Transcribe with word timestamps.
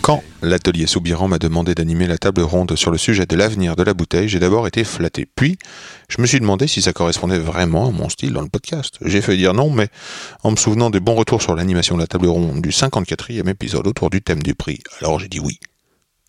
Quand 0.00 0.22
l'atelier 0.42 0.86
Soubiran 0.86 1.28
m'a 1.28 1.38
demandé 1.38 1.74
d'animer 1.74 2.06
la 2.06 2.18
table 2.18 2.42
ronde 2.42 2.76
sur 2.76 2.90
le 2.90 2.98
sujet 2.98 3.26
de 3.26 3.36
l'avenir 3.36 3.76
de 3.76 3.82
la 3.82 3.94
bouteille, 3.94 4.28
j'ai 4.28 4.38
d'abord 4.38 4.66
été 4.66 4.84
flatté. 4.84 5.26
Puis, 5.26 5.58
je 6.08 6.20
me 6.20 6.26
suis 6.26 6.40
demandé 6.40 6.66
si 6.66 6.82
ça 6.82 6.92
correspondait 6.92 7.38
vraiment 7.38 7.88
à 7.88 7.90
mon 7.90 8.08
style 8.08 8.32
dans 8.32 8.42
le 8.42 8.48
podcast. 8.48 8.96
J'ai 9.04 9.20
fait 9.20 9.36
dire 9.36 9.54
non, 9.54 9.70
mais 9.70 9.88
en 10.42 10.50
me 10.50 10.56
souvenant 10.56 10.90
des 10.90 11.00
bons 11.00 11.14
retours 11.14 11.42
sur 11.42 11.54
l'animation 11.54 11.96
de 11.96 12.00
la 12.00 12.06
table 12.06 12.26
ronde 12.26 12.62
du 12.62 12.70
54e 12.70 13.48
épisode 13.48 13.86
autour 13.86 14.10
du 14.10 14.22
thème 14.22 14.42
du 14.42 14.54
prix, 14.54 14.80
alors 15.00 15.18
j'ai 15.18 15.28
dit 15.28 15.40
oui. 15.40 15.58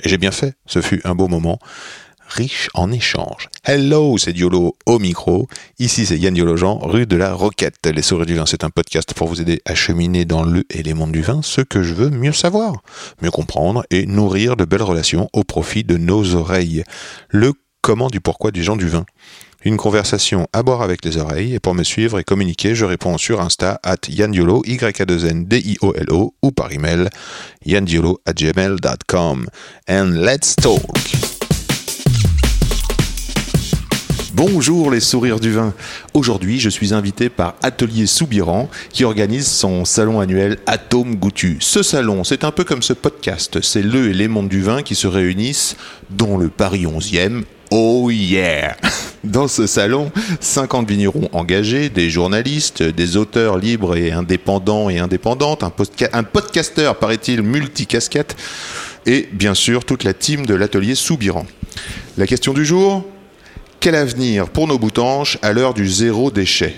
Et 0.03 0.09
j'ai 0.09 0.17
bien 0.17 0.31
fait, 0.31 0.55
ce 0.65 0.81
fut 0.81 1.01
un 1.03 1.15
beau 1.15 1.27
moment, 1.27 1.59
riche 2.33 2.69
en 2.73 2.91
échanges. 2.91 3.49
Hello, 3.63 4.17
c'est 4.17 4.33
Diolo 4.33 4.75
au 4.85 4.99
micro. 4.99 5.47
Ici, 5.79 6.05
c'est 6.05 6.17
Yann 6.17 6.33
Diologen, 6.33 6.79
rue 6.81 7.05
de 7.05 7.15
la 7.15 7.33
Roquette. 7.33 7.85
Les 7.85 8.01
Sourires 8.01 8.25
du 8.25 8.35
Vin, 8.35 8.45
c'est 8.45 8.63
un 8.63 8.69
podcast 8.69 9.13
pour 9.13 9.27
vous 9.27 9.39
aider 9.39 9.61
à 9.65 9.75
cheminer 9.75 10.25
dans 10.25 10.43
le 10.43 10.63
et 10.69 10.81
les 10.81 10.93
mondes 10.93 11.11
du 11.11 11.21
vin, 11.21 11.41
ce 11.43 11.61
que 11.61 11.83
je 11.83 11.93
veux 11.93 12.09
mieux 12.09 12.31
savoir, 12.31 12.81
mieux 13.21 13.31
comprendre 13.31 13.83
et 13.91 14.05
nourrir 14.05 14.55
de 14.55 14.65
belles 14.65 14.81
relations 14.81 15.29
au 15.33 15.43
profit 15.43 15.83
de 15.83 15.97
nos 15.97 16.35
oreilles. 16.35 16.83
Le 17.29 17.53
comment 17.81 18.07
du 18.07 18.19
pourquoi 18.19 18.51
du 18.51 18.63
gens 18.63 18.77
du 18.77 18.87
vin. 18.87 19.05
Une 19.65 19.77
conversation 19.77 20.47
à 20.51 20.63
boire 20.63 20.81
avec 20.81 21.05
les 21.05 21.17
oreilles, 21.17 21.53
et 21.53 21.59
pour 21.59 21.73
me 21.73 21.83
suivre 21.83 22.19
et 22.19 22.23
communiquer, 22.23 22.75
je 22.75 22.83
réponds 22.83 23.17
sur 23.17 23.39
Insta 23.39 23.79
at 23.83 24.09
yandiolo, 24.09 24.63
y 24.65 24.77
a 24.83 25.05
2 25.05 25.25
n 25.25 25.45
d 25.45 25.57
i 25.57 25.77
o 25.81 25.93
l 25.95 26.11
o 26.11 26.33
ou 26.41 26.51
par 26.51 26.71
email 26.73 27.09
yandiolo 27.65 28.19
at 28.25 28.33
gmail.com. 28.33 29.47
And 29.87 30.15
let's 30.15 30.55
talk! 30.55 31.32
Bonjour 34.33 34.89
les 34.89 34.99
sourires 34.99 35.39
du 35.39 35.51
vin. 35.51 35.73
Aujourd'hui, 36.15 36.59
je 36.59 36.69
suis 36.69 36.91
invité 36.93 37.29
par 37.29 37.53
Atelier 37.61 38.07
Soubiran 38.07 38.67
qui 38.91 39.03
organise 39.03 39.45
son 39.47 39.85
salon 39.85 40.19
annuel 40.19 40.57
Atome 40.65 41.15
Goutu. 41.15 41.57
Ce 41.59 41.83
salon, 41.83 42.23
c'est 42.23 42.43
un 42.43 42.49
peu 42.51 42.63
comme 42.63 42.81
ce 42.81 42.93
podcast. 42.93 43.61
C'est 43.61 43.83
le 43.83 44.09
et 44.09 44.13
les 44.13 44.27
mondes 44.27 44.49
du 44.49 44.63
vin 44.63 44.81
qui 44.81 44.95
se 44.95 45.05
réunissent, 45.05 45.75
dont 46.09 46.37
le 46.39 46.49
Paris 46.49 46.85
11e. 46.85 47.43
Oh 47.69 48.09
yeah 48.09 48.75
Dans 49.23 49.47
ce 49.47 49.67
salon, 49.67 50.11
50 50.39 50.89
vignerons 50.89 51.29
engagés, 51.31 51.89
des 51.89 52.09
journalistes, 52.09 52.81
des 52.81 53.17
auteurs 53.17 53.57
libres 53.59 53.95
et 53.95 54.11
indépendants 54.11 54.89
et 54.89 54.97
indépendantes, 54.97 55.63
un, 55.63 55.69
postka- 55.69 56.09
un 56.11 56.23
podcasteur, 56.23 56.97
paraît-il, 56.97 57.41
multicasquette, 57.43 58.35
et 59.05 59.29
bien 59.31 59.53
sûr 59.53 59.85
toute 59.85 60.03
la 60.03 60.13
team 60.13 60.45
de 60.45 60.55
l'atelier 60.55 60.95
Soubiran. 60.95 61.45
La 62.17 62.27
question 62.27 62.53
du 62.53 62.65
jour? 62.65 63.05
Quel 63.83 63.95
avenir 63.95 64.47
pour 64.47 64.65
nos 64.65 64.79
boutanches 64.79 65.37
à 65.41 65.51
l'heure 65.51 65.73
du 65.73 65.89
zéro 65.89 66.31
déchet? 66.31 66.73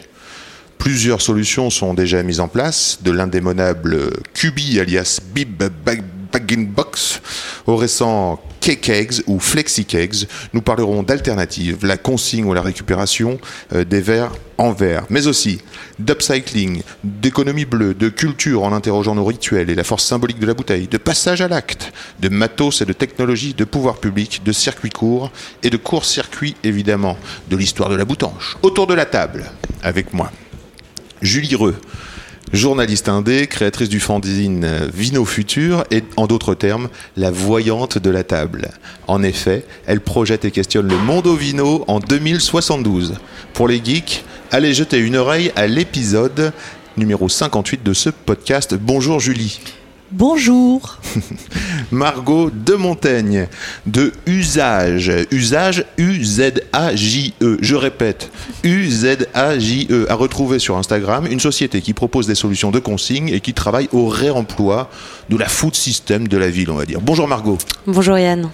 Plusieurs 0.80 1.22
solutions 1.22 1.70
sont 1.70 1.94
déjà 1.94 2.24
mises 2.24 2.40
en 2.40 2.48
place, 2.48 2.98
de 3.04 3.12
l'indémonable 3.12 4.10
Cubi 4.34 4.80
alias 4.80 5.20
Bib 5.24 5.56
Bag 5.86 6.04
Bag 6.34 6.68
Box 6.68 7.22
au 7.68 7.76
récent 7.76 8.42
K-Kegs 8.66 9.22
ou 9.28 9.40
Flexi-Kegs. 9.40 10.26
Nous 10.54 10.62
parlerons 10.62 11.04
d'alternatives, 11.04 11.86
la 11.86 11.98
consigne 11.98 12.46
ou 12.46 12.54
la 12.56 12.64
récupération 12.64 13.40
euh, 13.74 13.84
des 13.84 14.02
verres 14.02 14.32
en 14.58 14.72
verre, 14.72 15.06
mais 15.12 15.28
aussi 15.28 15.62
d'upcycling, 16.00 16.82
d'économie 17.04 17.66
bleue, 17.66 17.94
de 17.94 18.10
culture 18.10 18.64
en 18.64 18.74
interrogeant 18.74 19.14
nos 19.14 19.24
rituels 19.24 19.70
et 19.70 19.76
la 19.76 19.84
force 19.84 20.04
symbolique 20.04 20.40
de 20.40 20.48
la 20.48 20.56
bouteille, 20.56 20.88
de 20.88 20.98
passage 20.98 21.42
à 21.42 21.48
l'acte, 21.48 21.94
de 22.22 22.30
matos 22.30 22.82
et 22.82 22.86
de 22.86 22.94
technologie, 22.94 23.54
de 23.54 23.66
pouvoir 23.66 23.98
public, 23.98 24.42
de 24.44 24.52
circuits 24.52 24.90
courts 24.90 25.32
et 25.62 25.70
de 25.70 25.78
court-circuit 25.78 26.56
évidemment, 26.64 27.20
de 27.52 27.58
l'histoire 27.58 27.90
de 27.90 27.96
la 27.96 28.06
boutanche. 28.06 28.58
Autour 28.64 28.88
de 28.88 28.96
la 28.96 29.06
table, 29.06 29.46
avec 29.84 30.12
moi, 30.12 30.32
Julie 31.22 31.54
Reux, 31.54 31.76
journaliste 32.56 33.10
indé, 33.10 33.48
créatrice 33.48 33.90
du 33.90 34.00
fanzine 34.00 34.90
Vino 34.94 35.26
Futur 35.26 35.84
et, 35.92 36.04
en 36.16 36.28
d'autres 36.28 36.56
termes, 36.56 36.90
la 37.18 37.32
voyante 37.32 37.98
de 37.98 38.10
la 38.10 38.24
table. 38.24 38.70
En 39.08 39.24
effet, 39.24 39.66
elle 39.86 40.02
projette 40.02 40.46
et 40.46 40.52
questionne 40.52 40.88
le 40.88 40.98
monde 40.98 41.28
au 41.28 41.36
vino 41.36 41.84
en 41.88 42.00
2072. 42.00 43.16
Pour 43.54 43.68
les 43.68 43.84
geeks, 43.84 44.24
allez 44.52 44.74
jeter 44.74 44.98
une 44.98 45.16
oreille 45.16 45.52
à 45.56 45.68
l'épisode 45.68 46.54
numéro 46.98 47.30
58 47.30 47.84
de 47.84 47.94
ce 47.94 48.10
podcast. 48.10 48.76
Bonjour 48.76 49.20
Julie. 49.20 49.60
Bonjour. 50.18 50.98
Margot 51.92 52.50
de 52.50 52.76
Montaigne, 52.76 53.50
de 53.86 54.14
Usage. 54.26 55.12
Usage, 55.30 55.84
U-Z-A-J-E. 55.98 57.58
Je 57.60 57.76
répète, 57.76 58.32
U-Z-A-J-E. 58.64 60.06
À 60.10 60.16
retrouver 60.16 60.60
sur 60.60 60.78
Instagram, 60.78 61.28
une 61.30 61.42
société 61.42 61.82
qui 61.82 61.94
propose 61.94 62.28
des 62.28 62.36
solutions 62.36 62.72
de 62.72 62.80
consigne 62.80 63.28
et 63.28 63.42
qui 63.42 63.54
travaille 63.54 63.90
au 63.92 64.08
réemploi 64.08 64.90
de 65.30 65.36
la 65.36 65.50
food 65.50 65.76
system 65.76 66.30
de 66.30 66.38
la 66.38 66.50
ville, 66.50 66.72
on 66.72 66.76
va 66.76 66.86
dire. 66.86 67.02
Bonjour 67.02 67.28
Margot. 67.28 67.58
Bonjour 67.86 68.18
Yann. 68.18 68.50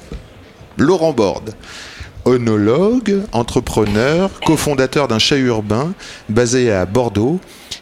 Laurent 0.77 1.13
Borde, 1.13 1.53
onologue, 2.25 3.21
entrepreneur, 3.31 4.29
cofondateur 4.45 5.07
d'un 5.07 5.19
chai 5.19 5.37
urbain 5.37 5.93
basé 6.29 6.71
à 6.71 6.85
Bordeaux 6.85 7.39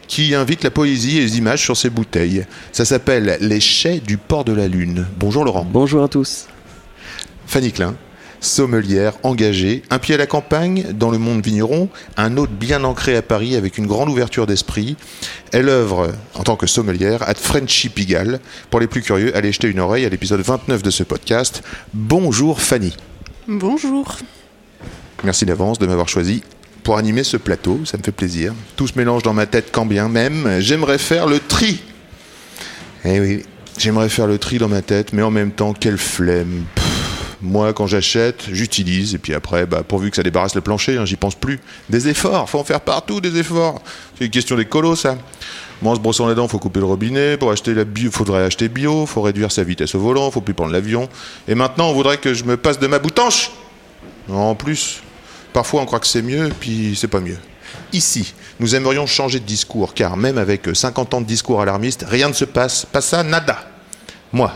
qui 0.08 0.34
invite 0.34 0.64
la 0.64 0.70
poésie 0.70 1.18
et 1.18 1.20
les 1.20 1.38
images 1.38 1.62
sur 1.62 1.76
ses 1.76 1.90
bouteilles. 1.90 2.44
Ça 2.72 2.84
s'appelle 2.84 3.38
Les 3.40 3.60
chais 3.60 4.00
du 4.00 4.16
port 4.16 4.44
de 4.44 4.52
la 4.52 4.68
Lune. 4.68 5.06
Bonjour 5.18 5.44
Laurent. 5.44 5.66
Bonjour 5.70 6.02
à 6.02 6.08
tous. 6.08 6.46
Fanny 7.46 7.72
Klein, 7.72 7.94
sommelière 8.40 9.14
engagée, 9.22 9.82
un 9.90 9.98
pied 9.98 10.14
à 10.14 10.18
la 10.18 10.26
campagne 10.26 10.84
dans 10.94 11.10
le 11.10 11.18
monde 11.18 11.44
vigneron, 11.44 11.88
un 12.16 12.36
autre 12.36 12.52
bien 12.52 12.84
ancré 12.84 13.16
à 13.16 13.22
Paris 13.22 13.56
avec 13.56 13.78
une 13.78 13.86
grande 13.86 14.08
ouverture 14.08 14.46
d'esprit. 14.46 14.96
Elle 15.52 15.68
œuvre 15.68 16.12
en 16.34 16.42
tant 16.42 16.56
que 16.56 16.66
sommelière 16.66 17.22
à 17.28 17.34
Frenchy 17.34 17.88
Pigalle. 17.88 18.40
Pour 18.70 18.80
les 18.80 18.86
plus 18.86 19.02
curieux, 19.02 19.36
allez 19.36 19.52
jeter 19.52 19.68
une 19.68 19.80
oreille 19.80 20.04
à 20.04 20.08
l'épisode 20.08 20.40
29 20.40 20.82
de 20.82 20.90
ce 20.90 21.02
podcast. 21.02 21.62
Bonjour 21.92 22.60
Fanny. 22.60 22.94
Bonjour. 23.52 24.16
Merci 25.24 25.44
d'avance 25.44 25.80
de 25.80 25.86
m'avoir 25.88 26.08
choisi 26.08 26.44
pour 26.84 26.96
animer 26.98 27.24
ce 27.24 27.36
plateau, 27.36 27.80
ça 27.84 27.98
me 27.98 28.02
fait 28.04 28.12
plaisir. 28.12 28.54
Tout 28.76 28.86
se 28.86 28.96
mélange 28.96 29.24
dans 29.24 29.34
ma 29.34 29.46
tête 29.46 29.70
quand 29.72 29.86
bien 29.86 30.08
même. 30.08 30.60
J'aimerais 30.60 30.98
faire 30.98 31.26
le 31.26 31.40
tri. 31.40 31.82
Eh 33.04 33.18
oui, 33.18 33.42
j'aimerais 33.76 34.08
faire 34.08 34.28
le 34.28 34.38
tri 34.38 34.58
dans 34.58 34.68
ma 34.68 34.82
tête, 34.82 35.12
mais 35.12 35.22
en 35.22 35.32
même 35.32 35.50
temps, 35.50 35.74
quelle 35.74 35.98
flemme. 35.98 36.64
Moi, 37.42 37.72
quand 37.72 37.86
j'achète, 37.86 38.44
j'utilise, 38.52 39.14
et 39.14 39.18
puis 39.18 39.34
après, 39.34 39.66
bah, 39.66 39.82
pourvu 39.86 40.10
que 40.10 40.16
ça 40.16 40.22
débarrasse 40.22 40.54
le 40.54 40.60
plancher, 40.60 40.98
hein, 40.98 41.06
j'y 41.06 41.16
pense 41.16 41.34
plus. 41.34 41.60
Des 41.88 42.08
efforts, 42.08 42.48
faut 42.50 42.58
en 42.58 42.64
faire 42.64 42.80
partout, 42.80 43.20
des 43.20 43.38
efforts. 43.38 43.80
C'est 44.18 44.26
une 44.26 44.30
question 44.30 44.56
des 44.56 44.66
colos, 44.66 44.96
ça. 44.96 45.16
Moi, 45.82 45.92
en 45.92 45.96
se 45.96 46.00
brossant 46.00 46.28
les 46.28 46.34
dents, 46.34 46.46
faut 46.48 46.58
couper 46.58 46.80
le 46.80 46.86
robinet. 46.86 47.38
Pour 47.38 47.50
acheter 47.50 47.72
la 47.72 47.84
bio, 47.84 48.10
faudrait 48.10 48.44
acheter 48.44 48.68
bio. 48.68 49.06
Faut 49.06 49.22
réduire 49.22 49.50
sa 49.50 49.64
vitesse 49.64 49.94
au 49.94 50.00
volant. 50.00 50.30
Faut 50.30 50.42
plus 50.42 50.52
prendre 50.52 50.72
l'avion. 50.72 51.08
Et 51.48 51.54
maintenant, 51.54 51.88
on 51.88 51.94
voudrait 51.94 52.18
que 52.18 52.34
je 52.34 52.44
me 52.44 52.58
passe 52.58 52.78
de 52.78 52.86
ma 52.86 52.98
boutanche. 52.98 53.50
En 54.28 54.54
plus, 54.54 55.00
parfois 55.54 55.80
on 55.80 55.86
croit 55.86 56.00
que 56.00 56.06
c'est 56.06 56.22
mieux, 56.22 56.50
puis 56.60 56.94
c'est 56.96 57.08
pas 57.08 57.20
mieux. 57.20 57.38
Ici, 57.92 58.34
nous 58.60 58.74
aimerions 58.74 59.06
changer 59.06 59.40
de 59.40 59.44
discours, 59.44 59.94
car 59.94 60.16
même 60.16 60.38
avec 60.38 60.68
50 60.72 61.14
ans 61.14 61.20
de 61.20 61.26
discours 61.26 61.60
alarmiste, 61.62 62.04
rien 62.06 62.28
ne 62.28 62.34
se 62.34 62.44
passe, 62.44 62.84
pas 62.84 63.00
ça, 63.00 63.22
nada. 63.22 63.58
Moi, 64.32 64.52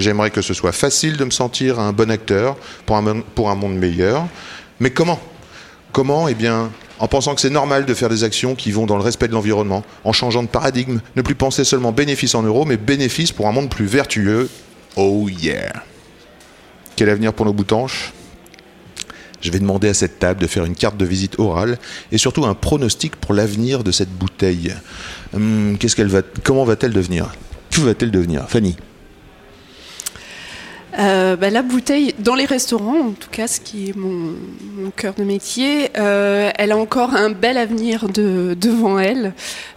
j'aimerais 0.00 0.30
que 0.30 0.42
ce 0.42 0.54
soit 0.54 0.72
facile 0.72 1.16
de 1.16 1.24
me 1.24 1.30
sentir 1.30 1.78
un 1.78 1.92
bon 1.92 2.10
acteur 2.10 2.56
pour 2.86 2.96
un, 2.96 3.54
monde 3.54 3.76
meilleur. 3.76 4.26
Mais 4.80 4.90
comment? 4.90 5.20
Comment? 5.92 6.28
Eh 6.28 6.34
bien, 6.34 6.70
en 6.98 7.08
pensant 7.08 7.34
que 7.34 7.40
c'est 7.40 7.50
normal 7.50 7.86
de 7.86 7.94
faire 7.94 8.08
des 8.08 8.24
actions 8.24 8.54
qui 8.54 8.70
vont 8.70 8.86
dans 8.86 8.96
le 8.96 9.02
respect 9.02 9.28
de 9.28 9.32
l'environnement, 9.32 9.84
en 10.04 10.12
changeant 10.12 10.42
de 10.42 10.48
paradigme, 10.48 11.00
ne 11.16 11.22
plus 11.22 11.34
penser 11.34 11.64
seulement 11.64 11.92
bénéfice 11.92 12.34
en 12.34 12.42
euros, 12.42 12.64
mais 12.64 12.76
bénéfice 12.76 13.32
pour 13.32 13.48
un 13.48 13.52
monde 13.52 13.70
plus 13.70 13.86
vertueux. 13.86 14.48
Oh 14.96 15.28
yeah! 15.28 15.72
Quel 16.96 17.08
avenir 17.08 17.32
pour 17.32 17.46
nos 17.46 17.52
boutanches? 17.52 18.12
Je 19.40 19.52
vais 19.52 19.60
demander 19.60 19.88
à 19.88 19.94
cette 19.94 20.18
table 20.18 20.40
de 20.40 20.48
faire 20.48 20.64
une 20.64 20.74
carte 20.74 20.96
de 20.96 21.04
visite 21.04 21.38
orale 21.38 21.78
et 22.10 22.18
surtout 22.18 22.44
un 22.44 22.54
pronostic 22.54 23.14
pour 23.14 23.34
l'avenir 23.34 23.84
de 23.84 23.92
cette 23.92 24.10
bouteille. 24.10 24.74
Hum, 25.32 25.76
qu'est-ce 25.78 25.94
qu'elle 25.94 26.08
va, 26.08 26.22
comment 26.42 26.64
va-t-elle 26.64 26.92
devenir? 26.92 27.32
Que 27.70 27.80
va-t-elle 27.82 28.10
devenir, 28.10 28.48
Fanny? 28.48 28.76
Euh, 30.98 31.36
bah, 31.36 31.50
la 31.50 31.62
bouteille, 31.62 32.14
dans 32.18 32.34
les 32.34 32.44
restaurants, 32.44 33.08
en 33.08 33.12
tout 33.12 33.30
cas, 33.30 33.46
ce 33.46 33.60
qui 33.60 33.90
est 33.90 33.96
mon, 33.96 34.34
mon 34.76 34.90
cœur 34.90 35.14
de 35.14 35.22
métier, 35.22 35.90
euh, 35.96 36.50
elle 36.56 36.72
a 36.72 36.76
encore 36.76 37.14
un 37.14 37.30
bel 37.30 37.56
avenir 37.56 38.08
de, 38.08 38.56
devant 38.60 38.98
elle 38.98 39.32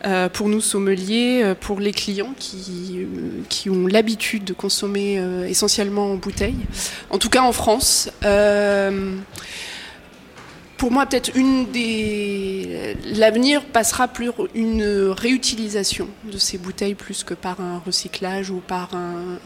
euh, 0.06 0.30
pour 0.30 0.50
nous 0.50 0.62
sommeliers, 0.62 1.42
euh, 1.44 1.54
pour 1.54 1.80
les 1.80 1.92
clients 1.92 2.34
qui, 2.40 3.00
euh, 3.00 3.42
qui 3.50 3.70
ont 3.70 3.86
l'habitude 3.86 4.46
de 4.46 4.54
consommer 4.54 5.20
euh, 5.20 5.48
essentiellement 5.48 6.12
en 6.12 6.16
bouteille. 6.16 6.58
En 7.12 7.20
tout 7.20 7.30
cas 7.30 7.42
en 7.42 7.52
France. 7.52 8.10
Euh, 10.82 10.88
pour 10.88 10.92
moi, 10.92 11.06
peut-être 11.06 11.36
une 11.36 11.72
des. 11.72 12.96
L'avenir 13.06 13.64
passera 13.66 14.08
plus 14.08 14.32
une 14.56 14.84
réutilisation 15.10 16.08
de 16.24 16.38
ces 16.38 16.58
bouteilles 16.58 16.96
plus 16.96 17.24
que 17.24 17.34
par 17.34 17.62
un 17.62 17.82
recyclage 17.86 18.50
ou 18.50 18.62
par 18.66 18.96
un, 18.96 19.38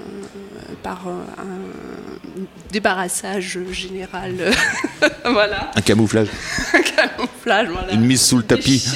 par 0.84 1.08
un, 1.08 1.26
un 1.42 2.44
débarrassage 2.72 3.60
général. 3.72 4.52
voilà. 5.26 5.72
Un 5.76 5.82
camouflage, 5.82 6.28
Un 6.74 6.82
camouflage, 6.82 7.68
voilà. 7.70 7.94
une 7.94 8.06
mise 8.06 8.22
sous 8.22 8.38
le 8.38 8.44
tapis. 8.44 8.88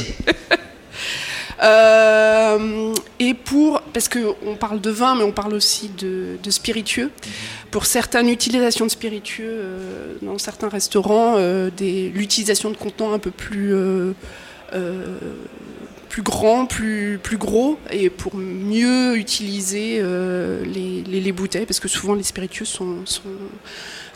Euh, 1.62 2.94
et 3.20 3.34
pour, 3.34 3.82
parce 3.94 4.08
qu'on 4.10 4.56
parle 4.60 4.80
de 4.82 4.90
vin, 4.90 5.16
mais 5.16 5.24
on 5.24 5.32
parle 5.32 5.54
aussi 5.54 5.90
de, 5.98 6.38
de 6.42 6.52
spiritueux. 6.52 7.12
Pour 7.72 7.86
certaines 7.86 8.30
utilisations 8.30 8.86
de 8.86 8.92
spiritueux 8.92 9.46
euh, 9.50 10.14
dans 10.22 10.38
certains 10.38 10.70
restaurants, 10.70 11.36
euh, 11.38 11.70
l'utilisation 11.80 12.70
de 12.72 12.78
contenants 12.78 13.14
un 13.14 13.20
peu 13.20 13.32
plus, 13.32 13.74
plus 16.10 16.22
grands, 16.24 16.66
plus, 16.66 17.20
plus 17.22 17.38
gros, 17.38 17.78
et 17.92 18.10
pour 18.10 18.36
mieux 18.36 19.16
utiliser 19.18 20.00
euh, 20.02 20.64
les, 20.66 21.04
les- 21.04 21.22
les 21.22 21.32
bouteilles, 21.32 21.66
parce 21.66 21.80
que 21.80 21.88
souvent 21.88 22.16
les 22.16 22.24
spiritueux 22.24 22.66
sont, 22.66 23.06
sont 23.06 23.22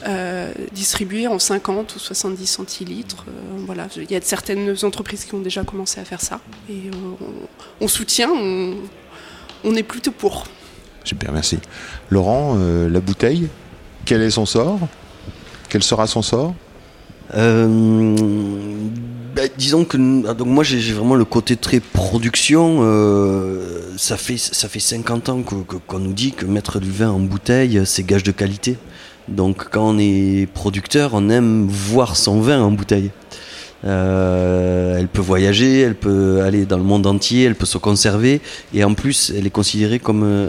euh, 0.07 0.51
distribués 0.73 1.27
en 1.27 1.39
50 1.39 1.95
ou 1.95 1.99
70 1.99 2.45
centilitres. 2.47 3.25
Euh, 3.27 3.63
voilà, 3.65 3.87
il 3.97 4.11
y 4.11 4.15
a 4.15 4.21
certaines 4.21 4.75
entreprises 4.83 5.25
qui 5.25 5.33
ont 5.35 5.39
déjà 5.41 5.63
commencé 5.63 5.99
à 5.99 6.05
faire 6.05 6.21
ça, 6.21 6.39
et 6.69 6.73
euh, 6.89 6.91
on, 7.81 7.85
on 7.85 7.87
soutient, 7.87 8.29
on, 8.31 8.75
on 9.63 9.75
est 9.75 9.83
plutôt 9.83 10.11
pour. 10.11 10.45
Super, 11.03 11.31
merci. 11.31 11.59
Laurent, 12.09 12.55
euh, 12.59 12.89
la 12.89 12.99
bouteille, 13.01 13.47
quel 14.05 14.21
est 14.21 14.29
son 14.31 14.45
sort? 14.45 14.79
Quel 15.69 15.83
sera 15.83 16.07
son 16.07 16.21
sort? 16.21 16.53
Euh, 17.35 18.87
bah, 19.35 19.43
disons 19.57 19.85
que 19.85 19.97
ah, 20.27 20.33
donc 20.33 20.47
moi 20.47 20.63
j'ai 20.63 20.79
vraiment 20.93 21.15
le 21.15 21.25
côté 21.25 21.55
très 21.55 21.79
production. 21.79 22.79
euh, 22.81 23.91
ça 23.97 24.17
fait 24.17 24.37
ça 24.37 24.67
fait 24.69 24.79
50 24.79 25.29
ans 25.29 25.41
que- 25.41 25.55
que- 25.63 25.75
qu'on 25.77 25.99
nous 25.99 26.13
dit 26.13 26.31
que 26.33 26.45
mettre 26.45 26.79
du 26.79 26.91
vin 26.91 27.09
en 27.09 27.19
bouteille 27.19 27.81
c'est 27.85 28.03
gage 28.03 28.23
de 28.23 28.31
qualité. 28.31 28.77
Donc 29.27 29.69
quand 29.69 29.89
on 29.89 29.97
est 29.99 30.47
producteur, 30.53 31.11
on 31.13 31.29
aime 31.29 31.67
voir 31.67 32.15
son 32.15 32.41
vin 32.41 32.61
en 32.61 32.71
bouteille. 32.71 33.11
Euh, 33.85 34.97
elle 34.97 35.07
peut 35.07 35.21
voyager, 35.21 35.81
elle 35.81 35.95
peut 35.95 36.41
aller 36.41 36.65
dans 36.65 36.77
le 36.77 36.83
monde 36.83 37.05
entier, 37.05 37.43
elle 37.43 37.55
peut 37.55 37.65
se 37.65 37.77
conserver 37.77 38.41
et 38.73 38.83
en 38.83 38.93
plus 38.93 39.33
elle 39.35 39.45
est 39.45 39.51
considérée 39.51 39.99
comme 39.99 40.23
euh, 40.23 40.47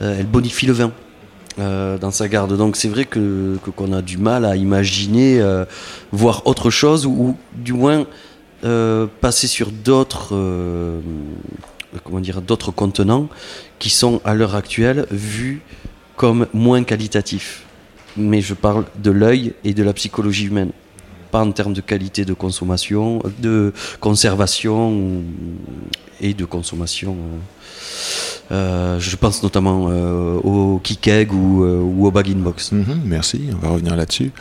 euh, 0.00 0.16
elle 0.18 0.26
bonifie 0.26 0.66
le 0.66 0.72
vin 0.72 0.92
dans 1.58 2.12
sa 2.12 2.28
garde. 2.28 2.56
Donc 2.56 2.76
c'est 2.76 2.86
vrai 2.88 3.04
que 3.04 3.56
qu'on 3.74 3.92
a 3.92 4.00
du 4.00 4.16
mal 4.16 4.44
à 4.44 4.54
imaginer 4.54 5.42
voir 6.12 6.46
autre 6.46 6.70
chose 6.70 7.04
ou, 7.04 7.36
du 7.52 7.72
moins 7.72 8.06
passer 9.20 9.48
sur 9.48 9.72
d'autres 9.72 10.36
comment 12.04 12.20
dire 12.20 12.42
d'autres 12.42 12.70
contenants 12.70 13.28
qui 13.80 13.90
sont 13.90 14.20
à 14.24 14.34
l'heure 14.34 14.54
actuelle 14.54 15.06
vus 15.10 15.60
comme 16.14 16.46
moins 16.54 16.84
qualitatifs. 16.84 17.64
Mais 18.18 18.40
je 18.40 18.54
parle 18.54 18.84
de 19.02 19.10
l'œil 19.10 19.52
et 19.64 19.72
de 19.74 19.82
la 19.82 19.92
psychologie 19.92 20.46
humaine, 20.46 20.70
pas 21.30 21.40
en 21.42 21.52
termes 21.52 21.72
de 21.72 21.80
qualité 21.80 22.24
de 22.24 22.34
consommation, 22.34 23.22
de 23.40 23.72
conservation 24.00 25.22
et 26.20 26.34
de 26.34 26.44
consommation. 26.44 27.12
euh, 27.16 27.38
euh, 28.50 28.98
je 29.00 29.14
pense 29.16 29.42
notamment 29.42 29.88
euh, 29.90 30.34
au 30.42 30.78
Kikeg 30.82 31.32
ou, 31.32 31.64
euh, 31.64 31.80
ou 31.80 32.06
au 32.06 32.10
Bag 32.10 32.28
in 32.30 32.38
Box. 32.40 32.72
Mhm, 32.72 33.02
Merci, 33.04 33.42
on 33.54 33.58
va 33.66 33.72
revenir 33.74 33.94
là-dessus. 33.94 34.32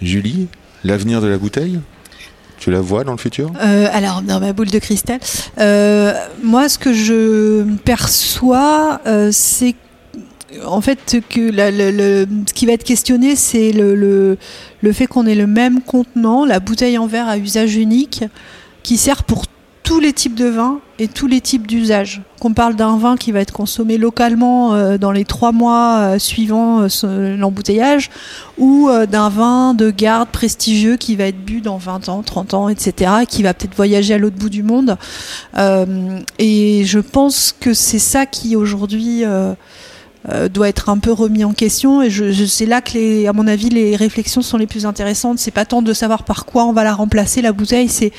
Julie, 0.00 0.46
l'avenir 0.84 1.20
de 1.20 1.26
la 1.26 1.36
bouteille 1.36 1.80
Tu 2.58 2.70
la 2.70 2.80
vois 2.80 3.02
dans 3.04 3.12
le 3.12 3.18
futur? 3.18 3.50
Euh, 3.60 3.88
alors, 3.92 4.22
dans 4.22 4.40
ma 4.40 4.52
boule 4.52 4.70
de 4.70 4.78
cristal, 4.78 5.18
euh, 5.58 6.12
moi, 6.42 6.68
ce 6.68 6.78
que 6.78 6.92
je 6.94 7.64
perçois, 7.84 9.00
euh, 9.06 9.30
c'est 9.32 9.74
en 10.64 10.80
fait 10.80 10.98
ce 11.06 11.16
qui 11.18 12.66
va 12.66 12.72
être 12.72 12.84
questionné, 12.84 13.36
c'est 13.36 13.72
le, 13.72 14.36
le, 14.80 14.92
fait 14.92 15.06
qu'on 15.06 15.26
ait 15.26 15.34
le 15.34 15.46
même 15.46 15.82
contenant, 15.82 16.44
la 16.44 16.60
bouteille 16.60 16.98
en 16.98 17.06
verre 17.06 17.28
à 17.28 17.38
usage 17.38 17.76
unique, 17.76 18.24
qui 18.82 18.96
sert 18.96 19.24
pour 19.24 19.44
tous 19.86 20.00
les 20.00 20.12
types 20.12 20.34
de 20.34 20.46
vins 20.46 20.80
et 20.98 21.06
tous 21.06 21.28
les 21.28 21.40
types 21.40 21.64
d'usages. 21.64 22.20
Qu'on 22.40 22.52
parle 22.52 22.74
d'un 22.74 22.96
vin 22.96 23.16
qui 23.16 23.30
va 23.30 23.38
être 23.38 23.52
consommé 23.52 23.98
localement 23.98 24.74
euh, 24.74 24.98
dans 24.98 25.12
les 25.12 25.24
trois 25.24 25.52
mois 25.52 25.98
euh, 25.98 26.18
suivant 26.18 26.88
euh, 27.04 27.36
l'embouteillage, 27.36 28.10
ou 28.58 28.90
d'un 29.08 29.28
vin 29.28 29.74
de 29.74 29.90
garde 29.90 30.28
prestigieux 30.30 30.96
qui 30.96 31.14
va 31.14 31.24
être 31.24 31.38
bu 31.38 31.60
dans 31.60 31.76
20 31.76 32.08
ans, 32.08 32.22
30 32.22 32.54
ans, 32.54 32.68
etc., 32.68 33.12
qui 33.28 33.44
va 33.44 33.54
peut-être 33.54 33.76
voyager 33.76 34.14
à 34.14 34.18
l'autre 34.18 34.36
bout 34.36 34.48
du 34.48 34.64
monde. 34.64 34.96
Et 36.38 36.84
je 36.84 36.98
pense 36.98 37.54
que 37.58 37.74
c'est 37.74 37.98
ça 37.98 38.26
qui 38.26 38.56
aujourd'hui 38.56 39.24
euh, 40.28 40.48
doit 40.48 40.68
être 40.68 40.88
un 40.88 40.98
peu 40.98 41.12
remis 41.12 41.44
en 41.44 41.52
question. 41.52 42.02
Et 42.02 42.10
je, 42.10 42.32
je- 42.32 42.44
c'est 42.44 42.66
là 42.66 42.80
que, 42.80 42.92
les, 42.94 43.26
à 43.26 43.32
mon 43.32 43.46
avis, 43.46 43.68
les 43.68 43.94
réflexions 43.96 44.42
sont 44.42 44.56
les 44.58 44.66
plus 44.66 44.86
intéressantes. 44.86 45.38
C'est 45.38 45.50
pas 45.50 45.64
tant 45.64 45.82
de 45.82 45.92
savoir 45.92 46.24
par 46.24 46.44
quoi 46.46 46.64
on 46.64 46.72
va 46.72 46.84
la 46.84 46.94
remplacer 46.94 47.42
la 47.42 47.52
bouteille, 47.52 47.88
c'est 47.88 48.12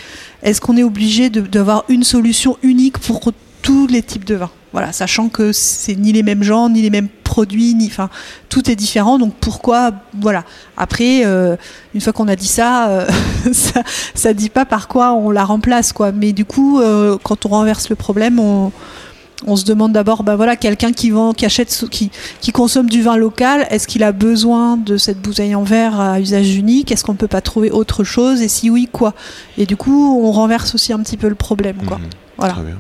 est-ce 0.44 0.62
qu'on 0.62 0.78
est 0.78 0.84
obligé 0.84 1.30
d'avoir 1.30 1.84
une 1.90 2.04
solution 2.04 2.58
unique 2.64 2.98
pour 3.00 3.20
tous 3.62 3.88
les 3.88 4.02
types 4.02 4.24
de 4.26 4.36
vins. 4.36 4.52
Voilà, 4.72 4.92
sachant 4.94 5.28
que 5.30 5.52
c'est 5.52 5.96
ni 5.96 6.12
les 6.12 6.24
mêmes 6.24 6.44
gens, 6.44 6.70
ni 6.70 6.82
les 6.82 6.90
mêmes 6.90 7.08
produits, 7.24 7.74
ni 7.74 7.88
enfin 7.88 8.10
tout 8.50 8.70
est 8.70 8.76
différent. 8.76 9.18
Donc 9.18 9.34
pourquoi 9.40 9.92
voilà. 10.20 10.44
Après, 10.78 11.26
euh, 11.26 11.56
une 11.96 12.02
fois 12.02 12.14
qu'on 12.14 12.28
a 12.28 12.36
dit 12.36 12.48
ça, 12.48 12.90
euh, 12.90 13.08
ça, 13.54 13.82
ça 14.14 14.34
dit 14.34 14.50
pas 14.50 14.66
par 14.66 14.88
quoi 14.88 15.14
on 15.14 15.32
la 15.32 15.44
remplace 15.46 15.94
quoi. 15.94 16.12
Mais 16.12 16.32
du 16.34 16.46
coup, 16.46 16.80
euh, 16.80 17.18
quand 17.24 17.46
on 17.46 17.50
renverse 17.50 17.90
le 17.90 17.96
problème, 17.96 18.40
on 18.40 18.72
on 19.46 19.56
se 19.56 19.66
demande 19.66 19.92
d'abord, 19.94 20.24
bah 20.24 20.36
voilà, 20.36 20.56
quelqu'un 20.56 20.92
qui 20.92 21.12
vend, 21.12 21.34
qui 21.34 21.46
achète, 21.46 21.86
qui, 21.92 22.10
qui 22.42 22.52
consomme 22.52 22.90
du 22.90 23.04
vin 23.04 23.18
local, 23.18 23.68
est-ce 23.70 23.88
qu'il 23.88 24.04
a 24.04 24.12
besoin 24.12 24.78
de 24.78 24.98
cette 24.98 25.22
bouteille 25.22 25.54
en 25.54 25.64
verre 25.64 26.00
à 26.00 26.20
usage 26.20 26.56
unique? 26.56 26.92
Est-ce 26.92 27.04
qu'on 27.04 27.16
peut 27.16 27.28
pas 27.28 27.42
trouver 27.42 27.70
autre 27.70 28.04
chose? 28.04 28.42
Et 28.42 28.48
si 28.48 28.70
oui, 28.70 28.90
quoi? 28.92 29.14
Et 29.58 29.66
du 29.66 29.78
coup, 29.78 30.20
on 30.24 30.32
renverse 30.32 30.74
aussi 30.74 30.92
un 30.92 31.00
petit 31.00 31.18
peu 31.18 31.30
le 31.30 31.36
problème, 31.36 31.78
quoi. 31.86 31.98
Mhm, 31.98 32.06
Voilà, 32.38 32.54
Très 32.54 32.64
bien. 32.64 32.78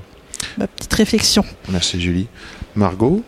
ma 0.57 0.67
petite 0.67 0.93
réflexion. 0.93 1.43
Merci 1.69 2.01
Julie. 2.01 2.27
Margot? 2.75 3.21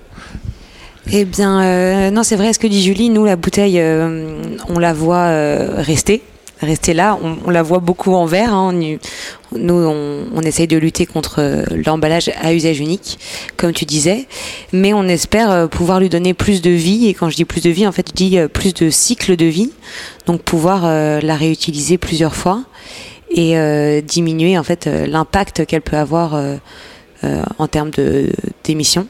Eh 1.11 1.25
bien, 1.25 1.61
euh, 1.63 2.11
non, 2.11 2.23
c'est 2.23 2.35
vrai, 2.35 2.53
ce 2.53 2.59
que 2.59 2.67
dit 2.67 2.83
Julie, 2.83 3.09
nous, 3.09 3.25
la 3.25 3.35
bouteille, 3.35 3.79
euh, 3.79 4.57
on 4.67 4.77
la 4.79 4.93
voit 4.93 5.25
euh, 5.27 5.75
rester, 5.77 6.21
rester 6.61 6.93
là. 6.93 7.17
On, 7.45 7.49
la 7.49 7.63
voit 7.63 7.79
beaucoup 7.79 8.13
en 8.13 8.25
verre. 8.25 8.53
hein. 8.53 8.71
On 8.73 9.57
nous, 9.57 9.73
on, 9.73 10.41
essaye 10.41 10.67
de 10.67 10.77
lutter 10.77 11.05
contre 11.05 11.39
euh, 11.39 11.63
l'emballage 11.85 12.31
à 12.41 12.53
usage 12.53 12.79
unique, 12.79 13.17
comme 13.57 13.73
tu 13.73 13.85
disais. 13.85 14.27
Mais 14.73 14.93
on 14.93 15.03
espère 15.05 15.51
euh, 15.51 15.67
pouvoir 15.67 15.99
lui 15.99 16.09
donner 16.09 16.33
plus 16.33 16.61
de 16.61 16.69
vie. 16.69 17.07
Et 17.07 17.13
quand 17.13 17.29
je 17.29 17.35
dis 17.35 17.45
plus 17.45 17.61
de 17.61 17.69
vie, 17.69 17.87
en 17.87 17.91
fait, 17.91 18.09
je 18.09 18.13
dis 18.13 18.37
euh, 18.37 18.47
plus 18.47 18.73
de 18.73 18.89
cycle 18.89 19.35
de 19.35 19.45
vie. 19.45 19.71
Donc, 20.27 20.41
pouvoir 20.43 20.83
la 20.83 21.35
réutiliser 21.35 21.97
plusieurs 21.97 22.35
fois 22.35 22.63
et 23.31 24.01
diminuer, 24.03 24.59
en 24.59 24.63
fait, 24.63 24.85
l'impact 24.85 25.65
qu'elle 25.65 25.81
peut 25.81 25.97
avoir 25.97 26.39
en 27.23 27.67
termes 27.67 27.89
d'émissions. 28.63 29.07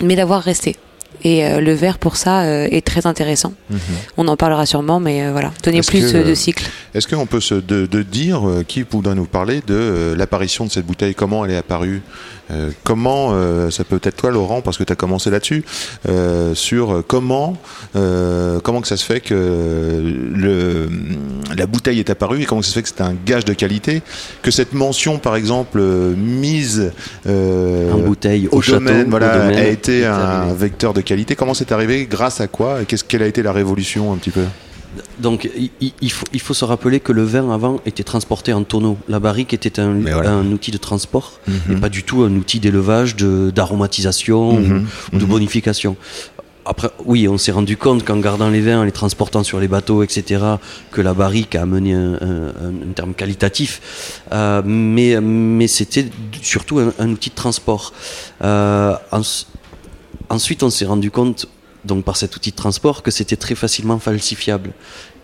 Mais 0.00 0.16
d'avoir 0.16 0.42
resté. 0.42 0.76
Et 1.24 1.44
euh, 1.44 1.60
le 1.60 1.72
verre 1.72 1.98
pour 1.98 2.16
ça 2.16 2.42
euh, 2.42 2.68
est 2.70 2.86
très 2.86 3.06
intéressant. 3.06 3.52
Mhm. 3.70 3.78
On 4.16 4.28
en 4.28 4.36
parlera 4.36 4.66
sûrement, 4.66 5.00
mais 5.00 5.24
euh, 5.24 5.32
voilà, 5.32 5.52
donner 5.64 5.80
plus 5.80 6.12
que, 6.12 6.28
de 6.28 6.34
cycles. 6.34 6.70
Est-ce 6.94 7.08
qu'on 7.08 7.26
peut 7.26 7.40
se 7.40 7.54
de, 7.54 7.86
de 7.86 8.02
dire 8.02 8.42
qui 8.66 8.84
voudrait 8.88 9.14
nous 9.14 9.24
parler 9.24 9.60
de 9.66 10.14
l'apparition 10.16 10.64
de 10.64 10.70
cette 10.70 10.86
bouteille? 10.86 11.14
Comment 11.14 11.44
elle 11.44 11.52
est 11.52 11.56
apparue? 11.56 12.02
Euh, 12.50 12.70
Comment 12.84 13.30
euh, 13.32 13.70
ça 13.70 13.84
peut 13.84 14.00
être 14.02 14.16
toi, 14.16 14.30
Laurent, 14.30 14.60
parce 14.62 14.78
que 14.78 14.84
tu 14.84 14.92
as 14.92 14.96
commencé 14.96 15.30
là-dessus, 15.30 15.64
euh, 16.08 16.54
sur 16.54 17.02
comment 17.06 17.56
comment 17.94 18.80
que 18.80 18.88
ça 18.88 18.96
se 18.96 19.04
fait 19.04 19.20
que 19.20 19.34
le 19.34 20.88
la 21.56 21.66
bouteille 21.66 21.98
est 21.98 22.10
apparue 22.10 22.42
et 22.42 22.44
comment 22.44 22.62
ça 22.62 22.68
se 22.68 22.74
fait 22.74 22.82
que 22.82 22.88
c'est 22.88 23.00
un 23.00 23.14
gage 23.26 23.44
de 23.44 23.52
qualité, 23.52 24.02
que 24.42 24.50
cette 24.50 24.72
mention, 24.72 25.18
par 25.18 25.36
exemple, 25.36 25.80
mise 25.80 26.92
en 27.26 27.98
bouteille, 27.98 28.48
au, 28.50 28.58
au 28.58 28.62
château, 28.62 28.78
domaine, 28.78 29.10
voilà, 29.10 29.34
au 29.36 29.38
domaine, 29.40 29.58
a 29.58 29.66
été 29.66 30.06
un 30.06 30.12
arrivé. 30.14 30.54
vecteur 30.56 30.94
de 30.94 31.00
qualité. 31.00 31.36
Comment 31.36 31.54
c'est 31.54 31.72
arrivé 31.72 32.06
Grâce 32.06 32.40
à 32.40 32.46
quoi 32.46 32.82
Et 32.82 32.84
Qu'est-ce 32.84 33.04
quelle 33.04 33.22
a 33.22 33.26
été 33.26 33.42
la 33.42 33.52
révolution 33.52 34.12
un 34.12 34.16
petit 34.16 34.30
peu? 34.30 34.44
Donc 35.18 35.48
il, 36.00 36.10
faut, 36.12 36.26
il 36.32 36.40
faut 36.40 36.54
se 36.54 36.64
rappeler 36.64 37.00
que 37.00 37.12
le 37.12 37.24
vin 37.24 37.50
avant 37.52 37.80
était 37.86 38.04
transporté 38.04 38.52
en 38.52 38.62
tonneau. 38.64 38.96
La 39.08 39.20
barrique 39.20 39.52
était 39.54 39.78
un, 39.80 39.88
Mais 39.92 40.12
voilà. 40.12 40.30
un 40.32 40.46
outil 40.52 40.70
de 40.70 40.78
transport 40.78 41.40
et 41.48 41.50
Mhm. 41.74 41.80
pas 41.80 41.88
du 41.88 42.02
tout 42.04 42.22
un 42.22 42.34
outil 42.34 42.60
d'élevage, 42.60 43.16
d'aromatisation 43.16 44.54
Mhm. 44.60 44.86
ou 45.12 45.18
de 45.18 45.24
Mhm. 45.24 45.30
bonification. 45.30 45.96
après, 46.70 46.90
oui, 47.06 47.26
on 47.28 47.38
s'est 47.38 47.50
rendu 47.52 47.78
compte 47.78 48.04
qu'en 48.04 48.18
gardant 48.18 48.50
les 48.50 48.60
vins, 48.60 48.80
en 48.80 48.84
les 48.84 48.92
transportant 48.92 49.42
sur 49.42 49.58
les 49.58 49.68
bateaux, 49.68 50.02
etc., 50.02 50.22
que 50.90 51.00
la 51.00 51.14
barrique 51.14 51.54
a 51.54 51.62
amené 51.62 51.94
un, 51.94 52.12
un- 52.20 52.88
un 52.88 52.92
terme 52.94 53.14
qualitatif. 53.14 53.80
Euh, 54.32 54.60
mais 54.66 55.18
mais 55.22 55.66
c'était 55.66 56.06
surtout 56.42 56.78
un, 56.78 56.92
un 56.98 57.08
outil 57.08 57.30
de 57.30 57.34
transport. 57.34 57.94
Euh, 58.44 58.92
ens- 59.12 59.46
ensuite, 60.28 60.62
on 60.62 60.68
s'est 60.68 60.84
rendu 60.84 61.10
compte, 61.10 61.46
donc 61.84 62.04
par 62.04 62.16
cet 62.16 62.36
outil 62.36 62.50
de 62.50 62.56
transport, 62.56 63.02
que 63.02 63.10
c'était 63.10 63.36
très 63.36 63.54
facilement 63.54 63.98
falsifiable. 63.98 64.70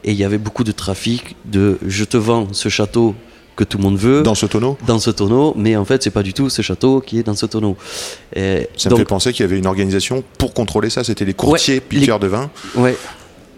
Et 0.05 0.13
il 0.13 0.17
y 0.19 0.25
avait 0.25 0.39
beaucoup 0.39 0.65
de 0.65 0.73
trafic 0.73 1.35
de 1.45 1.79
je 1.87 2.05
te 2.05 2.17
vends 2.17 2.49
ce 2.53 2.69
château 2.69 3.15
que 3.57 3.65
tout 3.65 3.79
le 3.79 3.85
monde 3.85 3.97
veut 3.97 4.23
Dans 4.23 4.35
ce 4.35 4.47
tonneau? 4.47 4.77
Dans 4.87 4.99
ce 4.99 5.11
tonneau, 5.11 5.55
mais 5.57 5.77
en 5.77 5.85
fait, 5.85 6.03
c'est 6.03 6.11
pas 6.11 6.25
du 6.25 6.35
tout 6.35 6.51
ce 6.51 6.61
château 6.61 7.01
qui 7.01 7.19
est 7.21 7.23
dans 7.23 7.37
ce 7.37 7.47
tonneau. 7.47 7.77
Et 8.35 8.69
Ça 8.77 8.89
me 8.89 8.91
donc, 8.91 8.99
fait 8.99 9.05
penser 9.05 9.33
qu'il 9.33 9.45
y 9.45 9.49
avait 9.49 9.59
une 9.59 9.67
organisation 9.67 10.25
pour 10.39 10.53
contrôler 10.55 10.91
ça. 10.91 11.05
C'était 11.05 11.25
les 11.25 11.35
courtiers 11.35 11.75
Ouais, 11.77 11.81
piqueurs 11.81 12.19
de 12.19 12.27
vin. 12.27 12.51
ouais. 12.77 12.97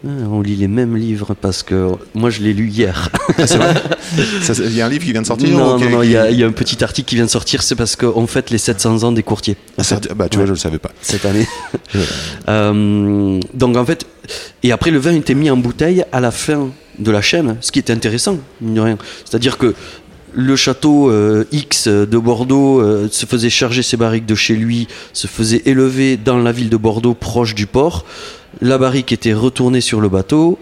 Ah, 0.05 0.09
On 0.31 0.41
lit 0.41 0.57
les 0.57 0.69
mêmes 0.69 0.97
livres 0.97 1.35
parce 1.41 1.63
que 1.63 1.91
moi 2.15 2.31
je 2.31 2.41
l'ai 2.43 2.53
lu 2.53 2.69
hier. 2.69 3.11
Ça, 4.43 4.53
Il 4.65 4.75
y 4.75 4.81
a 4.81 4.87
un 4.87 4.89
livre 4.89 5.05
qui 5.05 5.13
vient 5.13 5.23
de 5.23 5.27
sortir 5.27 5.49
non, 5.51 5.79
non, 5.79 6.03
il 6.03 6.11
y, 6.11 6.17
a- 6.17 6.27
qui- 6.29 6.35
il 6.35 6.41
y 6.41 6.45
a 6.45 6.47
un 6.47 6.53
petit 6.53 6.83
article 6.85 7.09
qui 7.09 7.15
vient 7.17 7.25
de 7.25 7.31
sortir, 7.31 7.63
c'est 7.63 7.75
parce 7.77 7.97
qu'on 7.97 8.27
fête 8.27 8.51
les 8.51 8.59
700 8.59 9.03
ans 9.05 9.13
des 9.13 9.23
courtiers 9.23 9.57
Ah, 9.79 9.83
bah, 10.15 10.29
tu 10.29 10.37
vois, 10.37 10.47
je 10.47 10.53
le 10.53 10.57
savais 10.59 10.79
pas. 10.79 10.91
cette 11.03 11.25
année. 11.25 11.47
Euh, 12.49 13.41
donc 13.55 13.77
en 13.77 13.85
fait, 13.85 14.07
et 14.63 14.71
après 14.73 14.91
le 14.91 14.99
vin 14.99 15.15
était 15.15 15.35
mis 15.35 15.51
en 15.51 15.57
bouteille 15.57 16.05
à 16.13 16.21
la 16.21 16.31
fin 16.31 16.69
de 16.99 17.11
la 17.11 17.21
chaîne, 17.21 17.57
ce 17.61 17.73
qui 17.73 17.79
était 17.79 17.93
intéressant, 17.93 18.39
mine 18.61 18.75
de 18.75 18.81
rien. 18.81 18.99
C'est-à-dire 19.25 19.59
que 19.59 19.75
le 20.37 20.55
château 20.55 21.11
euh, 21.11 21.45
X 21.51 21.89
de 21.89 22.19
Bordeaux 22.19 22.81
euh, 22.81 23.09
se 23.11 23.25
faisait 23.25 23.49
charger 23.51 23.83
ses 23.83 23.97
barriques 23.97 24.27
de 24.27 24.35
chez 24.35 24.55
lui, 24.55 24.87
se 25.15 25.27
faisait 25.27 25.63
élever 25.65 26.19
dans 26.19 26.37
la 26.39 26.53
ville 26.53 26.69
de 26.69 26.77
Bordeaux, 26.77 27.15
proche 27.15 27.55
du 27.55 27.67
port. 27.67 28.05
La 28.61 28.77
barrique 28.77 29.13
était 29.13 29.33
retournée 29.33 29.81
sur 29.81 30.01
le 30.01 30.11
bateau, 30.11 30.59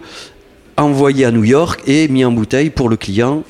envoyée 0.77 1.25
à 1.25 1.31
New 1.31 1.43
York 1.43 1.81
et 1.87 2.07
mis 2.07 2.23
en 2.23 2.31
bouteille 2.31 2.69
pour 2.69 2.87
le 2.87 2.95
client 2.95 3.43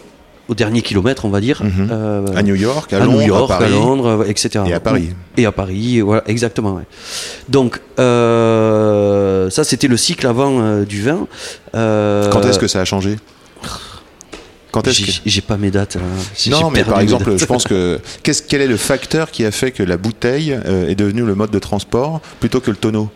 au 0.47 0.55
dernier 0.55 0.81
kilomètre, 0.81 1.25
on 1.25 1.29
va 1.29 1.41
dire. 1.41 1.61
Mhm. 1.63 1.89
Euh, 1.91 2.25
À 2.35 2.43
New 2.43 2.55
York, 2.55 2.91
à, 2.93 2.97
à 2.97 2.99
Londres, 3.05 3.19
New 3.21 3.27
York, 3.27 3.51
à 3.51 3.57
à. 3.57 3.69
Londres, 3.69 4.25
etc. 4.27 4.63
et 4.67 4.73
à 4.73 4.79
Paris. 4.79 5.09
Et 5.37 5.45
à 5.45 5.51
Paris, 5.51 6.01
voilà, 6.01 6.23
exactement. 6.27 6.73
ouais. 6.73 6.83
Donc, 7.49 7.81
euh, 7.99 9.49
ça, 9.49 9.63
c'était 9.63 9.87
le 9.87 9.97
cycle 9.97 10.25
avant 10.25 10.59
euh, 10.59 10.85
du 10.85 11.01
vin. 11.01 11.27
Quand 11.73 12.41
est-ce 12.47 12.59
que 12.59 12.67
ça 12.67 12.81
a 12.81 12.85
changé? 12.85 13.17
Quand 14.75 14.85
est-ce 14.89 14.97
j'ai, 15.05 15.05
que... 15.05 15.11
j'ai 15.25 15.39
pas 15.41 15.55
mes 15.55 15.71
dates. 15.71 15.97
J'ai- 16.37 16.51
Non, 16.51 16.69
mais 16.69 16.83
par 16.83 16.99
exemple, 16.99 17.37
je 17.37 17.45
pense 17.45 17.63
que 17.63 17.97
qu'est-ce, 18.23 18.41
quel 18.41 18.59
est 18.59 18.67
le 18.67 18.75
facteur 18.75 19.31
qui 19.31 19.45
a 19.45 19.51
fait 19.51 19.71
que 19.71 19.83
la 19.83 19.95
bouteille 19.95 20.51
euh, 20.51 20.89
est 20.89 20.95
devenue 20.95 21.23
le 21.25 21.33
mode 21.33 21.49
de 21.49 21.59
transport 21.59 22.19
plutôt 22.41 22.59
que 22.59 22.71
le 22.71 22.75
tonneau? 22.75 23.09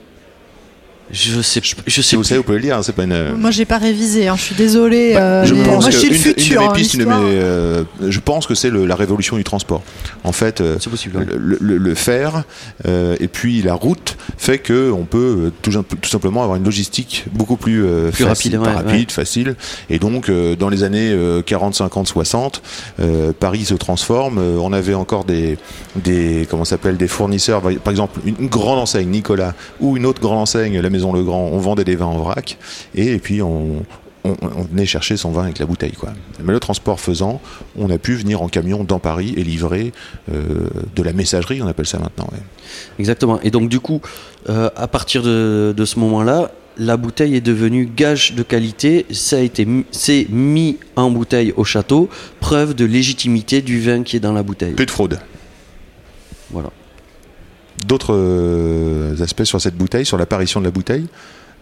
Je 1.11 1.41
sais, 1.41 1.61
je 1.87 2.01
sais 2.01 2.15
vous 2.15 2.23
savez, 2.23 2.37
vous 2.37 2.43
pouvez 2.43 2.57
le 2.57 2.63
dire. 2.63 2.77
hein, 2.77 2.83
c'est 2.83 2.93
pas 2.95 3.03
une. 3.03 3.33
Moi, 3.35 3.51
j'ai 3.51 3.65
pas 3.65 3.77
révisé, 3.77 4.27
hein, 4.27 4.35
je 4.37 4.41
suis 4.43 4.55
désolée. 4.55 5.15
euh, 5.15 5.45
je 5.45 5.53
mais 5.55 5.63
pense 5.63 5.83
moi, 5.83 5.85
que 5.89 5.91
je 5.91 5.97
suis 5.99 6.09
le 6.09 6.15
une, 6.15 6.21
de- 6.21 6.27
une 6.29 6.33
futur. 6.35 6.61
de 6.61 6.67
hein, 6.67 6.71
pistes, 6.73 6.93
une 6.95 7.05
mes, 7.05 7.13
euh, 7.15 7.83
je 8.07 8.19
pense 8.19 8.45
que 8.47 8.55
c'est 8.55 8.69
la 8.71 8.95
révolution 8.95 9.35
du 9.37 9.43
transport. 9.43 9.81
En 10.23 10.31
fait, 10.31 10.61
euh, 10.61 10.77
C'est 10.79 10.89
possible. 10.89 11.17
ouais. 11.17 11.25
le, 11.35 11.57
le- 11.59 11.77
le 11.77 11.95
fer 11.95 12.43
euh, 12.87 13.15
et 13.19 13.27
puis 13.27 13.61
la 13.61 13.73
route 13.73 14.17
fait 14.37 14.59
que 14.59 14.91
on 14.91 15.05
peut 15.05 15.45
euh, 15.47 15.51
tout, 15.61 15.71
tout 15.71 16.09
simplement 16.09 16.43
avoir 16.43 16.57
une 16.57 16.63
logistique 16.65 17.25
beaucoup 17.33 17.57
plus, 17.57 17.83
euh, 17.85 18.11
Plus 18.11 18.25
facile, 18.25 18.57
rapide, 18.57 18.67
ouais, 18.69 18.75
rapide, 18.91 19.11
facile. 19.11 19.55
Et 19.89 19.97
donc 19.99 20.29
euh, 20.29 20.55
dans 20.55 20.69
les 20.69 20.83
années 20.83 21.11
euh, 21.11 21.41
40, 21.41 21.73
50, 21.75 22.07
60, 22.07 22.61
euh, 22.99 23.31
Paris 23.37 23.65
se 23.65 23.73
transforme. 23.73 24.37
Euh, 24.37 24.57
on 24.61 24.73
avait 24.73 24.93
encore 24.93 25.23
des 25.23 25.57
des 25.95 26.45
comment 26.49 26.65
s'appelle 26.65 26.97
des 26.97 27.07
fournisseurs. 27.07 27.61
Par 27.61 27.91
exemple, 27.91 28.19
une, 28.25 28.35
une 28.39 28.47
grande 28.47 28.79
enseigne 28.79 29.09
Nicolas 29.09 29.53
ou 29.79 29.97
une 29.97 30.05
autre 30.05 30.21
grande 30.21 30.39
enseigne, 30.39 30.79
la 30.79 30.89
Maison 30.89 30.98
Legrand. 31.13 31.49
On 31.51 31.57
vendait 31.59 31.83
des 31.83 31.95
vins 31.95 32.05
en 32.05 32.17
vrac 32.17 32.57
et, 32.95 33.13
et 33.13 33.19
puis 33.19 33.41
on 33.41 33.83
on, 34.25 34.35
on 34.41 34.63
venait 34.63 34.85
chercher 34.85 35.17
son 35.17 35.31
vin 35.31 35.43
avec 35.43 35.59
la 35.59 35.65
bouteille. 35.65 35.93
Quoi. 35.93 36.09
Mais 36.43 36.51
le 36.51 36.59
transport 36.59 36.99
faisant, 36.99 37.41
on 37.77 37.89
a 37.89 37.97
pu 37.97 38.15
venir 38.15 38.41
en 38.41 38.49
camion 38.49 38.83
dans 38.83 38.99
Paris 38.99 39.33
et 39.37 39.43
livrer 39.43 39.93
euh, 40.33 40.67
de 40.95 41.03
la 41.03 41.13
messagerie, 41.13 41.61
on 41.61 41.67
appelle 41.67 41.87
ça 41.87 41.99
maintenant. 41.99 42.27
ouais. 42.31 42.39
Exactement. 42.99 43.39
Et 43.41 43.51
donc, 43.51 43.69
du 43.69 43.79
coup, 43.79 44.01
euh, 44.49 44.69
à 44.75 44.87
partir 44.87 45.23
de, 45.23 45.73
de 45.75 45.85
ce 45.85 45.99
moment-là, 45.99 46.51
la 46.77 46.97
bouteille 46.97 47.35
est 47.35 47.41
devenue 47.41 47.89
gage 47.93 48.33
de 48.33 48.43
qualité. 48.43 49.05
Ça 49.11 49.37
a 49.37 49.39
été, 49.39 49.67
c'est 49.91 50.27
mis 50.29 50.77
en 50.95 51.11
bouteille 51.11 51.53
au 51.57 51.63
château, 51.63 52.09
preuve 52.39 52.73
de 52.73 52.85
légitimité 52.85 53.61
du 53.61 53.81
vin 53.81 54.03
qui 54.03 54.17
est 54.17 54.21
dans 54.21 54.33
la 54.33 54.43
bouteille. 54.43 54.73
Plus 54.73 54.85
de 54.85 54.91
fraude. 54.91 55.19
Voilà. 56.51 56.71
D'autres 57.87 58.13
euh, 58.15 59.15
aspects 59.23 59.43
sur 59.45 59.59
cette 59.61 59.75
bouteille, 59.75 60.05
sur 60.05 60.17
l'apparition 60.17 60.59
de 60.59 60.65
la 60.65 60.71
bouteille 60.71 61.05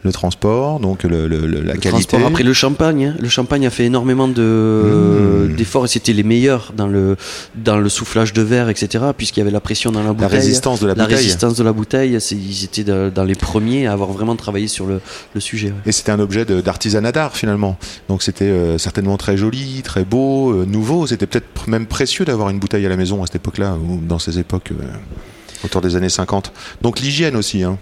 le 0.03 0.11
transport, 0.11 0.79
donc 0.79 1.03
le, 1.03 1.27
le- 1.27 1.39
la 1.47 1.47
Le 1.47 1.63
qualité. 1.79 1.89
transport. 1.89 2.19
Après 2.27 2.43
le 2.43 2.53
champagne, 2.53 3.05
hein. 3.07 3.15
le 3.19 3.27
champagne 3.29 3.65
a 3.65 3.71
fait 3.71 3.85
énormément 3.85 4.27
de 4.27 5.47
Mmh. 5.49 5.55
d'efforts 5.55 5.85
et 5.85 5.87
c'était 5.87 6.13
les 6.13 6.21
meilleurs 6.23 6.71
dans 6.77 6.87
le 6.87 7.17
dans 7.55 7.77
le 7.79 7.89
soufflage 7.89 8.31
de 8.31 8.43
verre, 8.43 8.69
etc. 8.69 9.05
Puisqu'il 9.17 9.39
y 9.39 9.41
avait 9.41 9.49
la 9.51 9.59
pression 9.59 9.91
dans 9.91 10.01
la 10.01 10.05
la 10.07 10.13
bouteille. 10.13 10.29
résistance 10.37 10.79
de 10.81 10.87
la, 10.87 10.93
La 10.93 11.03
bouteille. 11.05 11.17
résistance 11.17 11.55
de 11.55 11.63
la 11.63 11.73
bouteille, 11.73 12.15
ils 12.31 12.63
étaient 12.63 12.83
dans, 12.83 13.11
dans 13.11 13.23
les 13.23 13.33
premiers 13.35 13.87
à 13.87 13.91
avoir 13.93 14.09
vraiment 14.11 14.35
travaillé 14.35 14.67
sur 14.67 14.85
le, 14.85 15.01
le 15.33 15.41
sujet. 15.41 15.69
ouais. 15.69 15.73
Et 15.87 15.91
c'était 15.91 16.11
un 16.11 16.19
objet 16.19 16.45
d'artisanat 16.45 17.11
d'art 17.11 17.35
finalement. 17.35 17.77
Donc 18.07 18.21
c'était 18.21 18.45
euh, 18.45 18.77
certainement 18.77 19.17
très 19.17 19.35
joli, 19.35 19.81
très 19.83 20.05
beau, 20.05 20.51
euh, 20.51 20.65
nouveau. 20.65 21.07
C'était 21.07 21.25
peut-être 21.25 21.67
même 21.67 21.87
précieux 21.87 22.23
d'avoir 22.23 22.49
une 22.49 22.59
bouteille 22.59 22.85
à 22.85 22.89
la 22.89 22.97
maison 22.97 23.23
à 23.23 23.25
cette 23.25 23.37
époque-là, 23.37 23.75
ou 23.83 23.99
dans 24.07 24.19
ces 24.19 24.37
époques 24.37 24.71
euh, 24.79 24.85
autour 25.63 25.81
des 25.81 25.95
années 25.95 26.09
50. 26.09 26.51
Donc 26.81 26.99
l'hygiène 26.99 27.35
aussi. 27.35 27.63
Hein. 27.63 27.77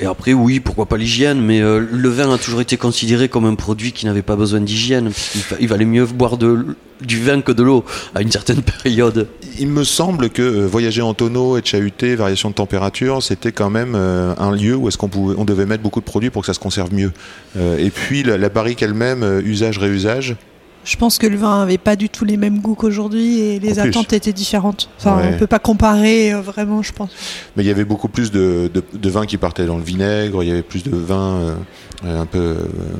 Et 0.00 0.06
après, 0.06 0.32
oui, 0.32 0.60
pourquoi 0.60 0.86
pas 0.86 0.96
l'hygiène, 0.96 1.40
mais 1.40 1.60
euh, 1.60 1.84
le 1.90 2.08
vin 2.08 2.32
a 2.32 2.38
toujours 2.38 2.60
été 2.60 2.76
considéré 2.76 3.28
comme 3.28 3.44
un 3.46 3.56
produit 3.56 3.90
qui 3.90 4.06
n'avait 4.06 4.22
pas 4.22 4.36
besoin 4.36 4.60
d'hygiène. 4.60 5.10
Il, 5.58 5.66
valait 5.66 5.84
mieux 5.84 6.06
boire 6.06 6.36
de, 6.36 6.76
du 7.00 7.20
vin 7.20 7.40
que 7.40 7.50
de 7.50 7.64
l'eau 7.64 7.84
à 8.14 8.22
une 8.22 8.30
certaine 8.30 8.62
période. 8.82 9.26
Il 9.58 9.66
me 9.66 9.82
semble 9.82 10.30
que 10.30 10.42
euh, 10.42 10.66
voyager 10.66 11.02
en 11.02 11.14
tonneau, 11.14 11.56
être 11.56 11.66
chahuté, 11.66 12.14
variation 12.14 12.50
de 12.50 12.54
température, 12.54 13.24
c'était 13.24 13.50
quand 13.50 13.70
même 13.70 13.94
euh, 13.96 14.34
un 14.38 14.52
lieu 14.52 14.76
où 14.76 14.86
est-ce 14.86 14.98
qu'on 14.98 15.08
pouvait, 15.08 15.34
on 15.36 15.44
devait 15.44 15.66
mettre 15.66 15.82
beaucoup 15.82 16.00
de 16.00 16.04
produits 16.04 16.30
pour 16.30 16.42
que 16.42 16.46
ça 16.46 16.54
se 16.54 16.60
conserve 16.60 16.94
mieux. 16.94 17.10
Et 17.56 17.90
puis 17.90 18.22
la, 18.22 18.38
la 18.38 18.48
barrique 18.50 18.82
elle-même, 18.82 19.24
euh, 19.24 19.42
usage 19.42 19.78
réusage. 19.78 20.36
Je 20.84 20.96
pense 20.96 21.18
que 21.18 21.26
le 21.26 21.36
vin 21.36 21.60
avait 21.62 21.76
pas 21.76 21.96
du 21.96 22.08
tout 22.08 22.24
les 22.24 22.36
mêmes 22.38 22.60
goûts 22.60 22.74
qu'aujourd'hui 22.74 23.40
et 23.40 23.58
les 23.58 23.78
En 23.78 23.82
plus. 23.82 23.90
attentes 23.90 24.12
étaient 24.14 24.32
différentes. 24.32 24.88
Enfin, 24.98 25.18
Ouais. 25.18 25.30
on 25.34 25.38
peut 25.38 25.46
pas 25.46 25.58
comparer 25.58 26.32
euh, 26.32 26.40
vraiment, 26.40 26.82
je 26.82 26.92
pense. 26.92 27.10
Mais 27.56 27.62
il 27.64 27.66
y 27.66 27.70
avait 27.70 27.84
beaucoup 27.84 28.08
plus 28.08 28.30
de, 28.30 28.70
de, 28.72 28.82
de 28.94 29.10
vin 29.10 29.26
qui 29.26 29.36
partait 29.36 29.66
dans 29.66 29.76
le 29.76 29.82
vinaigre. 29.84 30.42
Il 30.42 30.48
y 30.48 30.52
avait 30.52 30.62
plus 30.62 30.82
de 30.84 30.96
vin 30.96 31.56
euh, 32.04 32.20
un 32.22 32.24
peu, 32.26 32.38
euh, 32.38 32.56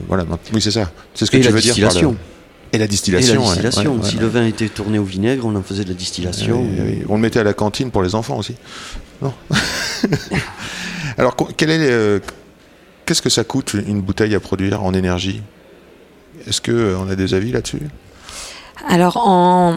voilà. 0.06 0.24
Oui, 0.52 0.60
c'est 0.60 0.70
ça. 0.70 0.90
C'est 1.14 1.24
ce 1.24 1.30
que 1.30 1.38
Et 1.38 1.40
tu 1.40 1.46
la 1.46 1.54
veux 1.54 1.60
dire 1.60 1.70
par 1.76 1.88
distillation. 1.88 2.10
le- 2.12 2.16
Et 2.74 2.78
la 2.78 2.84
Et 2.84 2.88
distillation. 2.88 3.34
la 3.34 3.40
ouais, 3.40 3.46
distillation. 3.46 3.92
ouais, 3.94 3.98
ouais, 4.02 4.04
si 4.10 4.16
ouais. 4.16 4.22
le 4.22 4.28
vin 4.28 4.44
était 4.46 4.68
tourné 4.68 4.98
au 4.98 5.04
vinaigre, 5.04 5.46
on 5.46 5.54
en 5.56 5.62
faisait 5.62 5.84
de 5.84 5.88
la 5.88 5.94
distillation. 5.94 6.66
On 7.08 7.14
le 7.14 7.20
mettait 7.20 7.40
à 7.40 7.44
la 7.44 7.54
cantine 7.54 7.90
pour 7.90 8.02
les 8.02 8.14
enfants 8.14 8.36
aussi. 8.36 8.54
Non. 9.22 9.32
Alors, 11.16 11.34
qu- 11.36 11.52
quel 11.56 11.70
est, 11.70 11.78
euh, 11.80 12.18
qu'est-ce 13.06 13.22
que 13.22 13.30
ça 13.30 13.44
coûte 13.44 13.74
une 13.74 14.00
bouteille 14.02 14.34
à 14.34 14.40
produire 14.40 14.82
en 14.84 14.92
énergie? 14.94 15.42
Est-ce 16.48 16.60
que 16.60 16.72
euh, 16.72 17.10
a 17.10 17.16
des 17.16 17.34
avis 17.34 17.52
là-dessus? 17.52 17.82
Alors, 18.88 19.16
en 19.18 19.74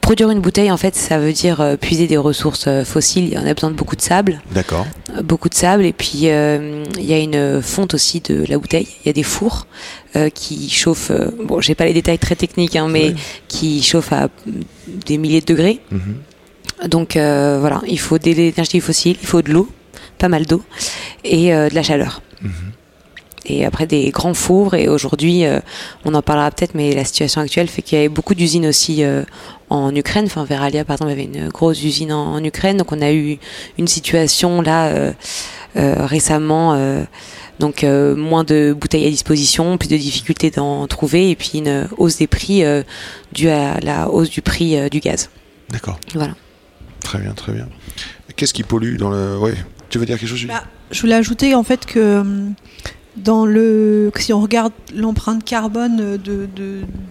produire 0.00 0.30
une 0.30 0.40
bouteille, 0.40 0.70
en 0.70 0.76
fait, 0.76 0.94
ça 0.94 1.18
veut 1.18 1.32
dire 1.32 1.60
euh, 1.60 1.76
puiser 1.76 2.06
des 2.06 2.16
ressources 2.16 2.64
euh, 2.66 2.84
fossiles. 2.84 3.38
On 3.40 3.46
a 3.46 3.54
besoin 3.54 3.70
de 3.70 3.76
beaucoup 3.76 3.96
de 3.96 4.00
sable, 4.00 4.40
D'accord. 4.52 4.86
beaucoup 5.22 5.48
de 5.48 5.54
sable, 5.54 5.84
et 5.84 5.92
puis 5.92 6.22
euh, 6.24 6.84
il 6.98 7.04
y 7.04 7.12
a 7.12 7.18
une 7.18 7.60
fonte 7.62 7.94
aussi 7.94 8.20
de 8.20 8.44
la 8.48 8.58
bouteille. 8.58 8.88
Il 9.02 9.06
y 9.06 9.10
a 9.10 9.12
des 9.12 9.22
fours 9.22 9.66
qui 10.34 10.68
chauffent. 10.68 11.12
bon, 11.42 11.62
j'ai 11.62 11.74
pas 11.74 11.86
les 11.86 11.94
détails 11.94 12.18
très 12.18 12.36
techniques, 12.36 12.76
hein, 12.76 12.86
mais 12.88 13.14
qui 13.48 13.82
chauffent 13.82 14.12
à 14.12 14.28
des 15.06 15.16
milliers 15.16 15.40
de 15.40 15.46
degrés. 15.46 15.80
Mhm. 15.90 16.88
Donc 16.88 17.12
voilà, 17.14 17.80
il 17.88 17.98
faut 17.98 18.18
des 18.18 18.32
énergies 18.48 18.80
fossiles, 18.80 19.16
il 19.20 19.26
faut 19.26 19.40
de 19.40 19.50
l'eau, 19.50 19.68
pas 20.18 20.28
mal 20.28 20.44
d'eau, 20.44 20.62
et 21.24 21.50
de 21.50 21.74
la 21.74 21.82
chaleur. 21.82 22.20
Mhm. 22.42 22.50
Et 23.46 23.64
après 23.64 23.86
des 23.86 24.10
grands 24.10 24.34
fours, 24.34 24.74
et 24.74 24.88
aujourd'hui, 24.88 25.44
euh, 25.44 25.60
on 26.04 26.14
en 26.14 26.22
parlera 26.22 26.50
peut-être, 26.50 26.74
mais 26.74 26.94
la 26.94 27.04
situation 27.04 27.40
actuelle 27.40 27.68
fait 27.68 27.82
qu'il 27.82 28.00
y 28.00 28.04
a 28.04 28.08
beaucoup 28.08 28.34
d'usines 28.34 28.66
aussi 28.66 29.02
euh, 29.02 29.22
en 29.70 29.94
Ukraine. 29.94 30.26
Enfin, 30.26 30.44
Veralia, 30.44 30.84
par 30.84 30.94
exemple, 30.94 31.10
avait 31.12 31.24
une 31.24 31.48
grosse 31.48 31.82
usine 31.82 32.12
en, 32.12 32.34
en 32.34 32.44
Ukraine. 32.44 32.76
Donc 32.76 32.92
on 32.92 33.02
a 33.02 33.12
eu 33.12 33.38
une 33.78 33.88
situation 33.88 34.62
là 34.62 34.86
euh, 34.88 35.12
euh, 35.76 36.06
récemment. 36.06 36.74
euh, 36.74 37.04
donc 37.58 37.84
euh, 37.84 38.16
moins 38.16 38.42
de 38.44 38.74
bouteilles 38.76 39.06
à 39.06 39.10
disposition, 39.10 39.78
plus 39.78 39.88
de 39.88 39.96
difficultés 39.96 40.50
d'en 40.50 40.86
trouver, 40.88 41.30
et 41.30 41.36
puis 41.36 41.58
une 41.58 41.86
hausse 41.96 42.16
des 42.18 42.26
prix 42.26 42.64
euh, 42.64 42.82
due 43.32 43.48
à 43.50 43.78
la 43.80 44.08
hausse 44.08 44.30
du 44.30 44.42
prix 44.42 44.76
euh, 44.76 44.88
du 44.88 44.98
gaz. 45.00 45.30
D'accord. 45.70 45.98
Voilà. 46.14 46.34
Très 47.04 47.18
bien, 47.18 47.32
très 47.34 47.52
bien. 47.52 47.68
Qu'est-ce 48.36 48.54
qui 48.54 48.62
pollue 48.62 48.96
dans 48.96 49.10
le 49.10 49.36
Ouais. 49.38 49.54
Tu 49.90 49.98
veux 49.98 50.06
dire 50.06 50.18
quelque 50.18 50.28
chose 50.28 50.44
Bah, 50.46 50.64
Je 50.90 51.00
voulais 51.02 51.14
ajouter 51.14 51.54
en 51.54 51.62
fait 51.62 51.84
que 51.86 52.20
hum, 52.20 52.54
dans 53.16 53.44
le, 53.46 54.10
si 54.16 54.32
on 54.32 54.40
regarde 54.40 54.72
l'empreinte 54.94 55.44
carbone 55.44 56.18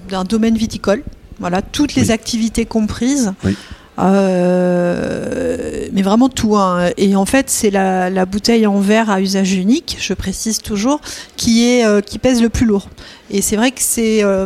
d'un 0.09 0.23
domaine 0.23 0.55
viticole, 0.55 1.03
voilà, 1.39 1.61
toutes 1.61 1.95
les 1.95 2.05
Oui. 2.07 2.11
activités 2.11 2.65
comprises, 2.65 3.33
Oui. 3.43 3.55
Euh, 3.99 5.87
mais 5.93 6.01
vraiment 6.01 6.29
tout. 6.29 6.55
hein. 6.55 6.89
Et 6.97 7.15
en 7.15 7.25
fait, 7.25 7.49
c'est 7.49 7.69
la, 7.71 8.09
la 8.09 8.25
bouteille 8.25 8.65
en 8.67 8.79
verre 8.79 9.09
à 9.09 9.21
usage 9.21 9.53
unique, 9.53 9.97
je 9.99 10.13
précise 10.13 10.59
toujours, 10.59 11.01
qui 11.37 11.65
est 11.67 11.85
euh, 11.85 12.01
qui 12.01 12.17
pèse 12.19 12.41
le 12.41 12.49
plus 12.49 12.65
lourd. 12.65 12.87
Et 13.29 13.41
c'est 13.41 13.55
vrai 13.55 13.71
que 13.71 13.81
c'est 13.81 14.23
euh, 14.23 14.45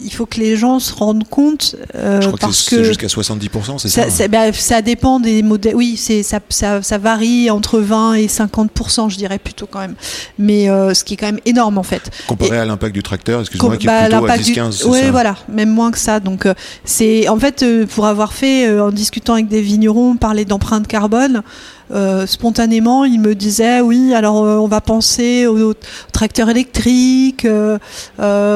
il 0.00 0.12
faut 0.12 0.26
que 0.26 0.40
les 0.40 0.56
gens 0.56 0.78
se 0.80 0.92
rendent 0.94 1.26
compte 1.28 1.76
euh, 1.94 2.20
Je 2.20 2.26
crois 2.28 2.38
parce 2.38 2.62
que 2.68 2.76
c'est 2.76 2.84
jusqu'à 2.84 3.06
70%, 3.06 3.78
c'est 3.78 3.88
ça, 3.88 4.04
ça, 4.04 4.10
ça- 4.10 4.28
bah, 4.28 4.52
ça 4.52 4.82
dépend 4.82 5.20
des 5.20 5.42
modèles. 5.42 5.74
Oui, 5.76 5.96
c'est 5.96 6.22
ça, 6.22 6.40
ça, 6.48 6.82
ça 6.82 6.98
varie 6.98 7.50
entre 7.50 7.78
20 7.78 8.14
et 8.14 8.28
50 8.28 8.70
je 9.08 9.16
dirais 9.16 9.38
plutôt 9.38 9.66
quand 9.70 9.78
même. 9.80 9.94
Mais 10.38 10.68
euh, 10.68 10.94
ce 10.94 11.04
qui 11.04 11.14
est 11.14 11.16
quand 11.16 11.26
même 11.26 11.40
énorme 11.46 11.78
en 11.78 11.82
fait. 11.82 12.10
Comparé 12.26 12.58
à 12.58 12.64
l'impact 12.64 12.94
du 12.94 13.02
tracteur, 13.02 13.40
excuse-moi, 13.40 13.76
qui 13.76 13.86
bah, 13.86 14.00
est 14.00 14.08
plutôt 14.08 14.16
à 14.16 14.20
l'impact 14.20 14.44
du- 14.44 14.52
10-15, 14.52 14.72
c'est 14.72 14.84
ouais, 14.86 15.00
ça 15.02 15.10
voilà, 15.10 15.36
même 15.48 15.70
moins 15.70 15.90
que 15.90 15.98
ça. 15.98 16.20
Donc 16.20 16.46
euh, 16.46 16.54
c'est 16.84 17.28
en 17.28 17.38
fait 17.38 17.62
euh, 17.62 17.86
pour 17.86 18.06
avoir 18.06 18.32
fait 18.32 18.66
euh, 18.66 18.84
en 18.86 18.90
discutant 18.90 19.34
avec 19.34 19.48
des 19.48 19.60
vignerons, 19.62 20.16
parler 20.16 20.44
d'empreinte 20.44 20.86
carbone. 20.86 21.42
Euh, 21.90 22.26
spontanément, 22.26 23.04
ils 23.04 23.20
me 23.20 23.34
disaient 23.34 23.82
oui, 23.82 24.14
alors 24.14 24.42
euh, 24.42 24.56
on 24.56 24.66
va 24.66 24.80
penser 24.80 25.46
au, 25.46 25.70
au 25.70 25.74
tracteur 26.12 26.48
électrique 26.48 27.44
euh, 27.44 27.78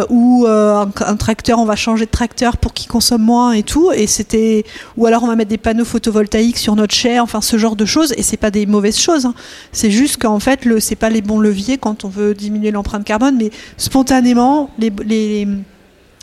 ou 0.09 0.47
un, 0.47 1.17
tracteur, 1.17 1.59
on 1.59 1.67
va 1.67 1.77
changer 1.77 2.07
de 2.07 2.11
tracteur 2.11 2.57
pour 2.57 2.73
qu'il 2.73 2.89
consomme 2.89 3.23
moins 3.23 3.53
et 3.53 3.63
tout. 3.63 3.93
Et 3.93 4.07
c'était 4.07 4.65
ou 4.97 5.07
alors 5.07 5.25
on 5.25 5.27
va 5.27 5.37
mettre 5.37 5.51
des 5.51 5.59
panneaux 5.59 5.85
photovoltaïques 5.85 6.59
sur 6.59 6.75
notre 6.75 6.95
chair, 6.95 7.23
enfin 7.23 7.41
ce 7.43 7.59
genre 7.59 7.77
de 7.77 7.85
choses. 7.85 8.15
Et 8.17 8.23
c'est 8.23 8.39
pas 8.39 8.51
des 8.51 8.65
mauvaises 8.65 8.99
choses. 8.99 9.27
hein. 9.27 9.35
C'est 9.73 9.91
juste 9.91 10.17
qu'en 10.17 10.41
fait, 10.41 10.61
c'est 10.81 10.97
pas 10.97 11.11
les 11.11 11.23
bons 11.23 11.41
leviers 11.41 11.77
quand 11.77 12.05
on 12.05 12.09
veut 12.09 12.35
diminuer 12.35 12.71
l'empreinte 12.71 13.05
carbone, 13.05 13.37
mais 13.37 13.51
spontanément, 13.77 14.71
les, 14.79 14.91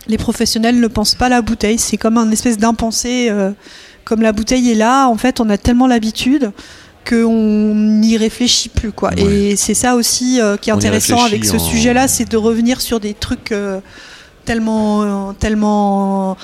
les, 0.07 0.17
professionnels 0.17 0.79
ne 0.79 0.87
pensent 0.87 1.15
pas 1.15 1.27
à 1.27 1.29
la 1.29 1.41
bouteille. 1.41 1.77
C'est 1.77 1.97
comme 1.97 2.17
un 2.17 2.31
espèce 2.31 2.57
d'impensé. 2.57 3.31
comme 4.05 4.21
la 4.21 4.31
bouteille 4.31 4.71
est 4.71 4.75
là, 4.75 5.07
en 5.07 5.17
fait, 5.17 5.39
on 5.39 5.49
a 5.49 5.57
tellement 5.57 5.87
l'habitude 5.87 6.51
qu'on 7.07 7.73
n'y 7.75 8.17
réfléchit 8.17 8.69
plus. 8.69 8.91
Quoi. 8.91 9.11
Ouais. 9.15 9.23
Et 9.23 9.55
c'est 9.55 9.73
ça 9.73 9.95
aussi 9.95 10.41
euh, 10.41 10.57
qui 10.57 10.69
est 10.69 10.73
On 10.73 10.77
intéressant 10.77 11.23
avec 11.23 11.45
ce 11.45 11.55
en- 11.55 11.59
sujet-là, 11.59 12.07
c'est 12.07 12.29
de 12.29 12.37
revenir 12.37 12.81
sur 12.81 12.99
des 12.99 13.13
trucs 13.13 13.51
euh, 13.51 13.79
tellement, 14.45 15.03
euh, 15.29 15.33
tellement 15.39 16.35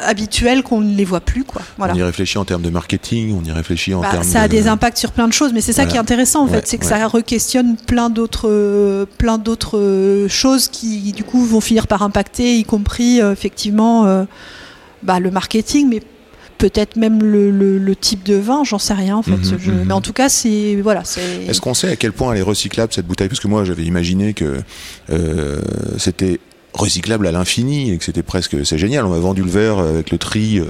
habituels 0.00 0.62
qu'on 0.62 0.80
ne 0.80 0.94
les 0.94 1.04
voit 1.04 1.20
plus. 1.20 1.42
Quoi. 1.44 1.60
Voilà. 1.76 1.94
On 1.94 1.96
y 1.96 2.02
réfléchit 2.02 2.38
en 2.38 2.44
termes 2.44 2.62
de 2.62 2.70
marketing, 2.70 3.36
on 3.36 3.44
y 3.44 3.50
réfléchit 3.50 3.94
en 3.94 4.00
Bah, 4.00 4.08
termes 4.12 4.22
ça 4.22 4.42
a 4.42 4.48
de... 4.48 4.52
des 4.52 4.68
impacts 4.68 4.98
sur 4.98 5.10
plein 5.10 5.26
de 5.26 5.32
choses, 5.32 5.52
mais 5.52 5.60
c'est 5.60 5.72
ça 5.72 5.82
Voilà. 5.82 5.90
qui 5.90 5.96
est 5.96 6.00
intéressant 6.00 6.42
en 6.42 6.46
Ouais, 6.46 6.52
fait, 6.60 6.66
c'est 6.68 6.78
que 6.78 6.84
ouais. 6.84 6.90
ça 6.90 7.08
re-questionne 7.08 7.76
plein 7.86 8.08
d'autres, 8.08 9.06
plein 9.18 9.38
d'autres 9.38 10.26
choses 10.28 10.68
qui 10.68 11.12
du 11.12 11.24
coup 11.24 11.44
vont 11.44 11.60
finir 11.60 11.88
par 11.88 12.02
impacter, 12.02 12.56
y 12.58 12.64
compris 12.64 13.20
euh, 13.20 13.32
effectivement 13.32 14.24
bah, 15.02 15.18
le 15.18 15.30
marketing, 15.32 15.88
mais 15.88 16.00
peut-être 16.58 16.96
même 16.96 17.22
le, 17.22 17.50
le- 17.50 17.78
le 17.78 17.96
type 17.96 18.24
de 18.24 18.34
vin, 18.34 18.64
j'en 18.64 18.78
sais 18.78 18.94
rien 18.94 19.16
en 19.16 19.22
fait. 19.22 19.30
Mhm, 19.30 19.58
Je- 19.60 19.70
mhm. 19.70 19.84
Mais 19.86 19.92
en 19.94 20.00
tout 20.00 20.12
cas, 20.12 20.28
c'est 20.28 20.76
voilà, 20.82 21.04
c'est. 21.04 21.44
Est-ce 21.48 21.60
qu'on 21.60 21.74
sait 21.74 21.88
à 21.90 21.96
quel 21.96 22.12
point 22.12 22.32
elle 22.32 22.38
est 22.40 22.42
recyclable 22.42 22.92
cette 22.92 23.06
bouteille? 23.06 23.28
Parce 23.28 23.40
que 23.40 23.48
moi 23.48 23.64
j'avais 23.64 23.84
imaginé 23.84 24.34
que 24.34 24.60
euh, 25.10 25.60
c'était 25.98 26.40
recyclable 26.74 27.26
à 27.26 27.32
l'infini 27.32 27.90
et 27.92 27.98
que 27.98 28.04
c'était 28.04 28.22
presque 28.22 28.64
c'est 28.64 28.78
génial 28.78 29.04
on 29.04 29.08
m'a 29.10 29.18
vendu 29.18 29.42
le 29.42 29.50
verre 29.50 29.78
avec 29.78 30.10
le 30.10 30.18
tri 30.18 30.58
euh, 30.58 30.66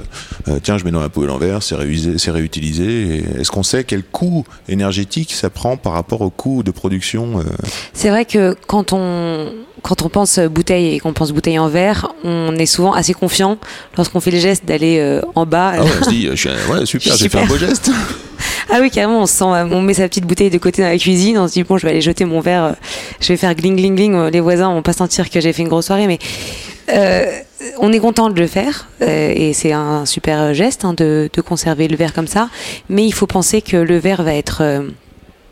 euh, 0.47 0.59
tiens 0.61 0.77
je 0.77 0.85
mets 0.85 0.91
dans 0.91 1.01
la 1.01 1.09
poubelle 1.09 1.29
en 1.29 1.37
verre 1.37 1.61
c'est 1.61 1.75
réusé 1.75 2.17
c'est 2.17 2.31
réutilisé 2.31 3.23
est-ce 3.37 3.51
qu'on 3.51 3.63
sait 3.63 3.83
quel 3.83 4.03
coût 4.03 4.45
énergétique 4.67 5.33
ça 5.33 5.49
prend 5.49 5.77
par 5.77 5.93
rapport 5.93 6.21
au 6.21 6.29
coût 6.29 6.63
de 6.63 6.71
production 6.71 7.39
euh, 7.39 7.43
C'est 7.93 8.09
vrai 8.09 8.25
que 8.25 8.55
quand 8.67 8.93
on 8.93 9.51
quand 9.81 10.01
on 10.01 10.09
pense 10.09 10.39
bouteille 10.39 10.95
et 10.95 10.99
qu'on 10.99 11.13
pense 11.13 11.31
bouteille 11.31 11.57
en 11.57 11.69
verre, 11.69 12.09
on 12.25 12.53
est 12.57 12.65
souvent 12.65 12.93
assez 12.93 13.13
confiant 13.13 13.57
lorsqu'on 13.95 14.19
fait 14.19 14.31
le 14.31 14.39
geste 14.39 14.65
d'aller 14.65 14.99
euh, 14.99 15.21
en 15.35 15.45
bas. 15.45 15.73
ah 15.75 15.83
ouais, 15.83 15.89
on 16.01 16.03
se 16.05 16.09
dit 16.09 16.27
je 16.31 16.35
suis 16.35 16.49
ouais 16.49 16.85
super 16.85 17.13
j'ai 17.17 17.29
fait 17.29 17.37
Super. 17.37 17.43
un 17.43 17.45
beau 17.45 17.57
geste 17.57 17.91
Ah 18.71 18.77
oui, 18.81 18.91
carrément, 18.91 19.21
on 19.21 19.25
se 19.25 19.33
sent, 19.33 19.45
on 19.45 19.81
met 19.81 19.95
sa 19.95 20.07
petite 20.07 20.25
bouteille 20.25 20.51
de 20.51 20.59
côté 20.59 20.83
dans 20.83 20.89
la 20.89 20.97
cuisine, 20.97 21.39
on 21.39 21.47
se 21.47 21.53
dit 21.53 21.63
bon, 21.63 21.77
je 21.77 21.85
vais 21.87 21.91
aller 21.91 22.01
jeter 22.01 22.25
mon 22.25 22.39
verre, 22.39 22.63
euh, 22.63 22.71
je 23.19 23.29
vais 23.29 23.37
faire 23.37 23.55
gling 23.55 23.75
gling 23.75 23.95
gling, 23.95 24.13
euh, 24.13 24.29
les 24.29 24.39
voisins 24.39 24.71
vont 24.71 24.83
pas 24.83 24.93
sentir 24.93 25.29
que 25.29 25.39
j'ai 25.39 25.53
fait 25.53 25.63
une 25.63 25.69
grosse 25.69 25.87
soirée, 25.87 26.05
mais 26.05 26.19
euh, 26.93 27.25
on 27.79 27.91
est 27.91 27.99
content 27.99 28.29
de 28.29 28.39
le 28.39 28.47
faire 28.47 28.87
euh, 29.01 29.33
et 29.35 29.53
c'est 29.53 29.71
un 29.71 30.05
super 30.05 30.53
geste 30.53 30.85
hein, 30.85 30.93
de, 30.93 31.29
de 31.33 31.41
conserver 31.41 31.87
le 31.87 31.95
verre 31.95 32.13
comme 32.13 32.27
ça, 32.27 32.49
mais 32.89 33.05
il 33.05 33.13
faut 33.13 33.27
penser 33.27 33.61
que 33.61 33.77
le 33.77 33.97
verre 33.97 34.23
va 34.23 34.35
être 34.35 34.59
euh, 34.61 34.81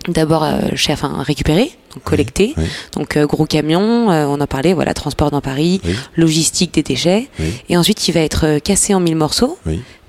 d'abord 0.07 0.43
euh, 0.43 0.59
chez- 0.75 0.93
enfin, 0.93 1.21
récupéré, 1.23 1.71
donc 1.93 2.03
collecté, 2.03 2.53
oui. 2.57 2.63
donc 2.93 3.17
euh, 3.17 3.25
gros 3.25 3.45
camion, 3.45 4.09
euh, 4.11 4.25
on 4.25 4.39
en 4.39 4.47
parlait, 4.47 4.73
voilà, 4.73 4.93
transport 4.93 5.31
dans 5.31 5.41
Paris, 5.41 5.81
Oui. 5.85 5.95
logistique 6.15 6.73
des 6.73 6.83
déchets, 6.83 7.29
et 7.69 7.77
ensuite 7.77 8.07
il 8.07 8.13
va 8.13 8.21
être 8.21 8.45
euh, 8.45 8.59
cassé 8.59 8.93
en 8.93 8.99
mille 8.99 9.15
morceaux. 9.15 9.57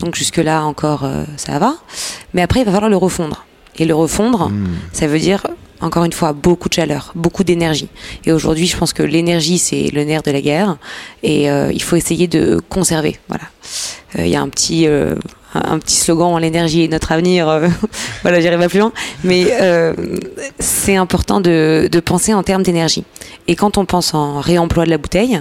Donc 0.00 0.14
jusque-là 0.14 0.64
encore 0.64 1.04
euh, 1.04 1.24
ça 1.36 1.58
va. 1.58 1.74
Mais 2.34 2.42
après 2.42 2.60
il 2.60 2.64
va 2.66 2.72
falloir 2.72 2.90
le 2.90 2.96
refondre. 2.96 3.44
Et 3.80 3.84
le 3.84 3.94
refondre, 3.94 4.48
Hmm. 4.48 4.66
ça 4.92 5.06
veut 5.06 5.18
dire 5.20 5.46
encore 5.80 6.04
une 6.04 6.12
fois 6.12 6.32
beaucoup 6.32 6.68
de 6.68 6.74
chaleur, 6.74 7.12
beaucoup 7.14 7.44
d'énergie. 7.44 7.88
Et 8.24 8.32
aujourd'hui 8.32 8.66
je 8.66 8.76
pense 8.76 8.92
que 8.92 9.02
l'énergie 9.02 9.58
c'est 9.58 9.90
le 9.92 10.04
nerf 10.04 10.22
de 10.22 10.30
la 10.30 10.40
guerre 10.40 10.76
et 11.22 11.50
euh, 11.50 11.70
il 11.72 11.82
faut 11.82 11.96
essayer 11.96 12.26
de 12.28 12.60
conserver. 12.68 13.18
Voilà. 13.28 13.44
Euh, 14.18 14.26
Il 14.26 14.30
y 14.30 14.36
a 14.36 14.40
un 14.40 14.48
petit 14.48 14.86
euh, 14.86 15.14
un 15.54 15.78
petit 15.78 15.96
slogan 15.96 16.38
l'énergie 16.38 16.84
est 16.84 16.88
notre 16.88 17.12
avenir. 17.12 17.46
voilà, 18.22 18.40
j'irai 18.40 18.58
pas 18.58 18.68
plus 18.68 18.80
loin. 18.80 18.92
Mais 19.24 19.46
c'est 20.58 20.96
important 20.96 21.40
de, 21.40 21.88
penser 22.04 22.34
en 22.34 22.42
termes 22.42 22.62
d'énergie. 22.62 23.04
Et 23.46 23.56
quand 23.56 23.78
on 23.78 23.86
pense 23.86 24.12
en 24.12 24.40
réemploi 24.40 24.84
de 24.84 24.90
la 24.90 24.98
bouteille, 24.98 25.40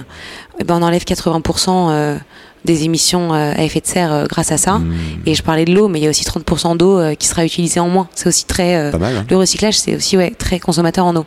eh 0.58 0.64
ben 0.64 0.78
on 0.78 0.82
enlève 0.82 1.04
80% 1.04 1.90
euh, 1.90 2.16
des 2.64 2.84
émissions 2.84 3.32
euh, 3.34 3.52
à 3.56 3.62
effet 3.62 3.80
de 3.80 3.86
serre 3.86 4.12
euh, 4.12 4.26
grâce 4.26 4.52
à 4.52 4.56
ça. 4.58 4.78
Hmm. 4.78 4.92
Et 5.26 5.34
je 5.34 5.42
parlais 5.42 5.64
de 5.64 5.72
l'eau, 5.74 5.88
mais 5.88 6.00
il 6.00 6.04
y 6.04 6.06
a 6.06 6.10
aussi 6.10 6.24
30% 6.24 6.76
d'eau 6.76 6.98
euh, 6.98 7.14
qui 7.14 7.26
sera 7.28 7.44
utilisée 7.44 7.80
en 7.80 7.88
moins. 7.88 8.08
C'est 8.14 8.28
aussi 8.28 8.44
très. 8.44 8.90
pas 8.92 8.98
mal 8.98 9.16
hein. 9.16 9.26
le 9.30 9.36
recyclage, 9.36 9.78
c'est 9.78 9.96
aussi 9.96 10.16
ouais, 10.16 10.30
très 10.36 10.58
consommateur 10.58 11.04
en 11.06 11.14
eau. 11.16 11.24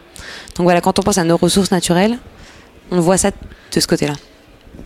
Donc 0.58 0.64
voilà, 0.66 0.82
quand 0.82 1.00
on 1.00 1.02
pense 1.04 1.18
à 1.18 1.24
nos 1.24 1.38
ressources 1.38 1.72
naturelles, 1.72 2.18
on 2.92 3.00
voit 3.00 3.18
ça 3.18 3.32
de 3.32 3.80
ce 3.80 3.88
côté-là. 3.88 4.14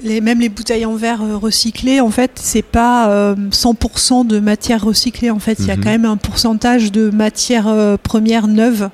Les, 0.04 0.20
même 0.22 0.40
les 0.40 0.50
bouteilles 0.50 0.86
en 0.86 0.96
verre 0.96 1.22
recyclées, 1.42 2.02
en 2.02 2.10
fait, 2.10 2.32
c'est 2.36 2.62
pas 2.64 3.10
euh, 3.10 3.36
100% 3.36 4.28
de 4.28 4.40
matière 4.40 4.84
recyclée. 4.84 5.30
En 5.32 5.40
fait, 5.40 5.58
il 5.60 5.68
y 5.68 5.72
a 5.72 5.76
Mhm. 5.78 5.84
quand 5.84 5.90
même 5.90 6.06
un 6.06 6.18
pourcentage 6.18 6.92
de 6.92 7.10
matière 7.10 7.68
euh, 7.68 7.96
première 8.02 8.48
neuve. 8.48 8.90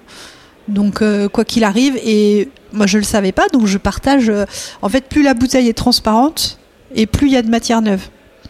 Donc, 0.68 1.02
euh, 1.02 1.28
quoi 1.28 1.44
qu'il 1.44 1.64
arrive, 1.64 1.98
et 2.04 2.50
moi 2.72 2.86
je 2.88 2.98
le 2.98 3.04
savais 3.04 3.32
pas, 3.32 3.48
donc 3.52 3.66
je 3.66 3.78
partage. 3.78 4.30
euh, 4.30 4.46
en 4.82 4.90
fait, 4.90 5.06
plus 5.10 5.24
la 5.24 5.34
bouteille 5.34 5.68
est 5.68 5.74
transparente, 5.78 6.60
et 6.96 7.06
plus 7.06 7.28
il 7.28 7.34
y 7.34 7.38
a 7.38 7.42
de 7.42 7.50
matière 7.50 7.82
neuve. 7.82 8.02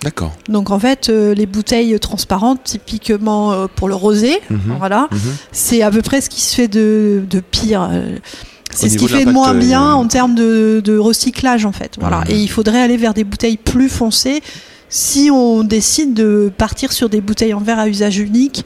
d'accord 0.03 0.31
Donc, 0.49 0.71
en 0.71 0.79
fait, 0.79 1.09
euh, 1.09 1.33
les 1.35 1.45
bouteilles 1.45 1.99
transparentes, 1.99 2.61
typiquement 2.63 3.51
euh, 3.51 3.67
pour 3.75 3.87
le 3.87 3.95
rosé, 3.95 4.39
Mhm. 4.49 4.75
voilà, 4.79 5.07
Mhm. 5.11 5.19
c'est 5.51 5.81
à 5.83 5.91
peu 5.91 6.01
près 6.01 6.21
ce 6.21 6.29
qui 6.29 6.41
se 6.41 6.55
fait 6.55 6.67
de, 6.67 7.23
de 7.29 7.39
pire. 7.39 7.87
euh, 7.91 8.17
C'est 8.73 8.89
ce 8.89 8.97
qui 8.97 9.07
fait 9.07 9.25
de 9.25 9.31
moins 9.31 9.53
euh, 9.53 9.59
bien 9.59 9.93
en 9.93 10.07
termes 10.07 10.33
de, 10.33 10.81
de 10.83 10.97
recyclage 10.97 11.65
en 11.65 11.71
fait. 11.73 11.97
Voilà. 11.99 12.19
Ouais. 12.21 12.31
Et 12.33 12.37
il 12.37 12.47
faudrait 12.49 12.81
aller 12.81 12.97
vers 12.97 13.13
des 13.13 13.23
bouteilles 13.25 13.57
plus 13.57 13.89
foncées 13.89 14.41
si 14.89 15.29
on 15.31 15.63
décide 15.63 16.13
de 16.13 16.51
partir 16.57 16.91
sur 16.93 17.09
des 17.09 17.21
bouteilles 17.21 17.53
en 17.53 17.59
verre 17.59 17.79
à 17.79 17.87
usage 17.89 18.17
unique 18.17 18.65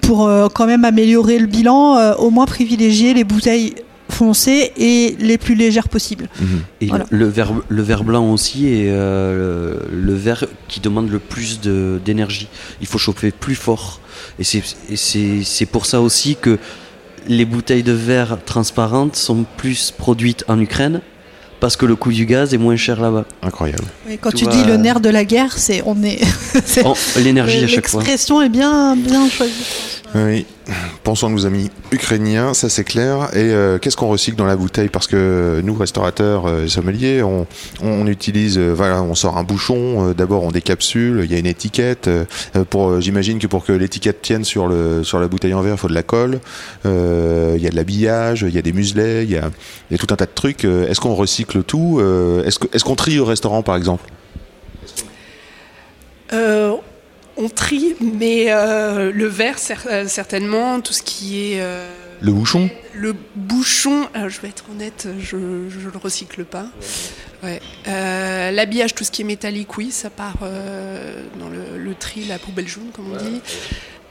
pour 0.00 0.28
quand 0.54 0.66
même 0.66 0.84
améliorer 0.84 1.38
le 1.38 1.46
bilan, 1.46 2.14
au 2.18 2.30
moins 2.30 2.46
privilégier 2.46 3.14
les 3.14 3.22
bouteilles 3.24 3.74
foncées 4.12 4.72
et 4.76 5.16
les 5.18 5.38
plus 5.38 5.54
légères 5.54 5.88
possibles. 5.88 6.28
Mhm. 6.40 6.60
Et 6.80 6.86
Voilà. 6.86 7.06
le, 7.10 7.26
verre, 7.26 7.52
le 7.68 7.82
verre 7.82 8.04
blanc 8.04 8.30
aussi 8.32 8.66
est 8.68 8.86
euh, 8.90 9.78
le, 9.90 10.00
le 10.00 10.14
verre 10.14 10.44
qui 10.68 10.80
demande 10.80 11.10
le 11.10 11.18
plus 11.18 11.60
d'énergie. 11.60 12.48
Il 12.80 12.86
faut 12.86 12.98
chauffer 12.98 13.30
plus 13.30 13.54
fort. 13.54 14.00
Et 14.38 14.44
c'est 14.44 15.66
pour 15.66 15.86
ça 15.86 16.00
aussi 16.00 16.36
que 16.36 16.58
les 17.28 17.44
bouteilles 17.44 17.82
de 17.82 17.92
verre 17.92 18.38
transparentes 18.44 19.16
sont 19.16 19.44
plus 19.56 19.92
produites 19.96 20.44
en 20.48 20.58
Ukraine 20.58 21.00
parce 21.60 21.76
que 21.76 21.86
le 21.86 21.94
coût 21.94 22.10
du 22.10 22.26
gaz 22.26 22.52
est 22.54 22.58
moins 22.58 22.74
cher 22.74 23.00
là-bas. 23.00 23.24
incroyable 23.40 23.84
quand 24.20 24.32
Tu 24.32 24.46
dis 24.46 24.64
le 24.64 24.72
euh, 24.72 24.76
nerf 24.78 24.98
de 24.98 25.08
la 25.08 25.24
guerre, 25.24 25.56
c'est 25.56 25.80
on 25.86 26.02
est. 26.02 26.20
L'énergie 27.22 27.58
à 27.62 27.68
chaque 27.68 27.86
fois. 27.86 28.00
L'expression 28.00 28.42
est 28.42 28.48
bien 28.48 28.96
bien 28.96 29.28
choisie. 29.30 30.01
Oui, 30.14 30.44
pensons 31.04 31.28
à 31.28 31.30
nos 31.30 31.46
amis 31.46 31.70
ukrainiens, 31.90 32.52
ça 32.52 32.68
c'est 32.68 32.84
clair. 32.84 33.30
Et 33.32 33.50
euh, 33.50 33.78
qu'est-ce 33.78 33.96
qu'on 33.96 34.08
recycle 34.08 34.36
dans 34.36 34.44
la 34.44 34.56
bouteille? 34.56 34.90
Parce 34.90 35.06
que 35.06 35.62
nous, 35.64 35.74
restaurateurs 35.74 36.46
euh, 36.46 36.64
et 36.66 36.68
sommeliers, 36.68 37.22
on, 37.22 38.06
utilise, 38.06 38.58
euh, 38.58 38.72
voilà, 38.72 39.02
on 39.02 39.14
sort 39.14 39.38
un 39.38 39.42
bouchon, 39.42 40.10
euh, 40.10 40.14
d'abord 40.14 40.42
on 40.42 40.50
décapsule, 40.50 41.22
il 41.24 41.32
y 41.32 41.34
a 41.34 41.38
une 41.38 41.46
étiquette. 41.46 42.08
euh, 42.08 42.24
pour, 42.68 42.90
euh, 42.90 43.00
J'imagine 43.00 43.38
que 43.38 43.46
pour 43.46 43.64
que 43.64 43.72
l'étiquette 43.72 44.20
tienne 44.20 44.44
sur, 44.44 44.68
le, 44.68 45.02
sur 45.02 45.18
la 45.18 45.28
bouteille 45.28 45.54
en 45.54 45.62
verre, 45.62 45.74
il 45.74 45.78
faut 45.78 45.88
de 45.88 45.94
la 45.94 46.02
colle, 46.02 46.40
euh, 46.84 47.54
il 47.56 47.62
y 47.62 47.66
a 47.66 47.70
de 47.70 47.76
l'habillage, 47.76 48.44
il 48.46 48.54
y 48.54 48.58
a 48.58 48.62
des 48.62 48.72
muselets, 48.72 49.24
il 49.24 49.30
y 49.30 49.38
a, 49.38 49.50
tout 49.96 50.08
un 50.10 50.16
tas 50.16 50.26
de 50.26 50.32
trucs. 50.34 50.66
Euh, 50.66 50.88
Est-ce 50.88 51.00
qu'on 51.00 51.14
recycle 51.14 51.62
tout? 51.62 51.98
Euh, 52.00 52.44
Est-ce 52.44 52.84
qu'on 52.84 52.96
trie 52.96 53.18
au 53.18 53.24
restaurant 53.24 53.62
par 53.62 53.76
exemple? 53.76 54.04
Euh, 56.34 56.74
on 57.42 57.48
trie, 57.48 57.94
mais 58.00 58.46
euh, 58.48 59.10
le 59.12 59.26
verre, 59.26 59.56
cer- 59.56 59.86
euh, 59.90 60.06
certainement, 60.08 60.80
tout 60.80 60.92
ce 60.92 61.02
qui 61.02 61.52
est 61.52 61.60
euh, 61.60 61.88
Le 62.20 62.32
bouchon? 62.32 62.70
Le 62.94 63.14
bouchon, 63.34 64.08
alors 64.14 64.28
je 64.28 64.40
vais 64.40 64.48
être 64.48 64.64
honnête, 64.70 65.08
je 65.20 65.36
ne 65.36 65.90
le 65.92 65.98
recycle 65.98 66.44
pas. 66.44 66.66
Ouais. 67.42 67.60
Euh, 67.88 68.50
L'habillage, 68.52 68.94
tout 68.94 69.02
ce 69.04 69.10
qui 69.10 69.22
est 69.22 69.24
métallique, 69.24 69.76
oui, 69.76 69.90
ça 69.90 70.10
part 70.10 70.36
euh, 70.42 71.24
dans 71.40 71.48
le, 71.48 71.76
le 71.82 71.94
tri, 71.94 72.24
la 72.24 72.38
poubelle 72.38 72.68
jaune, 72.68 72.90
comme 72.94 73.12
on 73.12 73.16
dit. 73.16 73.40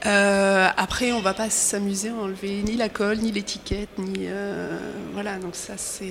Euh, 0.04 0.68
après, 0.76 1.12
on 1.12 1.20
va 1.20 1.32
pas 1.32 1.48
s'amuser 1.48 2.08
à 2.08 2.14
enlever 2.14 2.62
ni 2.64 2.76
la 2.76 2.88
colle, 2.88 3.18
ni 3.18 3.30
l'étiquette, 3.30 3.88
ni 3.98 4.26
euh, 4.26 4.76
voilà. 5.14 5.36
Donc 5.36 5.54
ça, 5.54 5.74
c'est. 5.76 6.04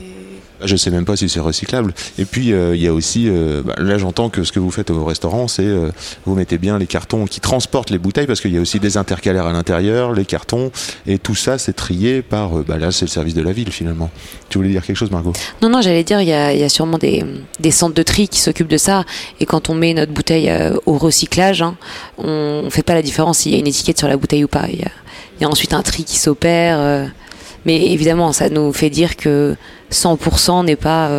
Je 0.64 0.76
sais 0.78 0.92
même 0.92 1.04
pas 1.04 1.18
si 1.18 1.28
c'est 1.28 1.42
recyclable. 1.42 1.94
Et 2.18 2.26
puis 2.26 2.54
euh, 2.54 2.76
il 2.76 2.82
y 2.82 2.88
a 2.88 2.94
aussi, 2.94 3.28
euh, 3.28 3.62
bah, 3.64 3.76
là 3.78 3.98
j'entends 3.98 4.30
que 4.30 4.44
ce 4.44 4.54
que 4.54 4.60
vous 4.60 4.72
faites 4.72 4.92
au 4.92 5.04
restaurant, 5.04 5.50
c'est 5.50 5.66
euh, 5.66 5.92
vous 6.26 6.36
mettez 6.36 6.58
bien 6.58 6.78
les 6.78 6.88
cartons 6.88 7.26
qui 7.26 7.42
transportent 7.42 7.90
les 7.90 7.98
bouteilles 7.98 8.28
parce 8.28 8.40
qu'il 8.40 8.54
y 8.54 8.58
a 8.58 8.62
aussi 8.62 8.80
des 8.80 8.96
intercalaires 8.96 9.46
à 9.46 9.52
l'intérieur, 9.52 10.14
les 10.14 10.26
cartons 10.26 10.72
et 11.06 11.20
tout 11.20 11.36
ça 11.36 11.58
c'est 11.58 11.74
trié 11.74 12.22
par, 12.22 12.60
euh, 12.60 12.66
bah, 12.66 12.78
là 12.78 12.92
c'est 12.92 13.06
le 13.06 13.12
service 13.12 13.34
de 13.34 13.42
la 13.42 13.52
ville 13.52 13.72
finalement. 13.72 14.10
Tu 14.48 14.58
voulais 14.58 14.70
dire 14.70 14.86
quelque 14.86 14.96
chose 14.96 15.12
Margot? 15.12 15.34
Non, 15.62 15.70
non, 15.70 15.82
j'allais 15.82 16.04
dire, 16.04 16.22
il 16.22 16.28
y 16.28 16.34
a, 16.34 16.54
il 16.54 16.60
y 16.60 16.64
a 16.64 16.70
sûrement 16.70 16.98
des, 16.98 17.26
des 17.60 17.72
centres 17.72 17.96
de 17.96 18.04
tri 18.04 18.28
qui 18.30 18.40
s'occupent 18.40 18.70
de 18.70 18.78
ça. 18.78 19.04
Et 19.40 19.46
quand 19.46 19.70
on 19.70 19.76
met 19.76 19.94
notre 19.94 20.14
bouteille 20.14 20.50
euh, 20.50 20.78
au 20.86 20.98
recyclage, 20.98 21.62
hein, 21.62 21.76
on 22.18 22.62
ne 22.64 22.70
fait 22.70 22.84
pas 22.84 22.94
la 22.94 23.02
différence 23.02 23.40
s'il 23.40 23.52
y 23.52 23.56
a 23.56 23.60
une 23.60 23.68
étiquette 23.68 23.81
sur 23.98 24.08
la 24.08 24.18
bouteille 24.18 24.44
ou 24.44 24.48
pas. 24.48 24.66
Il 24.70 24.80
y 24.80 24.84
a, 24.84 24.92
il 25.38 25.42
y 25.42 25.46
a 25.46 25.50
ensuite 25.50 25.74
un 25.74 25.82
tri 25.82 26.04
qui 26.04 26.18
s'opère. 26.18 26.80
euh, 26.80 27.06
mais 27.66 27.92
évidemment, 27.92 28.32
ça 28.34 28.50
nous 28.50 28.74
fait 28.74 28.90
dire 28.90 29.16
que 29.16 29.56
100% 29.92 30.66
n'est 30.66 30.76
pas. 30.76 31.10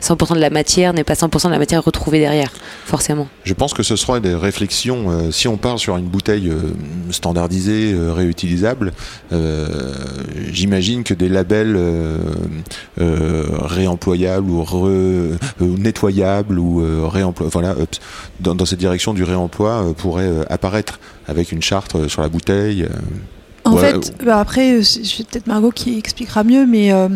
Euh, 0.00 0.04
100% 0.04 0.34
de 0.34 0.40
la 0.40 0.50
matière 0.50 0.92
n'est 0.92 1.04
pas 1.04 1.14
100% 1.14 1.46
de 1.46 1.52
la 1.52 1.58
matière 1.58 1.82
retrouvée 1.82 2.18
derrière, 2.20 2.50
forcément. 2.84 3.28
Je 3.44 3.54
pense 3.54 3.72
que 3.74 3.82
ce 3.82 3.96
sera 3.96 4.20
des 4.20 4.34
réflexions. 4.34 5.10
euh, 5.10 5.30
si 5.30 5.48
on 5.48 5.56
part 5.56 5.78
sur 5.78 5.96
une 5.96 6.06
bouteille 6.06 6.48
euh, 6.50 6.72
standardisée, 7.10 7.92
euh, 7.94 8.12
réutilisable, 8.12 8.92
euh, 9.32 9.94
j'imagine 10.52 11.04
que 11.04 11.14
des 11.14 11.28
labels 11.28 11.74
euh, 11.76 12.18
euh, 13.00 13.44
réemployables 13.60 14.50
ou 14.50 14.62
re- 14.62 14.86
euh, 14.88 15.36
nettoyables 15.60 16.58
ou 16.58 16.80
euh, 16.82 17.06
réemploi, 17.06 17.48
voilà, 17.52 17.70
euh, 17.70 17.86
dans, 18.40 18.54
dans 18.54 18.66
cette 18.66 18.78
direction 18.78 19.14
du 19.14 19.24
réemploi 19.24 19.84
euh, 19.88 19.92
pourraient 19.92 20.24
euh, 20.28 20.44
apparaître 20.50 20.98
avec 21.28 21.52
une 21.52 21.62
charte 21.62 21.94
euh, 21.94 22.08
sur 22.08 22.22
la 22.22 22.28
bouteille. 22.28 22.82
euh. 22.84 22.88
En 23.66 23.72
Ouais, 23.76 23.92
fait, 23.92 24.14
bah 24.24 24.40
après, 24.40 24.82
c'est 24.82 25.04
c'est 25.04 25.26
peut-être 25.26 25.46
Margot 25.46 25.70
qui 25.70 25.96
expliquera 25.96 26.44
mieux, 26.44 26.66
mais 26.66 26.92
euh, 26.92 27.08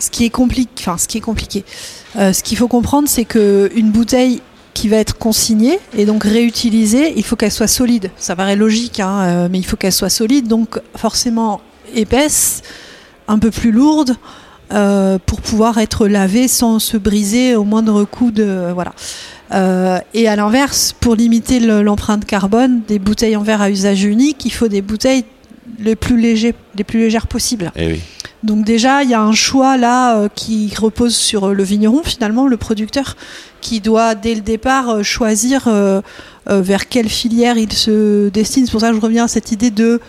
ce 0.00 0.10
qui 0.10 0.24
est 0.24 0.30
compliqué, 0.30 0.70
ce 0.98 1.06
qui 1.06 1.18
est 1.18 1.20
compliqué, 1.20 1.64
euh, 2.16 2.32
ce 2.32 2.42
qu'il 2.42 2.56
faut 2.58 2.68
comprendre, 2.68 3.08
c'est 3.08 3.24
que 3.24 3.70
une 3.76 3.90
bouteille 3.90 4.42
qui 4.74 4.88
va 4.88 4.96
être 4.96 5.16
consignée 5.18 5.78
et 5.96 6.04
donc 6.06 6.24
réutilisée, 6.24 7.12
il 7.16 7.22
faut 7.24 7.36
qu'elle 7.36 7.52
soit 7.52 7.66
solide. 7.68 8.10
Ça 8.16 8.34
paraît 8.34 8.56
logique, 8.56 8.98
hein, 9.00 9.20
euh, 9.20 9.48
mais 9.50 9.58
il 9.58 9.64
faut 9.64 9.76
qu'elle 9.76 9.92
soit 9.92 10.08
solide, 10.10 10.48
donc 10.48 10.80
forcément 10.96 11.60
épaisse, 11.94 12.62
un 13.28 13.38
peu 13.38 13.50
plus 13.50 13.70
lourde. 13.72 14.16
euh, 14.72 15.18
pour 15.26 15.40
pouvoir 15.40 15.78
être 15.78 16.06
lavée 16.06 16.46
sans 16.46 16.78
se 16.78 16.96
briser 16.96 17.56
au 17.56 17.64
moindre 17.64 18.04
coup 18.04 18.30
de 18.30 18.70
voilà. 18.72 18.92
Et 20.14 20.28
à 20.28 20.36
l'inverse, 20.36 20.94
pour 21.00 21.16
limiter 21.16 21.58
le- 21.58 21.82
l'empreinte 21.82 22.24
carbone 22.24 22.82
des 22.86 23.00
bouteilles 23.00 23.34
en 23.34 23.42
verre 23.42 23.62
à 23.62 23.68
usage 23.68 24.04
unique, 24.04 24.44
il 24.44 24.52
faut 24.52 24.68
des 24.68 24.80
bouteilles 24.80 25.24
les 25.78 25.96
plus, 25.96 26.18
légers, 26.18 26.54
les 26.76 26.84
plus 26.84 27.00
légères 27.00 27.26
possibles. 27.26 27.72
Eh 27.76 27.92
oui. 27.92 28.00
Donc 28.42 28.64
déjà, 28.64 29.02
il 29.02 29.10
y 29.10 29.14
a 29.14 29.20
un 29.20 29.32
choix 29.32 29.76
là 29.76 30.16
euh, 30.16 30.28
qui 30.34 30.72
repose 30.78 31.14
sur 31.14 31.48
euh, 31.48 31.52
le 31.52 31.62
vigneron 31.62 32.02
finalement, 32.02 32.46
le 32.46 32.56
producteur, 32.56 33.16
qui 33.60 33.80
doit 33.80 34.14
dès 34.14 34.34
le 34.34 34.40
départ 34.40 34.88
euh, 34.88 35.02
choisir 35.02 35.68
euh, 35.68 36.00
vers 36.46 36.88
quelle 36.88 37.08
filière 37.08 37.58
il 37.58 37.72
se 37.72 38.28
destine. 38.30 38.64
C'est 38.64 38.72
pour 38.72 38.80
ça 38.80 38.90
que 38.90 38.96
je 38.96 39.00
reviens 39.00 39.24
à 39.24 39.28
cette 39.28 39.52
idée 39.52 39.70
de 39.70 40.00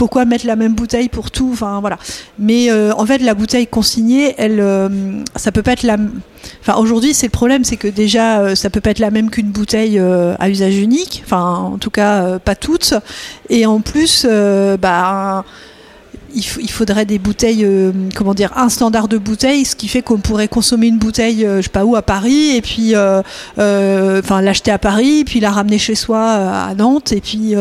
pourquoi 0.00 0.24
mettre 0.24 0.46
la 0.46 0.56
même 0.56 0.72
bouteille 0.74 1.10
pour 1.10 1.30
tout. 1.30 1.50
Enfin 1.52 1.80
voilà. 1.80 1.98
Mais 2.38 2.70
euh, 2.70 2.90
en 2.96 3.04
fait, 3.04 3.18
la 3.18 3.34
bouteille 3.34 3.66
consignée, 3.66 4.34
elle, 4.38 4.58
euh, 4.58 4.88
ça 5.36 5.52
peut 5.52 5.62
pas 5.62 5.72
être 5.72 5.82
la. 5.82 5.98
Enfin 6.62 6.80
aujourd'hui, 6.80 7.12
c'est 7.12 7.26
le 7.26 7.32
problème, 7.32 7.64
c'est 7.64 7.76
que 7.76 7.86
déjà, 7.86 8.40
euh, 8.40 8.54
ça 8.54 8.70
peut 8.70 8.80
pas 8.80 8.92
être 8.92 8.98
la 8.98 9.10
même 9.10 9.28
qu'une 9.28 9.50
bouteille 9.50 9.98
euh, 9.98 10.34
à 10.38 10.48
usage 10.48 10.78
unique. 10.78 11.20
Enfin, 11.26 11.70
en 11.74 11.76
tout 11.76 11.90
cas, 11.90 12.38
pas 12.38 12.54
toutes. 12.54 12.94
Et 13.50 13.66
en 13.66 13.82
plus, 13.82 14.26
bah 14.80 15.44
il, 16.34 16.70
faudrait 16.70 17.04
des 17.04 17.18
bouteilles, 17.18 17.64
euh, 17.64 17.92
comment 18.14 18.34
dire, 18.34 18.52
un 18.56 18.68
standard 18.68 19.08
de 19.08 19.18
bouteille, 19.18 19.64
ce 19.64 19.76
qui 19.76 19.88
fait 19.88 20.02
qu'on 20.02 20.18
pourrait 20.18 20.48
consommer 20.48 20.86
une 20.86 20.98
bouteille, 20.98 21.44
euh, 21.44 21.58
je 21.58 21.62
sais 21.62 21.68
pas 21.68 21.84
où, 21.84 21.96
à 21.96 22.02
Paris, 22.02 22.56
et 22.56 22.62
puis, 22.62 22.94
euh, 22.94 23.22
euh, 23.58 24.20
enfin, 24.20 24.40
l'acheter 24.40 24.70
à 24.70 24.78
Paris, 24.78 25.24
puis 25.24 25.40
la 25.40 25.50
ramener 25.50 25.78
chez 25.78 25.94
soi 25.94 26.20
à 26.20 26.74
Nantes, 26.74 27.12
et 27.12 27.20
puis 27.20 27.54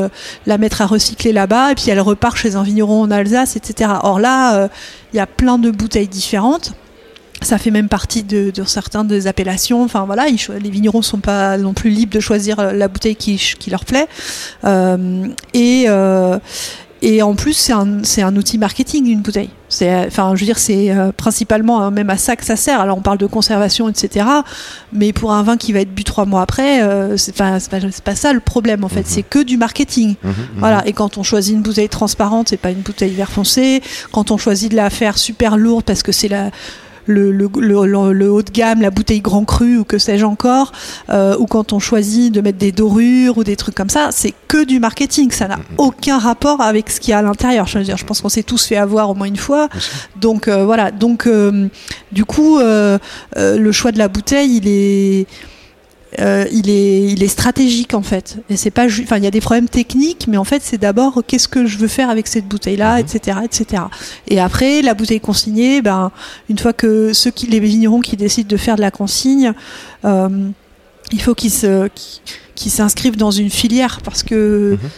la 0.45 0.57
mettre 0.57 0.81
à 0.81 0.85
recycler 0.85 1.33
là-bas, 1.33 1.71
et 1.71 1.75
puis 1.75 1.85
elle 1.89 2.01
repart 2.01 2.37
chez 2.37 2.55
un 2.55 2.63
vigneron 2.63 3.01
en 3.01 3.11
Alsace, 3.11 3.55
etc. 3.55 3.91
Or 4.03 4.19
là, 4.19 4.69
il 5.13 5.17
y 5.17 5.19
a 5.19 5.27
plein 5.27 5.57
de 5.57 5.71
bouteilles 5.71 6.07
différentes. 6.07 6.73
Ça 7.41 7.57
fait 7.57 7.71
même 7.71 7.87
partie 7.87 8.23
de, 8.23 8.51
de 8.51 9.03
des 9.03 9.27
appellations. 9.27 9.83
Enfin 9.83 10.03
voilà, 10.05 10.25
les 10.27 10.69
vignerons 10.69 11.01
sont 11.01 11.19
pas 11.19 11.57
non 11.57 11.73
plus 11.73 11.89
libres 11.89 12.13
de 12.13 12.19
choisir 12.19 12.73
la 12.73 12.87
bouteille 12.89 13.15
qui, 13.15 13.39
leur 13.69 13.85
plaît. 13.85 14.07
Et 15.53 15.85
euh, 15.87 16.37
et 17.01 17.21
en 17.21 17.33
plus, 17.35 17.53
c'est 17.53 17.71
un, 17.71 18.03
c'est 18.03 18.21
un 18.21 18.35
outil 18.35 18.57
marketing, 18.57 19.07
une 19.07 19.21
bouteille. 19.21 19.49
C'est, 19.69 19.93
euh, 19.93 20.07
enfin, 20.07 20.33
je 20.35 20.41
veux 20.41 20.45
dire, 20.45 20.59
c'est 20.59 20.91
euh, 20.91 21.11
principalement 21.11 21.81
euh, 21.83 21.89
même 21.91 22.09
à 22.09 22.17
ça 22.17 22.35
que 22.35 22.43
ça 22.43 22.55
sert. 22.55 22.81
Alors, 22.81 22.97
on 22.97 23.01
parle 23.01 23.17
de 23.17 23.25
conservation, 23.25 23.87
etc. 23.87 24.25
Mais 24.91 25.13
pour 25.13 25.31
un 25.31 25.43
vin 25.43 25.55
qui 25.55 25.71
va 25.71 25.79
être 25.79 25.93
bu 25.93 26.03
trois 26.03 26.25
mois 26.25 26.41
après, 26.41 26.81
euh, 26.81 27.15
c'est, 27.15 27.35
pas, 27.35 27.57
pas, 27.69 27.77
pas 28.03 28.15
ça 28.15 28.33
le 28.33 28.41
problème, 28.41 28.83
en 28.83 28.89
fait. 28.89 29.07
C'est 29.07 29.23
que 29.23 29.41
du 29.41 29.57
marketing. 29.57 30.15
Mhm, 30.23 30.29
mhm. 30.29 30.35
Voilà. 30.57 30.85
Et 30.87 30.93
quand 30.93 31.17
on 31.17 31.23
choisit 31.23 31.55
une 31.55 31.61
bouteille 31.61 31.89
transparente, 31.89 32.49
c'est 32.49 32.57
pas 32.57 32.71
une 32.71 32.81
bouteille 32.81 33.13
vert 33.13 33.31
foncé. 33.31 33.81
Quand 34.11 34.31
on 34.31 34.37
choisit 34.37 34.71
de 34.71 34.75
la 34.75 34.89
faire 34.89 35.17
super 35.17 35.55
lourde 35.55 35.85
parce 35.85 36.03
que 36.03 36.11
c'est 36.11 36.27
la 36.27 36.51
le, 37.09 37.31
le, 37.31 37.49
le, 38.13 38.31
haut 38.31 38.41
de 38.41 38.51
gamme, 38.51 38.81
la 38.81 38.91
bouteille 38.91 39.21
grand 39.21 39.45
cru 39.45 39.77
ou 39.77 39.83
que 39.83 39.97
sais-je 39.97 40.25
encore, 40.25 40.71
euh, 41.09 41.35
ou 41.39 41.45
quand 41.45 41.73
on 41.73 41.79
choisit 41.79 42.33
de 42.33 42.41
mettre 42.41 42.57
des 42.57 42.71
dorures 42.71 43.37
ou 43.37 43.43
des 43.43 43.55
trucs 43.55 43.75
comme 43.75 43.89
ça, 43.89 44.09
c'est 44.11 44.33
que 44.47 44.63
du 44.63 44.79
marketing, 44.79 45.31
ça 45.31 45.47
n'a 45.47 45.59
aucun 45.77 46.17
rapport 46.19 46.61
avec 46.61 46.89
ce 46.89 46.99
qu'il 46.99 47.11
y 47.11 47.13
a 47.13 47.19
à 47.19 47.21
l'intérieur. 47.21 47.67
Je 47.67 47.77
veux 47.79 47.83
dire, 47.83 47.97
je 47.97 48.05
pense 48.05 48.21
qu'on 48.21 48.29
s'est 48.29 48.43
tous 48.43 48.65
fait 48.65 48.77
avoir 48.77 49.09
au 49.09 49.13
moins 49.13 49.27
une 49.27 49.37
fois. 49.37 49.69
Donc 50.19 50.47
euh, 50.47 50.65
voilà, 50.65 50.91
donc 50.91 51.27
euh, 51.27 51.67
du 52.11 52.25
coup, 52.25 52.59
euh, 52.59 52.97
euh, 53.37 53.57
le 53.57 53.71
choix 53.71 53.91
de 53.91 53.97
la 53.97 54.07
bouteille, 54.07 54.57
il 54.57 54.67
est 54.67 55.27
euh, 56.17 56.45
il 56.51 56.69
est, 56.71 57.03
il 57.11 57.21
est 57.21 57.27
stratégique 57.27 57.93
en 57.93 58.01
fait. 58.01 58.37
Et 58.49 58.57
c'est 58.57 58.71
pas, 58.71 58.85
enfin, 58.85 59.17
il 59.17 59.23
y 59.23 59.27
a 59.27 59.31
des 59.31 59.41
problèmes 59.41 59.69
techniques, 59.69 60.25
mais 60.27 60.37
en 60.37 60.43
fait, 60.43 60.61
c'est 60.63 60.79
d'abord 60.79 61.21
qu'est-ce 61.27 61.47
que 61.47 61.67
je 61.67 61.77
veux 61.77 61.87
faire 61.87 62.09
avec 62.09 62.25
cette 62.27 62.47
bouteille-là, 62.47 62.95
Mhm. 62.95 63.05
etc., 63.05 63.37
etc. 63.43 63.83
Et 64.27 64.39
après, 64.39 64.81
la 64.81 64.95
bouteille 64.95 65.19
consignée, 65.19 65.81
ben, 65.83 66.11
une 66.49 66.57
fois 66.57 66.73
que 66.73 67.13
ceux 67.13 67.29
qui, 67.31 67.45
les 67.47 67.59
vignerons 67.59 67.99
qui 68.01 68.17
décident 68.17 68.47
de 68.49 68.57
faire 68.57 68.75
de 68.75 68.81
la 68.81 68.89
consigne, 68.91 69.53
euh, 70.05 70.29
il 71.11 71.21
faut 71.21 71.35
qu'ils 71.35 71.51
se, 71.51 71.89
qu'ils 72.55 72.71
s'inscrivent 72.71 73.17
dans 73.17 73.31
une 73.31 73.49
filière 73.51 73.99
parce 74.03 74.23
que 74.23 74.77
Mhm. 74.81 74.89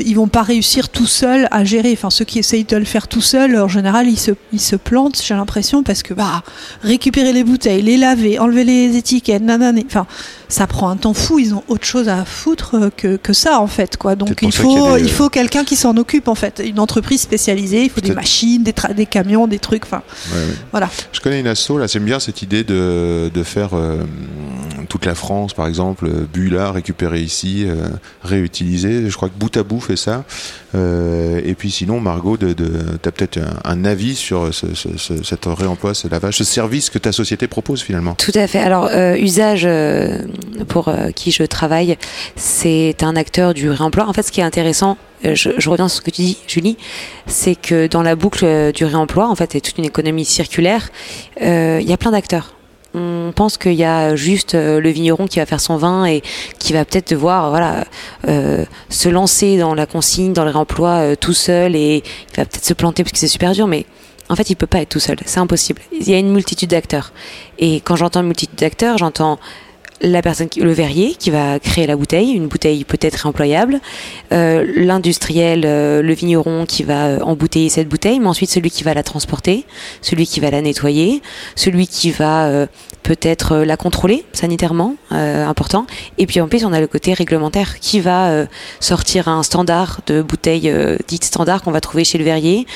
Ils 0.00 0.14
vont 0.14 0.28
pas 0.28 0.42
réussir 0.42 0.88
tout 0.88 1.06
seuls 1.06 1.46
à 1.50 1.64
gérer. 1.64 1.92
Enfin, 1.92 2.10
ceux 2.10 2.24
qui 2.24 2.38
essayent 2.38 2.64
de 2.64 2.76
le 2.76 2.84
faire 2.84 3.06
tout 3.08 3.20
seuls, 3.20 3.56
en 3.58 3.68
général, 3.68 4.08
ils 4.08 4.18
se, 4.18 4.30
ils 4.52 4.60
se 4.60 4.76
plantent, 4.76 5.20
j'ai 5.22 5.34
l'impression, 5.34 5.82
parce 5.82 6.02
que 6.02 6.14
bah, 6.14 6.42
récupérer 6.82 7.32
les 7.32 7.44
bouteilles, 7.44 7.82
les 7.82 7.96
laver, 7.96 8.38
enlever 8.38 8.64
les 8.64 8.96
étiquettes, 8.96 9.42
nanana, 9.42 9.80
enfin, 9.86 10.06
ça 10.48 10.66
prend 10.66 10.88
un 10.88 10.96
temps 10.96 11.14
fou. 11.14 11.38
Ils 11.38 11.54
ont 11.54 11.62
autre 11.68 11.84
chose 11.84 12.08
à 12.08 12.24
foutre 12.24 12.74
euh, 12.76 12.90
que, 12.96 13.16
que 13.16 13.32
ça, 13.32 13.60
en 13.60 13.66
fait, 13.66 13.96
quoi. 13.96 14.14
Donc, 14.16 14.38
il 14.42 14.52
faut, 14.52 14.96
des- 14.96 15.02
il 15.04 15.10
faut 15.10 15.28
quelqu'un 15.28 15.64
qui 15.64 15.76
s'en 15.76 15.96
occupe, 15.96 16.28
en 16.28 16.34
fait, 16.34 16.62
une 16.64 16.78
entreprise 16.80 17.20
spécialisée. 17.20 17.82
Il 17.84 17.90
faut 17.90 18.00
des 18.00 18.14
machines, 18.14 18.62
des, 18.62 18.74
des 18.94 19.06
camions, 19.06 19.46
des 19.46 19.58
trucs. 19.58 19.84
Enfin, 19.84 20.02
Ouais, 20.32 20.38
ouais. 20.38 20.54
voilà. 20.70 20.88
Je 21.12 21.20
connais 21.20 21.40
une 21.40 21.46
asso, 21.46 21.70
là, 21.78 21.86
j'aime 21.86 22.04
bien 22.04 22.20
cette 22.20 22.42
idée 22.42 22.64
de, 22.64 23.30
de 23.32 23.42
faire 23.42 23.70
euh, 23.74 23.98
toute 24.88 25.04
la 25.06 25.14
France, 25.14 25.52
par 25.54 25.66
exemple, 25.66 26.06
euh, 26.06 26.26
bu 26.32 26.48
là, 26.48 26.70
récupéré 26.72 27.20
ici, 27.20 27.64
euh, 27.66 27.88
réutilisé. 28.22 29.08
Je 29.10 29.16
crois 29.16 29.28
que 29.28 29.34
bout 29.38 29.54
à 29.56 29.62
bout 29.62 29.73
fait 29.80 29.96
ça. 29.96 30.24
Euh, 30.74 31.40
et 31.44 31.54
puis 31.54 31.70
sinon, 31.70 32.00
Margot, 32.00 32.36
de, 32.36 32.52
tu 32.52 33.08
as 33.08 33.12
peut-être 33.12 33.38
un, 33.64 33.84
avis 33.84 34.14
sur 34.14 34.52
ce, 34.52 34.74
ce, 34.74 34.96
ce, 34.96 35.22
cet 35.22 35.46
réemploi, 35.46 35.94
ce 35.94 36.08
lavage, 36.08 36.36
ce 36.36 36.44
service 36.44 36.90
que 36.90 36.98
ta 36.98 37.12
société 37.12 37.46
propose 37.46 37.82
finalement? 37.82 38.14
Tout 38.14 38.32
à 38.34 38.46
fait. 38.46 38.58
Alors, 38.58 38.88
euh, 38.90 39.16
usage 39.16 39.64
euh, 39.64 40.18
pour 40.68 40.92
qui 41.14 41.30
je 41.30 41.42
travaille, 41.44 41.96
c'est 42.36 43.02
un 43.02 43.16
acteur 43.16 43.54
du 43.54 43.70
réemploi. 43.70 44.08
En 44.08 44.12
fait, 44.12 44.22
ce 44.22 44.32
qui 44.32 44.40
est 44.40 44.44
intéressant, 44.44 44.96
je, 45.22 45.68
reviens 45.68 45.88
sur 45.88 45.98
ce 45.98 46.02
que 46.02 46.10
tu 46.10 46.22
dis, 46.22 46.38
Julie, 46.46 46.76
c'est 47.26 47.54
que 47.54 47.86
dans 47.86 48.02
la 48.02 48.14
boucle 48.16 48.72
du 48.72 48.84
réemploi, 48.84 49.28
en 49.28 49.34
fait, 49.34 49.54
et 49.54 49.60
toute 49.60 49.78
une 49.78 49.84
économie 49.84 50.24
circulaire, 50.24 50.90
il 51.40 51.82
y 51.82 51.92
a 51.92 51.96
plein 51.96 52.10
d'acteurs. 52.10 52.53
On 52.94 53.32
pense 53.34 53.58
qu'il 53.58 53.74
y 53.74 53.84
a 53.84 54.14
juste 54.14 54.54
euh, 54.54 54.80
le 54.80 54.88
vigneron 54.90 55.26
qui 55.26 55.40
va 55.40 55.46
faire 55.46 55.60
son 55.60 55.76
vin 55.76 56.04
et 56.04 56.22
qui 56.58 56.72
va 56.72 56.84
peut-être 56.84 57.10
devoir 57.10 57.50
voilà, 57.50 57.84
euh, 58.28 58.64
se 58.88 59.08
lancer 59.08 59.58
dans 59.58 59.74
la 59.74 59.86
consigne, 59.86 60.32
dans 60.32 60.44
le 60.44 60.50
réemploi 60.50 60.90
euh, 60.90 61.16
tout 61.16 61.32
seul 61.32 61.74
et 61.74 62.04
il 62.04 62.36
va 62.36 62.44
peut-être 62.44 62.64
se 62.64 62.74
planter 62.74 63.02
parce 63.02 63.12
que 63.12 63.18
c'est 63.18 63.28
super 63.28 63.52
dur, 63.52 63.66
mais 63.66 63.84
en 64.28 64.36
fait, 64.36 64.48
il 64.48 64.56
peut 64.56 64.66
pas 64.66 64.80
être 64.80 64.88
tout 64.88 65.00
seul. 65.00 65.18
C'est 65.26 65.40
impossible. 65.40 65.82
Il 65.92 66.08
y 66.08 66.14
a 66.14 66.18
une 66.18 66.32
multitude 66.32 66.70
d'acteurs. 66.70 67.12
Et 67.58 67.80
quand 67.80 67.96
j'entends 67.96 68.22
multitude 68.22 68.56
d'acteurs, 68.56 68.96
j'entends 68.96 69.38
le 70.04 70.72
verrier 70.72 71.14
qui 71.14 71.30
va 71.30 71.58
créer 71.58 71.86
la 71.86 71.96
bouteille, 71.96 72.32
une 72.32 72.46
bouteille 72.46 72.84
peut-être 72.84 73.16
réemployable, 73.16 73.80
euh, 74.32 74.64
l'industriel, 74.76 75.62
euh, 75.64 76.02
le 76.02 76.14
vigneron 76.14 76.66
qui 76.66 76.82
va 76.82 77.06
euh, 77.06 77.20
embouteiller 77.20 77.68
cette 77.68 77.88
bouteille, 77.88 78.20
mais 78.20 78.26
ensuite 78.26 78.50
celui 78.50 78.70
qui 78.70 78.84
va 78.84 78.94
la 78.94 79.02
transporter, 79.02 79.64
celui 80.02 80.26
qui 80.26 80.40
va 80.40 80.50
la 80.50 80.60
nettoyer, 80.60 81.22
celui 81.56 81.86
qui 81.86 82.10
va 82.10 82.66
peut-être 83.02 83.56
la 83.58 83.76
contrôler 83.76 84.24
sanitairement, 84.32 84.96
important. 85.10 85.86
Et 86.18 86.26
puis 86.26 86.40
en 86.40 86.48
plus, 86.48 86.64
on 86.64 86.72
a 86.72 86.80
le 86.80 86.86
côté 86.86 87.12
réglementaire 87.12 87.78
qui 87.80 88.00
va 88.00 88.46
sortir 88.80 89.28
un 89.28 89.42
standard 89.42 90.00
de 90.06 90.22
bouteille 90.22 90.72
dite 91.06 91.24
standard 91.24 91.62
qu'on 91.62 91.70
va 91.70 91.80
trouver 91.80 92.04
chez 92.04 92.18
le 92.18 92.24
verrier, 92.24 92.66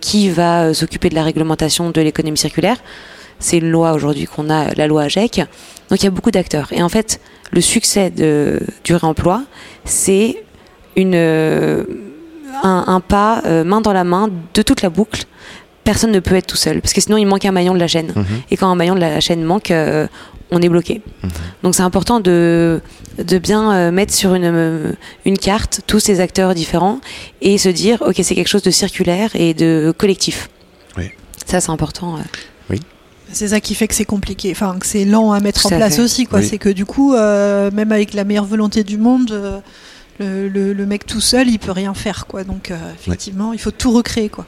qui 0.00 0.30
va 0.30 0.74
s'occuper 0.74 1.08
de 1.08 1.14
la 1.14 1.24
réglementation 1.24 1.90
de 1.90 2.00
l'économie 2.00 2.38
circulaire. 2.38 2.78
C'est 3.38 3.58
une 3.58 3.70
loi 3.70 3.92
aujourd'hui 3.92 4.26
qu'on 4.26 4.48
a, 4.50 4.72
la 4.74 4.86
loi 4.86 5.02
AGEC. 5.02 5.42
Donc 5.90 6.00
il 6.00 6.04
y 6.04 6.08
a 6.08 6.10
beaucoup 6.10 6.30
d'acteurs. 6.30 6.68
Et 6.72 6.82
en 6.82 6.88
fait, 6.88 7.20
le 7.52 7.60
succès 7.60 8.10
de, 8.10 8.60
du 8.84 8.94
réemploi, 8.94 9.42
c'est 9.84 10.42
une, 10.96 11.14
euh, 11.14 11.84
un, 12.62 12.84
un 12.86 13.00
pas 13.00 13.42
euh, 13.46 13.64
main 13.64 13.80
dans 13.80 13.92
la 13.92 14.04
main 14.04 14.28
de 14.54 14.62
toute 14.62 14.82
la 14.82 14.90
boucle. 14.90 15.24
Personne 15.84 16.12
ne 16.12 16.20
peut 16.20 16.34
être 16.34 16.46
tout 16.46 16.56
seul, 16.56 16.80
parce 16.80 16.94
que 16.94 17.00
sinon 17.02 17.18
il 17.18 17.26
manque 17.26 17.44
un 17.44 17.52
maillon 17.52 17.74
de 17.74 17.78
la 17.78 17.88
chaîne. 17.88 18.12
Mhm. 18.16 18.24
Et 18.50 18.56
quand 18.56 18.68
un 18.70 18.74
maillon 18.74 18.94
de 18.94 19.00
la 19.00 19.20
chaîne 19.20 19.42
manque, 19.44 19.70
euh, 19.70 20.06
on 20.50 20.62
est 20.62 20.68
bloqué. 20.70 21.02
Mhm. 21.22 21.30
Donc 21.62 21.74
c'est 21.74 21.82
important 21.82 22.20
de, 22.20 22.80
de 23.18 23.38
bien 23.38 23.70
euh, 23.74 23.90
mettre 23.90 24.14
sur 24.14 24.34
une, 24.34 24.44
euh, 24.44 24.92
une 25.26 25.36
carte 25.36 25.82
tous 25.86 26.00
ces 26.00 26.20
acteurs 26.20 26.54
différents 26.54 27.00
et 27.42 27.58
se 27.58 27.68
dire, 27.68 28.02
ok, 28.06 28.14
c'est 28.22 28.34
quelque 28.34 28.48
chose 28.48 28.62
de 28.62 28.70
circulaire 28.70 29.30
et 29.34 29.52
de 29.52 29.92
collectif. 29.96 30.48
Oui. 30.96 31.10
Ça, 31.44 31.60
c'est 31.60 31.70
important. 31.70 32.16
euh. 32.16 32.20
C'est 33.32 33.48
ça 33.48 33.60
qui 33.60 33.74
fait 33.74 33.88
que 33.88 33.94
c'est 33.94 34.04
compliqué, 34.04 34.52
enfin 34.52 34.78
que 34.78 34.86
c'est 34.86 35.04
lent 35.04 35.32
à 35.32 35.40
mettre 35.40 35.62
Tout 35.62 35.66
en 35.74 35.76
place 35.76 35.96
fait. 35.96 36.02
aussi. 36.02 36.26
quoi. 36.26 36.38
Oui. 36.40 36.46
C'est 36.48 36.58
que 36.58 36.68
du 36.68 36.84
coup, 36.84 37.14
euh, 37.14 37.70
même 37.72 37.90
avec 37.92 38.14
la 38.14 38.24
meilleure 38.24 38.44
volonté 38.44 38.84
du 38.84 38.96
monde, 38.98 39.32
euh, 39.32 39.60
le, 40.20 40.48
le- 40.48 40.72
le 40.72 40.86
mec 40.86 41.04
tout 41.06 41.20
seul, 41.20 41.48
il 41.48 41.58
peut 41.58 41.72
rien 41.72 41.94
faire. 41.94 42.26
quoi. 42.26 42.44
Donc 42.44 42.70
euh, 42.70 42.76
effectivement, 42.98 43.52
il 43.52 43.58
faut 43.58 43.70
tout 43.72 43.90
recréer. 43.90 44.28
quoi. 44.28 44.46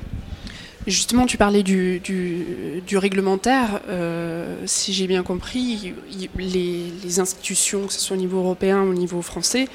Justement, 0.87 1.27
tu 1.27 1.37
parlais 1.37 1.65
du, 1.65 1.99
du, 1.99 2.45
du 2.87 2.97
réglementaire. 2.97 3.81
Euh, 3.89 4.55
si 4.67 4.93
j'ai 4.93 5.09
bien 5.09 5.25
compris, 5.25 5.95
il- 6.13 6.29
les, 6.39 6.93
les 7.03 7.19
institutions, 7.21 7.87
que 7.89 7.93
ce 7.93 7.99
soit 8.01 8.17
au 8.17 8.21
niveau 8.21 8.39
européen 8.39 8.83
ou 8.83 8.91
au 8.91 8.95
niveau 8.95 9.21
français, 9.23 9.67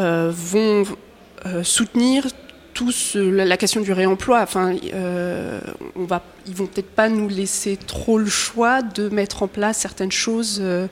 euh, 0.00 0.32
vont 0.34 0.82
euh, 1.46 1.62
soutenir 1.62 2.26
tous 2.74 3.14
euh, 3.14 3.30
la, 3.30 3.44
la 3.44 3.56
question 3.56 3.82
du 3.82 3.92
réemploi. 3.92 4.40
Enfin, 4.42 4.74
euh, 4.94 5.60
on 5.94 6.04
va, 6.06 6.24
ils 6.46 6.54
vont 6.54 6.66
peut-être 6.66 6.90
pas 6.90 7.08
nous 7.08 7.28
laisser 7.28 7.76
trop 7.76 8.18
le 8.18 8.28
choix 8.28 8.82
de 8.82 9.08
mettre 9.08 9.42
en 9.42 9.48
place 9.48 9.78
certaines 9.78 10.12
choses. 10.12 10.58
euh, 10.60 10.86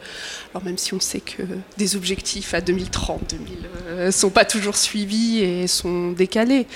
alors 0.53 0.65
même 0.65 0.79
si 0.79 0.95
on 0.95 1.01
sait 1.01 1.21
que 1.21 1.43
des 1.79 1.97
objectifs 1.97 2.55
à 2.55 2.61
2030, 2.61 3.21
2000 3.31 3.59
euh, 3.89 4.11
sont 4.11 4.31
pas 4.31 4.45
toujours 4.45 4.77
suivis 4.77 5.41
et 5.41 5.67
sont 5.67 6.13
décalés. 6.13 6.67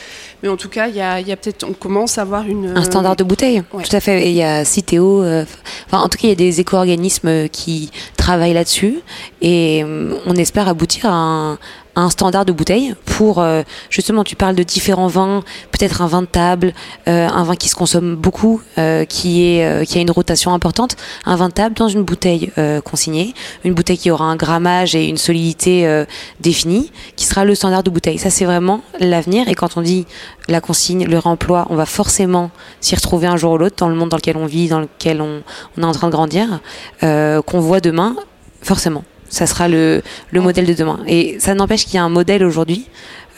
Mais 0.43 0.49
en 0.49 0.57
tout 0.57 0.69
cas, 0.69 0.89
il 0.89 0.97
y 0.97 1.01
a, 1.01 1.37
peut-être, 1.37 1.65
on 1.65 1.73
commence 1.73 2.19
à 2.19 2.23
avoir 2.23 2.47
une 2.47 2.77
Un 2.77 2.85
standard 2.85 3.17
de 3.17 3.25
bouteille, 3.25 3.63
ouais. 3.73 3.83
tout 3.83 3.97
à 3.97 4.01
fait. 4.01 4.27
Et 4.27 4.31
il 4.31 4.37
y 4.37 4.43
a 4.43 4.65
Citeo, 4.65 5.23
euh, 5.23 5.45
enfin, 5.87 5.99
en 5.99 6.09
tout 6.09 6.19
cas, 6.19 6.29
il 6.29 6.31
y 6.31 6.33
a 6.33 6.37
des 6.37 6.61
éco-organismes 6.61 7.49
qui 7.49 7.91
travaillent 8.17 8.55
là-dessus 8.55 9.01
et 9.43 9.83
euh, 9.85 10.17
on 10.27 10.35
espère 10.37 10.69
aboutir 10.69 11.07
à 11.07 11.13
un, 11.13 11.59
un 11.97 12.11
standard 12.11 12.45
de 12.45 12.53
bouteille 12.53 12.95
pour, 13.05 13.41
euh, 13.41 13.63
justement, 13.91 14.25
tu 14.25 14.37
parles 14.37 14.57
de 14.57 14.63
différents 14.63 15.07
vins, 15.07 15.43
peut-être 15.71 16.03
un 16.03 16.07
vin 16.07 16.23
de 16.23 16.27
table, 16.27 16.73
euh, 17.09 17.29
un 17.29 17.45
vin 17.45 17.57
qui 17.57 17.69
se 17.69 17.75
consomme 17.75 18.17
beaucoup, 18.17 18.61
euh, 18.79 19.05
qui, 19.05 19.61
a 19.61 19.99
une 19.99 20.11
rotation 20.11 20.53
importante, 20.53 20.97
un 21.25 21.37
vin 21.37 21.49
de 21.49 21.55
table 21.55 21.75
dans 21.77 21.89
une 21.89 22.03
bouteille 22.03 22.51
consignée, 22.85 23.35
une 23.65 23.75
bouteille 23.75 23.99
qui 23.99 24.11
aura 24.11 24.25
un 24.25 24.37
grammage 24.37 24.95
et 24.95 25.09
une 25.09 25.17
solidité 25.17 26.05
définie, 26.41 26.91
qui 27.17 27.27
sera 27.27 27.45
le 27.45 27.55
standard 27.55 27.83
de 27.83 27.91
bouteille. 27.91 28.19
Ça, 28.19 28.31
c'est 28.31 28.45
vraiment 28.45 28.81
l'avenir. 28.99 29.49
Et 29.49 29.55
quand 29.55 29.77
on 29.77 29.83
dit 29.83 30.07
la 30.49 30.61
consigne, 30.61 31.07
le 31.07 31.19
réemploi, 31.19 31.67
on 31.71 31.77
va 31.77 31.87
forcément 31.87 32.51
s'y 32.81 32.95
retrouver 32.95 33.27
un 33.27 33.37
jour 33.37 33.53
ou 33.53 33.59
l'autre 33.59 33.77
dans 33.79 33.89
le 33.89 33.95
monde 33.95 34.09
dans 34.09 34.17
lequel 34.17 34.37
on 34.37 34.47
vit, 34.47 34.69
dans 34.69 34.81
lequel 34.81 35.21
on, 35.21 35.43
on 35.77 35.83
est 35.83 35.87
en 35.87 35.93
train 35.93 36.09
de 36.09 36.13
grandir, 36.13 36.61
qu'on 37.01 37.61
voit 37.61 37.81
demain, 37.81 38.17
forcément. 38.63 39.05
Ça 39.35 39.47
sera 39.47 39.67
le, 39.69 40.03
le 40.31 40.41
modèle 40.41 40.67
de 40.67 40.75
demain. 40.75 41.01
Et 41.07 41.37
ça 41.41 41.55
n'empêche 41.55 41.85
qu'il 41.85 41.97
y 41.97 41.99
a 41.99 42.05
un 42.05 42.09
modèle 42.21 42.45
aujourd'hui, 42.45 42.87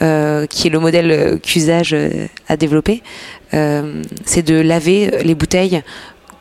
euh, 0.01 0.45
qui 0.45 0.67
est 0.67 0.69
le 0.69 0.79
modèle 0.79 1.11
euh, 1.11 1.37
qu'usage 1.37 1.93
euh, 1.93 2.27
a 2.47 2.55
développé, 2.55 3.01
euh, 3.53 4.03
c'est 4.25 4.43
de 4.43 4.55
laver 4.61 4.99
les 5.23 5.35
bouteilles 5.35 5.81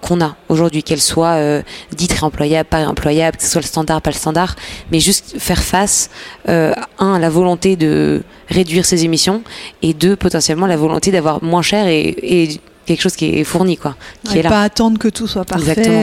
qu'on 0.02 0.20
a 0.20 0.36
aujourd'hui, 0.48 0.82
qu'elles 0.82 1.00
soient 1.00 1.36
euh, 1.36 1.62
dites 1.96 2.12
réemployables, 2.12 2.68
pas 2.68 2.78
réemployables, 2.84 3.38
que 3.38 3.42
ce 3.42 3.50
soit 3.50 3.62
le 3.62 3.66
standard, 3.66 4.02
pas 4.02 4.10
le 4.10 4.16
standard, 4.16 4.54
mais 4.92 5.00
juste 5.00 5.36
faire 5.38 5.62
face, 5.62 6.10
euh, 6.50 6.74
un, 6.98 7.14
à 7.14 7.18
la 7.18 7.30
volonté 7.30 7.76
de 7.76 8.22
réduire 8.48 8.84
ses 8.84 9.04
émissions, 9.04 9.42
et 9.82 9.94
deux, 9.94 10.14
potentiellement 10.14 10.66
la 10.66 10.76
volonté 10.76 11.10
d'avoir 11.10 11.42
moins 11.42 11.62
cher 11.62 11.86
et, 11.88 12.14
et 12.22 12.60
quelque 12.86 13.00
chose 13.02 13.16
qui 13.16 13.26
est 13.26 13.44
fourni, 13.44 13.76
quoi, 13.76 13.96
qui 14.24 14.34
Ouais, 14.34 14.38
est 14.40 14.42
là. 14.42 14.48
pas 14.50 14.62
attendre 14.62 14.98
que 14.98 15.08
tout 15.08 15.26
soit 15.26 15.44
parfait. 15.44 15.70
Exactement. 15.72 15.96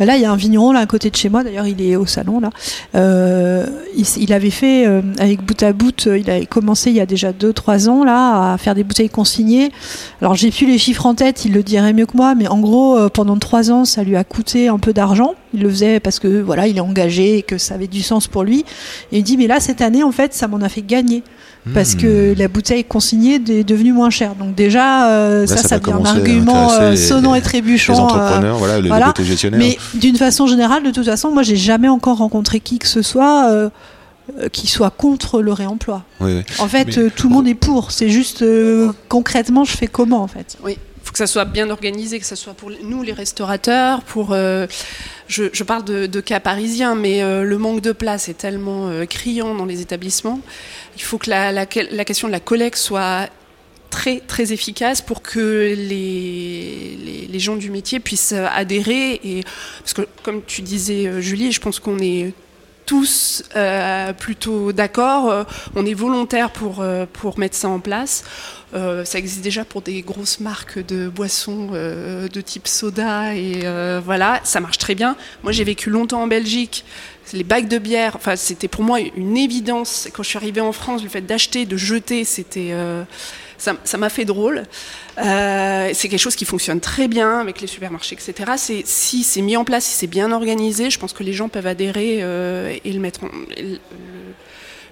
euh. 0.00 0.04
Là, 0.04 0.16
il 0.16 0.22
y 0.22 0.24
a 0.24 0.32
un 0.32 0.36
vigneron 0.36 0.72
là 0.72 0.80
à 0.80 0.86
côté 0.86 1.10
de 1.10 1.16
chez 1.16 1.28
moi. 1.28 1.44
D'ailleurs, 1.44 1.66
il 1.66 1.80
est 1.82 1.96
au 1.96 2.06
salon 2.06 2.40
là. 2.40 2.50
Euh, 2.94 3.66
il, 4.18 4.32
avait 4.32 4.50
fait 4.50 4.86
euh, 4.86 5.02
avec 5.18 5.42
bout 5.44 5.60
à 5.62 5.72
bout. 5.72 6.06
euh, 6.06 6.18
il 6.18 6.30
avait 6.30 6.46
commencé 6.46 6.90
il 6.90 6.96
y 6.96 7.00
a 7.00 7.06
déjà 7.06 7.32
2-3 7.32 7.88
ans 7.88 8.04
là 8.04 8.52
à 8.52 8.58
faire 8.58 8.74
des 8.74 8.84
bouteilles 8.84 9.08
consignées. 9.10 9.70
Alors 10.20 10.34
j'ai 10.34 10.50
plus 10.50 10.66
les 10.66 10.78
chiffres 10.78 11.06
en 11.06 11.14
tête. 11.14 11.44
Il 11.44 11.52
le 11.52 11.62
dirait 11.62 11.92
mieux 11.92 12.06
que 12.06 12.16
moi, 12.16 12.34
mais 12.34 12.48
en 12.48 12.58
gros, 12.60 12.96
euh, 12.96 13.08
pendant 13.08 13.36
3 13.38 13.70
ans, 13.70 13.84
ça 13.84 14.02
lui 14.04 14.16
a 14.16 14.24
coûté 14.24 14.68
un 14.68 14.78
peu 14.78 14.92
d'argent. 14.92 15.34
Il 15.54 15.60
le 15.62 15.70
faisait 15.70 16.00
parce 16.00 16.18
que 16.18 16.40
voilà, 16.40 16.66
il 16.66 16.76
est 16.76 16.80
engagé 16.80 17.38
et 17.38 17.42
que 17.42 17.58
ça 17.58 17.74
avait 17.74 17.86
du 17.86 18.02
sens 18.02 18.26
pour 18.28 18.44
lui. 18.44 18.64
Et 19.12 19.18
il 19.18 19.22
dit 19.22 19.36
mais 19.36 19.46
là 19.46 19.60
cette 19.60 19.80
année, 19.80 20.02
en 20.02 20.12
fait, 20.12 20.34
ça 20.34 20.48
m'en 20.48 20.58
a 20.60 20.68
fait 20.68 20.82
gagner 20.82 21.22
parce 21.74 21.94
Hmm. 21.94 21.98
que 21.98 22.34
la 22.38 22.48
bouteille 22.48 22.84
consignée 22.84 23.34
est 23.36 23.64
devenue 23.64 23.92
moins 23.92 24.10
chère. 24.10 24.34
Donc 24.34 24.54
déjà, 24.54 25.10
euh, 25.10 25.40
Là, 25.40 25.46
ça, 25.46 25.56
ça 25.68 25.78
devient 25.78 25.92
un 25.92 26.04
argument 26.04 26.72
euh, 26.72 26.90
les- 26.92 26.96
sonnant 26.96 27.34
et 27.34 27.38
Les 27.38 27.44
trébuchant. 27.44 27.94
euh, 27.94 28.00
entrepreneurs, 28.02 28.56
voilà, 28.58 28.80
les 28.80 28.88
voilà. 28.88 29.06
côtés 29.06 29.24
gestionnaires. 29.24 29.58
mais 29.58 29.76
d'une 29.94 30.16
façon 30.16 30.46
générale, 30.46 30.82
de 30.82 30.90
toute 30.90 31.04
façon, 31.06 31.30
moi, 31.32 31.42
j'ai 31.42 31.56
jamais 31.56 31.88
encore 31.88 32.18
rencontré 32.18 32.60
qui 32.60 32.78
que 32.78 32.86
ce 32.88 33.02
soit 33.02 33.50
euh, 33.50 33.68
qui 34.52 34.66
soit 34.66 34.90
contre 34.90 35.40
le 35.40 35.52
réemploi. 35.52 36.02
Oui, 36.20 36.32
oui. 36.38 36.42
En 36.58 36.66
fait, 36.66 36.96
Mais- 36.96 37.10
tout 37.10 37.28
le 37.28 37.34
monde 37.34 37.46
est 37.46 37.54
pour. 37.54 37.92
C'est 37.92 38.08
juste 38.08 38.42
euh, 38.42 38.90
concrètement, 39.08 39.64
je 39.64 39.76
fais 39.76 39.86
comment 39.86 40.22
en 40.22 40.26
fait? 40.26 40.56
Oui, 40.64 40.78
que 41.16 41.26
ça 41.26 41.32
soit 41.32 41.46
bien 41.46 41.70
organisé, 41.70 42.20
que 42.20 42.26
ça 42.26 42.36
soit 42.36 42.52
pour 42.52 42.70
nous 42.82 43.02
les 43.02 43.14
restaurateurs, 43.14 44.02
pour. 44.02 44.32
euh, 44.32 44.66
je, 45.28 45.62
parle 45.64 45.82
de, 45.82 46.20
cas 46.20 46.40
parisiens, 46.40 46.94
mais 46.94 47.22
euh, 47.22 47.42
le 47.42 47.56
manque 47.56 47.80
de 47.80 47.92
place 47.92 48.28
est 48.28 48.36
tellement 48.36 48.88
euh, 48.88 49.06
criant 49.06 49.54
dans 49.54 49.64
les 49.64 49.80
établissements. 49.80 50.40
Il 50.94 51.02
faut 51.02 51.16
que 51.16 51.30
la, 51.30 51.64
question 51.64 52.28
de 52.28 52.32
la 52.32 52.40
collecte 52.40 52.76
soit 52.76 53.30
très 53.88 54.20
très 54.20 54.52
efficace 54.52 55.00
pour 55.00 55.22
que 55.22 55.74
les, 55.74 56.98
les, 57.02 57.28
les 57.30 57.38
gens 57.38 57.56
du 57.56 57.70
métier 57.70 57.98
puissent 57.98 58.34
adhérer 58.34 59.20
et 59.24 59.42
parce 59.78 59.94
que 59.94 60.02
comme 60.22 60.42
tu 60.44 60.60
disais 60.60 61.22
Julie, 61.22 61.50
je 61.50 61.60
pense 61.60 61.80
qu'on 61.80 61.98
est 61.98 62.34
tous 62.86 63.42
euh, 63.56 64.12
plutôt 64.12 64.72
d'accord, 64.72 65.30
euh, 65.30 65.44
on 65.74 65.84
est 65.84 65.94
volontaire 65.94 66.50
pour 66.50 66.80
euh, 66.80 67.04
pour 67.12 67.38
mettre 67.38 67.56
ça 67.56 67.68
en 67.68 67.80
place. 67.80 68.24
Euh, 68.74 69.04
ça 69.04 69.18
existe 69.18 69.42
déjà 69.42 69.64
pour 69.64 69.82
des 69.82 70.02
grosses 70.02 70.40
marques 70.40 70.84
de 70.84 71.08
boissons 71.08 71.70
de 71.72 72.40
type 72.40 72.68
soda 72.68 73.34
et 73.34 73.64
voilà, 74.04 74.40
ça 74.44 74.60
marche 74.60 74.78
très 74.78 74.94
bien. 74.94 75.16
Moi, 75.42 75.52
j'ai 75.52 75.64
vécu 75.64 75.90
longtemps 75.90 76.22
en 76.22 76.26
Belgique. 76.26 76.84
Les 77.32 77.44
bacs 77.44 77.68
de 77.68 77.78
bière, 77.78 78.14
enfin, 78.16 78.36
c'était 78.36 78.68
pour 78.68 78.84
moi 78.84 78.98
une 79.00 79.36
évidence. 79.36 80.08
Quand 80.12 80.22
je 80.22 80.28
suis 80.28 80.36
arrivée 80.38 80.60
en 80.60 80.72
France, 80.72 81.02
le 81.02 81.08
fait 81.08 81.20
d'acheter, 81.22 81.66
de 81.66 81.76
jeter, 81.76 82.24
c'était 82.24 82.68
euh, 82.70 83.02
ça 83.58 83.98
m'a 83.98 84.08
fait 84.10 84.24
drôle. 84.24 84.62
Euh, 85.18 85.90
c'est 85.92 86.08
quelque 86.08 86.20
chose 86.20 86.36
qui 86.36 86.44
fonctionne 86.44 86.78
très 86.80 87.08
bien 87.08 87.38
avec 87.40 87.60
les 87.60 87.66
supermarchés, 87.66 88.14
etc. 88.14 88.52
Si 88.84 89.22
c'est 89.24 89.42
mis 89.42 89.56
en 89.56 89.64
place, 89.64 89.84
si 89.84 89.94
c'est 89.94 90.06
bien 90.06 90.30
organisé, 90.30 90.88
je 90.90 90.98
pense 90.98 91.12
que 91.12 91.24
les 91.24 91.32
gens 91.32 91.48
peuvent 91.48 91.66
adhérer 91.66 92.18
euh, 92.20 92.76
et 92.84 92.92
le 92.92 93.00
mettre, 93.00 93.24
en- 93.24 93.30
le, 93.58 93.78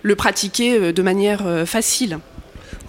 le 0.02 0.16
pratiquer 0.16 0.76
euh, 0.78 0.92
de 0.92 1.02
manière 1.02 1.46
euh, 1.46 1.64
facile. 1.66 2.18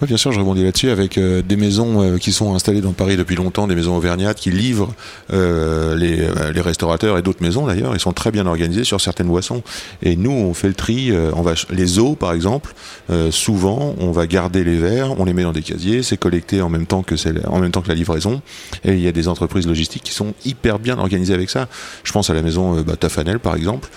Oui, 0.02 0.08
bien 0.08 0.18
sûr, 0.18 0.30
je 0.30 0.38
rebondis 0.38 0.62
là-dessus 0.62 0.90
avec 0.90 1.16
euh, 1.16 1.40
des 1.40 1.56
maisons 1.56 2.02
euh, 2.02 2.18
qui 2.18 2.30
sont 2.30 2.54
installées 2.54 2.82
dans 2.82 2.92
Paris 2.92 3.16
depuis 3.16 3.34
longtemps, 3.34 3.66
des 3.66 3.74
maisons 3.74 3.96
auvergnates 3.96 4.36
qui 4.36 4.50
livrent 4.50 4.94
euh, 5.32 5.96
les, 5.96 6.20
euh, 6.20 6.52
les 6.52 6.60
restaurateurs 6.60 7.16
et 7.16 7.22
d'autres 7.22 7.42
maisons 7.42 7.66
d'ailleurs. 7.66 7.94
Ils 7.94 8.00
sont 8.00 8.12
très 8.12 8.30
bien 8.30 8.46
organisés 8.46 8.84
sur 8.84 9.00
certaines 9.00 9.28
boissons. 9.28 9.62
Et 10.02 10.16
nous, 10.16 10.30
on 10.30 10.52
fait 10.52 10.68
le 10.68 10.74
tri. 10.74 11.10
euh, 11.10 11.30
on 11.34 11.40
va 11.40 11.54
les 11.70 11.98
eaux, 11.98 12.14
par 12.14 12.34
exemple. 12.34 12.74
euh, 13.08 13.30
souvent, 13.30 13.94
on 13.98 14.10
va 14.10 14.26
garder 14.26 14.64
les 14.64 14.76
verres, 14.76 15.18
on 15.18 15.24
les 15.24 15.32
met 15.32 15.44
dans 15.44 15.52
des 15.52 15.62
casiers, 15.62 16.02
c'est 16.02 16.18
collecté 16.18 16.60
en 16.60 16.68
même 16.68 16.84
temps 16.84 17.02
que 17.02 17.16
c'est 17.16 17.46
en 17.46 17.58
même 17.58 17.70
temps 17.70 17.80
que 17.80 17.88
la 17.88 17.94
livraison. 17.94 18.42
Et 18.84 18.92
il 18.92 19.00
y 19.00 19.08
a 19.08 19.12
des 19.12 19.28
entreprises 19.28 19.66
logistiques 19.66 20.02
qui 20.02 20.12
sont 20.12 20.34
hyper 20.44 20.78
bien 20.78 20.98
organisées 20.98 21.32
avec 21.32 21.48
ça. 21.48 21.68
Je 22.04 22.12
pense 22.12 22.28
à 22.28 22.34
la 22.34 22.42
maison 22.42 22.82
bah, 22.82 22.96
Tafanel, 22.96 23.38
par 23.38 23.56
exemple, 23.56 23.88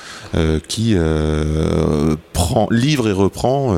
qui 0.70 0.96
prend 2.32 2.68
livre 2.72 3.10
et 3.10 3.12
reprend. 3.12 3.76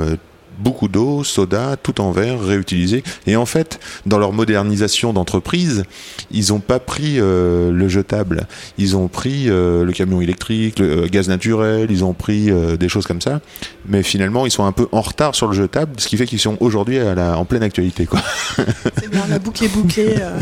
Beaucoup 0.62 0.88
d'eau, 0.88 1.24
soda, 1.24 1.76
tout 1.82 2.00
en 2.02 2.12
verre, 2.12 2.42
réutilisé. 2.42 3.04
Et 3.28 3.36
en 3.36 3.46
fait, 3.46 3.80
dans 4.06 4.18
leur 4.18 4.32
modernisation 4.32 5.14
d'entreprise, 5.14 5.84
ils 6.32 6.50
n'ont 6.50 6.60
pas 6.60 6.80
pris 6.80 7.20
euh, 7.20 7.72
le 7.72 7.90
jetable. 7.90 8.48
Ils 8.78 8.96
ont 8.96 9.08
pris 9.08 9.50
euh, 9.50 9.84
le 9.84 9.92
camion 9.92 10.22
électrique, 10.22 10.80
le 10.80 11.04
euh, 11.04 11.08
gaz 11.08 11.28
naturel, 11.28 11.88
ils 11.90 12.04
ont 12.04 12.14
pris 12.14 12.50
des 12.80 12.90
choses 12.90 13.06
comme 13.06 13.22
ça. 13.22 13.42
Mais 13.88 14.04
finalement, 14.04 14.46
ils 14.46 14.52
sont 14.52 14.64
un 14.66 14.72
peu 14.72 14.88
en 14.92 15.02
retard 15.02 15.34
sur 15.36 15.48
le 15.48 15.54
jetable, 15.54 15.94
ce 16.00 16.08
qui 16.08 16.16
fait 16.16 16.26
qu'ils 16.28 16.40
sont 16.40 16.56
aujourd'hui 16.60 17.00
en 17.02 17.46
pleine 17.46 17.64
actualité. 17.64 18.06
Quoi. 18.06 18.22
C'est 19.00 19.10
bien, 19.10 19.26
la 19.28 19.40
boucle 19.40 19.64
est 19.66 19.70
bouclée. 19.70 20.16
euh. 20.20 20.40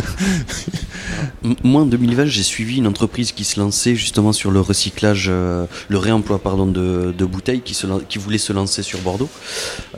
Moi, 1.64 1.82
en 1.84 1.86
2020, 1.86 2.26
j'ai 2.26 2.44
suivi 2.44 2.78
une 2.78 2.88
entreprise 2.88 3.32
qui 3.32 3.44
se 3.46 3.60
lançait 3.60 3.96
justement 3.96 4.34
sur 4.34 4.52
le 4.52 4.60
recyclage, 4.60 5.28
euh, 5.30 5.66
le 5.88 5.98
réemploi 5.98 6.40
pardon, 6.40 6.66
de, 6.68 7.14
de 7.18 7.26
bouteilles, 7.26 7.62
qui, 7.62 7.74
se, 7.74 7.88
lan- 7.88 8.02
qui 8.08 8.18
voulait 8.20 8.38
se 8.38 8.52
lancer 8.54 8.84
sur 8.84 9.00
Bordeaux. 9.00 9.30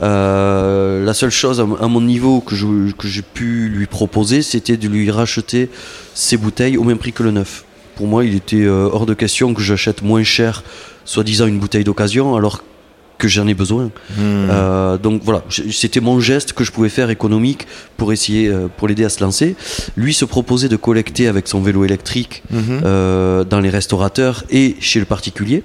Euh, 0.02 1.04
la 1.04 1.14
seule 1.14 1.30
chose 1.30 1.60
à, 1.60 1.64
mon 1.88 2.00
niveau 2.00 2.40
que 2.40 2.54
je- 2.54 2.92
que 2.92 3.08
j'ai 3.08 3.22
pu 3.22 3.68
lui 3.68 3.86
proposer, 3.86 4.42
c'était 4.42 4.76
de 4.76 4.88
lui 4.88 5.10
racheter 5.10 5.68
ses 6.14 6.36
bouteilles 6.36 6.76
au 6.76 6.84
même 6.84 6.98
prix 6.98 7.12
que 7.12 7.22
le 7.22 7.30
neuf. 7.32 7.64
Pour 7.96 8.06
moi, 8.06 8.24
il 8.24 8.34
était 8.34 8.56
euh, 8.62 8.88
hors 8.90 9.06
de 9.06 9.14
question 9.14 9.52
que 9.52 9.60
j'achète 9.62 10.02
moins 10.02 10.22
cher, 10.24 10.62
soi-disant 11.04 11.46
une 11.46 11.58
bouteille 11.58 11.84
d'occasion, 11.84 12.36
alors 12.36 12.58
que 12.58 12.64
j'en 13.28 13.46
ai 13.46 13.54
besoin. 13.54 13.90
Euh, 14.20 14.98
donc 14.98 15.22
voilà, 15.24 15.42
c'était 15.70 16.00
mon 16.00 16.20
geste 16.20 16.52
que 16.52 16.64
je 16.64 16.72
pouvais 16.72 16.88
faire 16.88 17.10
économique 17.10 17.66
pour 17.96 18.12
essayer, 18.12 18.48
euh, 18.48 18.68
pour 18.76 18.88
l'aider 18.88 19.04
à 19.04 19.08
se 19.08 19.22
lancer. 19.22 19.56
Lui 19.96 20.14
se 20.14 20.24
proposait 20.24 20.68
de 20.68 20.76
collecter 20.76 21.28
avec 21.28 21.48
son 21.48 21.60
vélo 21.60 21.84
électrique 21.84 22.42
Mhm. 22.50 22.80
euh, 22.84 23.44
dans 23.44 23.60
les 23.60 23.70
restaurateurs 23.70 24.44
et 24.50 24.76
chez 24.80 24.98
le 25.00 25.06
particulier. 25.06 25.62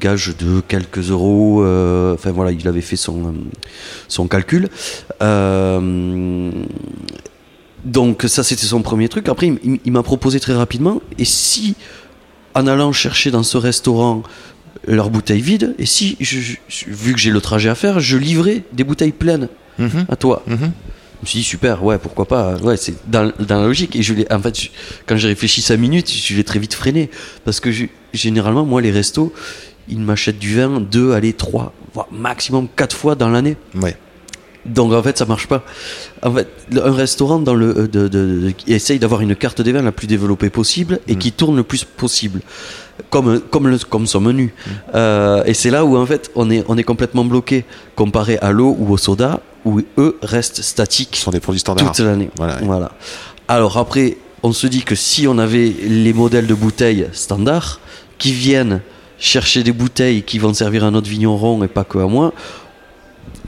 Gage 0.00 0.34
de 0.38 0.62
quelques 0.66 1.10
euros. 1.10 1.62
euh, 1.62 2.14
Enfin 2.14 2.30
voilà, 2.32 2.50
il 2.50 2.66
avait 2.66 2.80
fait 2.80 2.96
son, 2.96 3.34
son 4.08 4.26
calcul. 4.26 4.70
Euh, 5.20 6.50
donc 7.84 8.24
ça 8.26 8.42
c'était 8.42 8.64
son 8.66 8.82
premier 8.82 9.08
truc. 9.08 9.28
Après 9.28 9.52
il 9.84 9.92
m'a 9.92 10.02
proposé 10.02 10.40
très 10.40 10.54
rapidement. 10.54 11.00
Et 11.18 11.24
si 11.26 11.74
en 12.54 12.66
allant 12.66 12.90
chercher 12.92 13.30
dans 13.30 13.42
ce 13.42 13.58
restaurant 13.58 14.22
leurs 14.86 15.10
bouteilles 15.10 15.40
vides, 15.40 15.74
et 15.78 15.86
si 15.86 16.16
je- 16.20 16.38
je- 16.68 16.84
vu 16.88 17.12
que 17.12 17.18
j'ai 17.18 17.30
le 17.30 17.40
trajet 17.40 17.68
à 17.68 17.74
faire, 17.74 18.00
je 18.00 18.16
livrais 18.16 18.62
des 18.72 18.84
bouteilles 18.84 19.12
pleines 19.12 19.48
Mhm. 19.78 20.06
à 20.08 20.16
toi. 20.16 20.42
Mhm. 20.46 20.56
Je 20.58 21.22
me 21.22 21.26
suis 21.26 21.38
dit 21.38 21.44
super, 21.44 21.82
ouais, 21.84 21.98
pourquoi 21.98 22.26
pas. 22.26 22.56
Ouais, 22.56 22.76
c'est 22.76 22.94
dans, 23.10 23.32
dans 23.40 23.60
la 23.60 23.66
logique. 23.66 23.96
Et 23.96 24.02
je 24.02 24.12
en 24.30 24.40
fait, 24.40 24.60
je- 24.60 24.68
quand 25.06 25.16
j'ai 25.16 25.28
réfléchi 25.28 25.62
5 25.62 25.78
minutes, 25.78 26.10
je 26.12 26.34
l'ai 26.36 26.44
très 26.44 26.58
vite 26.58 26.74
freiné. 26.74 27.10
Parce 27.44 27.58
que 27.58 27.70
généralement, 28.12 28.64
moi, 28.66 28.80
les 28.82 28.90
restos, 28.90 29.32
ils 29.88 29.98
m'achètent 29.98 30.38
du 30.38 30.54
vin 30.56 30.80
2, 30.80 31.12
allez, 31.12 31.32
3, 31.32 31.72
voire 31.94 32.06
maximum 32.12 32.68
4 32.76 32.94
fois 32.94 33.14
dans 33.14 33.28
l'année. 33.30 33.56
Ouais. 33.74 33.96
Donc 34.66 34.92
en 34.92 35.02
fait, 35.02 35.16
ça 35.16 35.24
marche 35.26 35.46
pas. 35.46 35.64
En 36.22 36.32
fait, 36.34 36.48
un 36.76 36.92
restaurant 36.92 37.38
dans 37.38 37.54
le, 37.54 37.68
euh, 37.78 37.88
de, 37.88 38.08
de- 38.08 38.40
de- 38.46 38.50
qui 38.50 38.72
essaye 38.72 38.98
d'avoir 38.98 39.20
une 39.20 39.34
carte 39.36 39.60
des 39.62 39.72
vins 39.72 39.82
la 39.82 39.92
plus 39.92 40.06
développée 40.08 40.50
possible 40.50 40.98
et 41.08 41.16
qui 41.16 41.30
tourne 41.32 41.56
le 41.56 41.62
plus 41.62 41.84
possible, 41.84 42.40
comme 43.10 43.40
comme 43.40 43.68
le, 43.68 43.78
comme 43.78 44.06
son 44.06 44.20
menu. 44.20 44.54
Euh, 44.94 45.42
et 45.44 45.54
c'est 45.54 45.70
là 45.70 45.84
où 45.84 45.96
en 45.96 46.06
fait 46.06 46.30
on 46.34 46.50
est 46.50 46.64
on 46.68 46.76
est 46.78 46.82
complètement 46.84 47.24
bloqué 47.24 47.64
comparé 47.94 48.38
à 48.38 48.52
l'eau 48.52 48.74
ou 48.78 48.92
au 48.92 48.96
soda 48.96 49.40
où 49.64 49.80
eux 49.98 50.18
restent 50.22 50.56
Ce 50.56 50.62
statiques 50.62 51.16
sont 51.16 51.30
des 51.30 51.40
produits 51.40 51.60
standards. 51.60 51.92
toute 51.92 52.04
l'année. 52.04 52.30
Voilà. 52.36 52.58
Voilà. 52.62 52.92
Alors 53.48 53.76
après, 53.78 54.16
on 54.42 54.52
se 54.52 54.66
dit 54.66 54.82
que 54.82 54.94
si 54.94 55.26
on 55.26 55.38
avait 55.38 55.72
les 55.82 56.12
modèles 56.12 56.46
de 56.46 56.54
bouteilles 56.54 57.06
standards 57.12 57.80
qui 58.18 58.32
viennent 58.32 58.80
chercher 59.18 59.62
des 59.62 59.72
bouteilles 59.72 60.22
qui 60.22 60.38
vont 60.38 60.52
servir 60.54 60.84
à 60.84 60.90
notre 60.90 61.08
vigneron 61.08 61.62
et 61.64 61.68
pas 61.68 61.84
que 61.84 61.98
à 61.98 62.06
moi, 62.06 62.32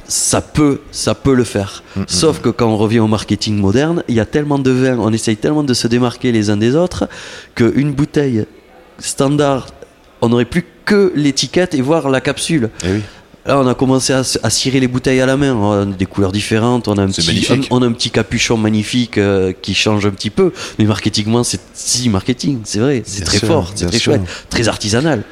ça 0.07 0.41
peut, 0.41 0.81
ça 0.91 1.15
peut 1.15 1.35
le 1.35 1.45
faire. 1.45 1.83
Mm, 1.95 2.03
Sauf 2.07 2.41
que 2.41 2.49
quand 2.49 2.67
on 2.69 2.77
revient 2.79 3.01
au 3.01 3.07
marketing 3.07 3.57
moderne, 3.59 4.03
il 4.09 4.15
y 4.15 4.21
a 4.21 4.25
tellement 4.25 4.59
de 4.59 4.71
vins, 4.71 4.99
on 4.99 5.13
essaye 5.13 5.37
tellement 5.37 5.63
de 5.65 5.75
se 5.75 5.87
démarquer 5.87 6.33
les 6.33 6.49
uns 6.51 6.57
des 6.57 6.75
autres 6.75 7.09
qu'une 7.55 7.93
bouteille 7.93 8.47
standard, 8.99 9.67
on 10.21 10.29
n'aurait 10.29 10.45
plus 10.45 10.65
que 10.85 11.13
l'étiquette 11.15 11.75
et 11.75 11.81
voir 11.81 12.09
la 12.09 12.21
capsule. 12.21 12.71
Eh 12.85 12.93
oui. 12.93 13.01
Là, 13.47 13.59
on 13.59 13.67
a 13.67 13.75
commencé 13.75 14.13
à, 14.13 14.23
à 14.43 14.51
cirer 14.51 14.79
les 14.79 14.89
bouteilles 14.89 15.23
à 15.23 15.27
la 15.27 15.39
main. 15.39 15.55
On 15.55 15.73
a 15.73 15.85
des 15.87 16.05
couleurs 16.05 16.33
différentes. 16.33 16.87
On 16.87 16.99
a 16.99 17.03
un, 17.03 17.07
petit, 17.07 17.67
on 17.71 17.81
a 17.81 17.87
un 17.87 17.93
petit 17.93 18.11
capuchon 18.11 18.59
magnifique 18.59 19.17
euh, 19.17 19.55
qui 19.63 19.73
change 19.73 20.05
un 20.05 20.11
petit 20.11 20.29
peu. 20.29 20.53
Mais 20.79 20.85
marketingement, 20.85 21.43
c'est 21.45 21.61
si 21.73 22.11
marketing, 22.11 22.61
c'est 22.65 22.79
vrai. 22.79 23.03
C'est 23.07 23.25
très 23.25 23.39
sûr, 23.39 23.49
fort, 23.49 23.73
c'est 23.75 23.87
très 23.87 23.99
sûr. 23.99 24.13
chouette, 24.13 24.23
très 24.51 24.69
artisanal. 24.69 25.23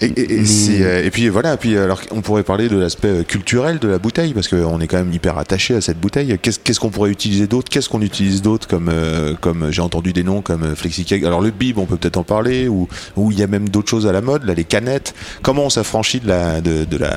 Et, 0.00 0.06
et- 0.06 0.32
et 0.34 0.36
Mais- 0.38 0.44
c'est, 0.46 0.82
euh, 0.82 1.04
et 1.04 1.10
puis 1.10 1.28
voilà, 1.28 1.56
puis 1.56 1.76
alors 1.76 2.00
on 2.12 2.20
pourrait 2.20 2.44
parler 2.44 2.68
de 2.68 2.76
l'aspect 2.78 3.08
euh, 3.08 3.22
culturel 3.24 3.78
de 3.80 3.88
la 3.88 3.98
bouteille 3.98 4.32
parce 4.32 4.46
qu'on 4.46 4.80
est 4.80 4.86
quand 4.86 4.98
même 4.98 5.12
hyper 5.12 5.36
attaché 5.38 5.74
à 5.74 5.80
cette 5.80 5.98
bouteille. 5.98 6.38
Qu'est-ce 6.40 6.78
qu'on 6.78 6.90
pourrait 6.90 7.10
utiliser 7.10 7.46
d'autre? 7.48 7.68
Qu'est-ce 7.68 7.88
qu'on 7.88 8.00
utilise 8.02 8.40
d'autre 8.40 8.68
comme 8.68 8.88
euh, 8.92 9.34
comme 9.40 9.72
j'ai 9.72 9.82
entendu 9.82 10.12
des 10.12 10.22
noms 10.22 10.40
comme 10.40 10.62
euh, 10.62 10.74
FlexiCake. 10.76 11.24
Alors 11.24 11.40
le 11.40 11.50
bib, 11.50 11.78
on 11.78 11.86
peut 11.86 11.96
peut-être 11.96 12.16
en 12.16 12.22
parler 12.22 12.68
ou 12.68 12.88
ou 13.16 13.32
il 13.32 13.38
y 13.40 13.42
a 13.42 13.48
même 13.48 13.68
d'autres 13.68 13.88
choses 13.90 14.06
à 14.06 14.12
la 14.12 14.20
mode, 14.20 14.44
là 14.44 14.54
les 14.54 14.64
canettes. 14.64 15.14
Comment 15.42 15.64
on 15.64 15.70
s'affranchit 15.70 16.20
de 16.20 16.28
la 16.28 16.60
de, 16.60 16.84
de 16.84 16.96
la 16.96 17.16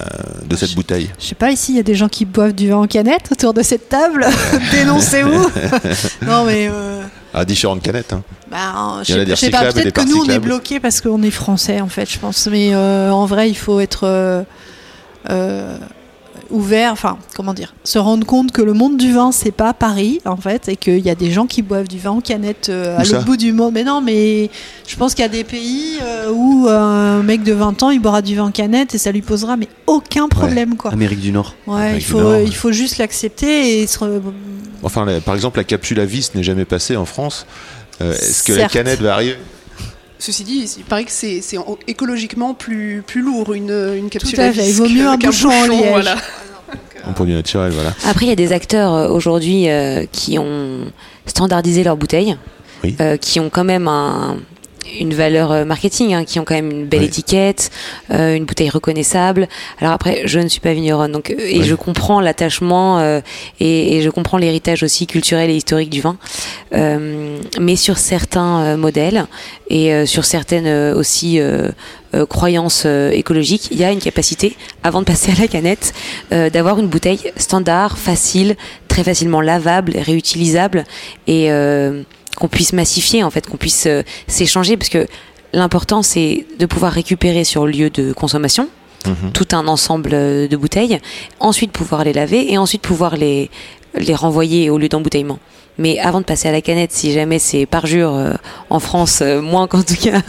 de 0.50 0.56
cette 0.56 0.74
bouteille? 0.74 1.10
Je 1.20 1.26
sais 1.28 1.36
pas, 1.36 1.52
ici, 1.52 1.74
il 1.74 1.78
y 1.78 1.80
a 1.80 1.84
des 1.84 1.96
gens 1.96 2.10
qui 2.10 2.26
boivent 2.26 2.54
du 2.54 2.70
vin 2.70 2.78
en 2.78 2.88
canette 2.88 3.30
autour 3.32 3.54
de 3.54 3.62
cette 3.62 3.90
table. 3.90 4.26
Dénoncez-vous 4.72 5.50
Non, 6.26 6.46
mais. 6.46 6.68
euh, 6.72 7.04
À 7.34 7.46
différentes 7.46 7.82
canettes. 7.82 8.14
Hein. 8.14 8.24
bah, 8.50 8.58
Il 9.08 9.16
y 9.16 9.18
en 9.18 9.22
a 9.22 9.26
je 9.26 9.36
sais- 9.36 9.50
pas, 9.50 9.72
peut-être 9.72 9.94
que 9.94 10.10
nous, 10.10 10.18
on 10.22 10.26
est 10.30 10.40
bloqués 10.40 10.80
parce 10.80 11.00
qu'on 11.02 11.22
est 11.24 11.32
français, 11.32 11.80
en 11.82 11.88
fait, 11.88 12.10
je 12.12 12.20
pense. 12.20 12.48
Mais 12.52 12.74
euh, 12.74 13.12
en 13.12 13.26
vrai, 13.26 13.50
il 13.50 13.56
faut 13.58 13.80
être. 13.80 14.02
euh, 14.06 14.44
euh, 15.30 15.78
ouvert, 16.50 16.92
enfin, 16.92 17.18
comment 17.34 17.54
dire, 17.54 17.74
se 17.86 17.98
rendre 17.98 18.28
compte 18.28 18.52
que 18.52 18.62
le 18.62 18.74
monde 18.74 18.98
du 18.98 19.14
vin, 19.14 19.32
c'est 19.32 19.52
pas 19.54 19.74
Paris, 19.74 20.20
en 20.26 20.36
fait, 20.36 20.68
et 20.68 20.76
qu'il 20.76 21.00
y 21.00 21.10
a 21.10 21.16
des 21.16 21.32
gens 21.32 21.46
qui 21.48 21.62
boivent 21.62 21.88
du 21.88 21.98
vin 21.98 22.10
en 22.12 22.20
canette 22.20 22.68
euh, 22.68 22.98
à 22.98 23.06
l'autre 23.06 23.24
bout 23.24 23.38
du 23.38 23.54
monde. 23.54 23.74
Mais 23.74 23.86
non, 23.86 24.02
mais 24.02 24.50
je 24.86 24.96
pense 24.98 25.14
qu'il 25.14 25.22
y 25.22 25.26
a 25.26 25.30
des 25.32 25.46
pays 25.46 25.98
euh, 26.04 26.30
où 26.34 26.68
un 26.68 27.24
mec 27.24 27.44
de 27.44 27.54
20 27.54 27.84
ans, 27.84 27.90
il 27.92 28.02
boira 28.02 28.22
du 28.22 28.36
vin 28.36 28.44
en 28.46 28.52
canette 28.52 28.94
et 28.94 28.98
ça 28.98 29.14
lui 29.14 29.22
posera 29.22 29.56
mais 29.56 29.70
aucun 29.88 30.28
problème, 30.28 30.76
quoi. 30.76 30.92
Amérique 30.92 31.22
du 31.22 31.32
Nord. 31.32 31.56
Ouais, 31.68 31.76
Amérique 31.76 32.02
il 32.02 32.06
du 32.06 32.12
faut, 32.12 32.22
Nord. 32.22 32.40
il 32.42 32.56
faut 32.56 32.72
juste 32.74 32.98
l'accepter 32.98 33.80
et 33.84 33.88
se 33.88 34.00
Enfin, 34.84 35.06
la- 35.06 35.22
par 35.22 35.36
exemple, 35.36 35.58
la 35.58 35.64
capsule 35.64 36.00
à 36.00 36.06
vis 36.06 36.34
n'est 36.36 36.44
jamais 36.44 36.66
passée 36.66 36.96
en 36.96 37.06
France. 37.06 37.46
Euh, 38.02 38.14
Est-ce 38.14 38.44
que 38.44 38.54
la 38.54 38.68
canette 38.68 39.00
va 39.02 39.14
arriver? 39.16 39.38
Ceci 40.20 40.44
dit, 40.44 40.70
il 40.78 40.84
paraît 40.84 41.04
que 41.06 41.12
c'est 41.12 41.42
c'est 41.42 41.58
en- 41.58 41.78
écologiquement 41.88 42.54
plus, 42.54 43.04
plus 43.06 43.22
lourd 43.22 43.54
une, 43.54 43.72
une 43.98 44.10
capsule 44.10 44.40
à 44.40 44.52
vis 44.52 44.70
il 44.70 44.74
vaut 44.76 44.88
mieux 44.90 45.08
un 45.08 45.18
bouchon 45.18 45.50
en 45.50 45.68
liège. 45.68 45.90
voilà. 45.90 46.16
En 47.08 47.14
produit 47.14 47.34
naturel, 47.34 47.72
voilà. 47.72 47.94
Après, 48.08 48.26
il 48.28 48.30
y 48.30 48.32
a 48.32 48.36
des 48.36 48.52
acteurs 48.54 48.94
euh, 48.94 49.08
aujourd'hui 49.10 49.68
euh, 49.70 50.06
qui 50.12 50.38
ont 50.38 50.92
standardisé 51.26 51.84
leurs 51.84 51.98
bouteilles, 51.98 52.38
Oui. 52.84 52.96
euh, 53.02 53.18
qui 53.18 53.40
ont 53.40 53.50
quand 53.50 53.64
même 53.64 53.88
un- 53.88 54.38
une 55.00 55.14
valeur 55.14 55.52
euh, 55.52 55.66
marketing, 55.66 56.14
hein, 56.14 56.26
qui 56.26 56.40
ont 56.40 56.44
quand 56.44 56.56
même 56.56 56.72
une 56.72 56.86
belle 56.86 57.02
Oui. 57.02 57.06
étiquette, 57.08 57.72
euh, 58.12 58.36
une 58.36 58.46
bouteille 58.46 58.70
reconnaissable. 58.70 59.48
Alors 59.80 59.94
après, 59.94 60.24
je 60.26 60.40
ne 60.40 60.48
suis 60.48 60.60
pas 60.60 60.74
vigneronne, 60.74 61.12
donc 61.12 61.30
euh, 61.30 61.36
et 61.40 61.60
Oui. 61.60 61.64
je 61.64 61.76
comprends 61.76 62.20
l'attachement 62.22 63.00
euh, 63.00 63.22
et, 63.60 63.98
et 63.98 64.02
je 64.02 64.10
comprends 64.10 64.38
l'héritage 64.38 64.84
aussi 64.84 65.08
culturel 65.08 65.50
et 65.50 65.56
historique 65.56 65.90
du 65.90 66.02
vin. 66.02 66.18
Euh, 66.74 67.38
mais 67.60 67.76
sur 67.76 67.98
certains 67.98 68.62
euh, 68.62 68.78
modèles 68.78 69.26
et 69.70 69.94
euh, 69.94 70.06
sur 70.06 70.26
certaines 70.26 70.68
euh, 70.68 70.96
aussi 70.96 71.40
croyances 72.28 72.86
écologiques, 72.86 73.70
il 73.72 73.78
y 73.78 73.86
a 73.86 73.92
une 73.94 74.00
capacité, 74.00 74.58
avant 74.84 75.00
de 75.00 75.06
passer 75.06 75.32
à 75.32 75.36
la 75.40 75.48
canette, 75.48 75.94
euh, 76.34 76.50
d'avoir 76.50 76.78
une 76.78 76.88
bouteille 76.88 77.32
standard, 77.38 77.98
facile, 77.98 78.58
très 78.90 79.06
facilement 79.06 79.40
lavable, 79.40 79.94
réutilisable 79.98 80.84
et 81.28 81.50
euh, 81.52 82.04
qu'on 82.38 82.48
puisse 82.48 82.74
massifier 82.74 83.24
en 83.24 83.30
fait, 83.30 83.48
qu'on 83.48 83.58
puisse 83.58 83.86
euh, 83.88 84.04
s'échanger 84.28 84.78
parce 84.78 84.90
que 84.90 85.08
l'important 85.54 86.02
c'est 86.02 86.46
de 86.60 86.66
pouvoir 86.66 86.94
récupérer 86.94 87.44
sur 87.44 87.66
le 87.66 87.72
lieu 87.72 87.90
de 87.90 88.14
consommation 88.14 88.68
Mhm. 89.08 89.32
tout 89.34 89.48
un 89.54 89.68
ensemble 89.68 90.12
euh, 90.14 90.48
de 90.48 90.56
bouteilles, 90.56 91.00
ensuite 91.40 91.72
pouvoir 91.72 92.04
les 92.04 92.14
laver 92.14 92.52
et 92.52 92.58
ensuite 92.58 92.82
pouvoir 92.82 93.16
les, 93.18 93.50
les 93.96 94.16
renvoyer 94.16 94.70
au 94.70 94.78
lieu 94.78 94.90
d'embouteillement. 94.90 95.40
Mais 95.78 95.98
avant 96.00 96.20
de 96.20 96.26
passer 96.26 96.50
à 96.50 96.52
la 96.52 96.62
canette, 96.62 96.92
si 96.92 97.12
jamais 97.14 97.40
c'est 97.40 97.66
parjure 97.66 98.14
euh, 98.14 98.34
en 98.70 98.80
France, 98.80 99.20
euh, 99.22 99.42
moins 99.42 99.68
qu'en 99.68 99.82
tout 99.82 99.96
cas 99.96 100.22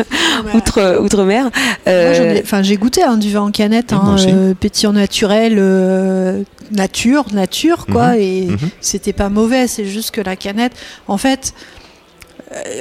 outre, 0.54 1.00
outre-mer, 1.02 1.50
euh, 1.88 2.40
enfin, 2.42 2.62
j'ai 2.62 2.76
goûté 2.76 3.02
hein, 3.02 3.16
du 3.18 3.30
vin 3.30 3.42
en 3.42 3.50
canette, 3.50 3.92
hein, 3.92 4.16
euh, 4.20 4.54
pétillant 4.54 4.92
naturel, 4.92 5.56
euh, 5.58 6.42
nature, 6.70 7.26
nature, 7.34 7.86
quoi. 7.90 8.12
Mhm, 8.12 8.20
Et 8.20 8.46
mhm. 8.46 8.58
c'était 8.80 9.12
pas 9.12 9.28
mauvais, 9.28 9.66
c'est 9.66 9.84
juste 9.84 10.12
que 10.12 10.20
la 10.20 10.36
canette, 10.36 10.72
en 11.08 11.18
fait, 11.18 11.52
euh, 11.56 11.81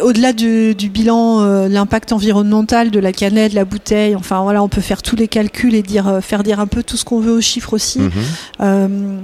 au-delà 0.01 0.33
du, 0.33 0.75
du 0.75 0.89
bilan, 0.89 1.41
euh, 1.41 1.67
l'impact 1.67 2.11
environnemental 2.11 2.91
de 2.91 2.99
la 2.99 3.11
canette, 3.13 3.51
de 3.51 3.55
la 3.55 3.65
bouteille, 3.65 4.15
enfin 4.15 4.41
voilà, 4.43 4.61
on 4.63 4.69
peut 4.69 4.81
faire 4.81 5.01
tous 5.01 5.15
les 5.15 5.27
calculs 5.27 5.75
et 5.75 5.81
dire, 5.83 6.07
euh, 6.07 6.21
faire 6.21 6.43
dire 6.43 6.59
un 6.59 6.67
peu 6.67 6.83
tout 6.83 6.97
ce 6.97 7.05
qu'on 7.05 7.19
veut 7.19 7.33
aux 7.33 7.41
chiffres 7.41 7.73
aussi. 7.73 7.99
Mhm. 7.99 8.11
Euh, 8.61 9.17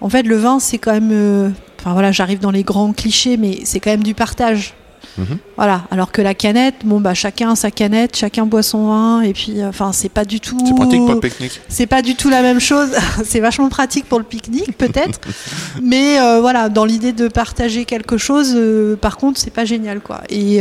en 0.00 0.08
fait, 0.08 0.22
le 0.22 0.36
vin, 0.36 0.58
c'est 0.60 0.78
quand 0.78 0.92
même. 0.92 1.10
euh, 1.12 1.50
Enfin 1.80 1.94
voilà, 1.94 2.12
j'arrive 2.12 2.38
dans 2.38 2.52
les 2.52 2.62
grands 2.62 2.92
clichés, 2.92 3.36
mais 3.36 3.58
c'est 3.64 3.80
quand 3.80 3.90
même 3.90 4.04
du 4.04 4.14
partage. 4.14 4.74
Mhm. 5.18 5.38
Voilà. 5.56 5.82
Alors 5.90 6.10
que 6.10 6.22
la 6.22 6.34
canette, 6.34 6.76
bon 6.84 7.00
bah 7.00 7.14
chacun 7.14 7.52
a 7.52 7.56
sa 7.56 7.70
canette, 7.70 8.16
chacun 8.16 8.46
boit 8.46 8.62
son 8.62 8.88
vin 8.88 9.22
et 9.22 9.32
puis 9.32 9.60
euh, 9.60 9.68
enfin 9.68 9.92
c'est 9.92 10.08
pas 10.08 10.24
du 10.24 10.40
tout. 10.40 10.58
C'est 10.66 10.74
pratique 10.74 11.00
pour 11.00 11.14
le 11.14 11.20
pique-nique. 11.20 11.60
C'est 11.68 11.86
pas 11.86 12.02
du 12.02 12.14
tout 12.14 12.30
la 12.30 12.42
même 12.42 12.60
chose. 12.60 12.90
c'est 13.24 13.40
vachement 13.40 13.68
pratique 13.68 14.06
pour 14.08 14.18
le 14.18 14.24
pique-nique 14.24 14.76
peut-être, 14.76 15.20
mais 15.82 16.18
euh, 16.18 16.40
voilà 16.40 16.68
dans 16.68 16.84
l'idée 16.84 17.12
de 17.12 17.28
partager 17.28 17.84
quelque 17.84 18.16
chose, 18.16 18.54
euh, 18.56 18.96
par 18.96 19.16
contre 19.16 19.38
c'est 19.38 19.52
pas 19.52 19.64
génial 19.64 20.00
quoi. 20.00 20.22
Et 20.30 20.60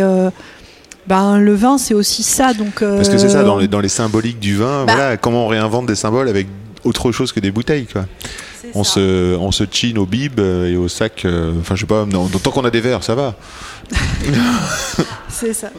ben 1.07 1.39
le 1.39 1.55
vin 1.55 1.77
c'est 1.77 1.93
aussi 1.93 2.23
ça 2.23 2.53
donc. 2.53 2.81
Parce 2.81 3.09
que 3.09 3.17
c'est 3.17 3.29
ça, 3.29 3.43
dans 3.43 3.57
les, 3.57 3.67
dans 3.67 3.79
les 3.79 3.89
symboliques 3.89 4.39
du 4.39 4.57
vin, 4.57 4.85
Bah. 4.85 4.93
voilà, 4.95 5.17
comment 5.17 5.45
on 5.45 5.47
réinvente 5.47 5.85
des 5.85 5.95
symboles 5.95 6.27
avec 6.29 6.47
autre 6.83 7.11
chose 7.11 7.31
que 7.31 7.39
des 7.39 7.51
bouteilles, 7.51 7.85
quoi. 7.85 8.05
On 8.73 8.83
ça. 8.83 8.93
se, 8.93 9.35
on 9.37 9.51
se 9.51 9.63
chine 9.69 9.97
au 9.97 10.05
bib 10.05 10.39
et 10.39 10.77
au 10.77 10.87
sac, 10.87 11.25
enfin, 11.59 11.75
je 11.75 11.81
sais 11.81 11.85
pas, 11.87 12.05
non, 12.05 12.27
tant 12.27 12.51
qu'on 12.51 12.63
a 12.63 12.69
des 12.69 12.79
verres, 12.79 13.03
ça 13.03 13.15
va. 13.15 13.35
C'est 15.29 15.53
ça. 15.53 15.69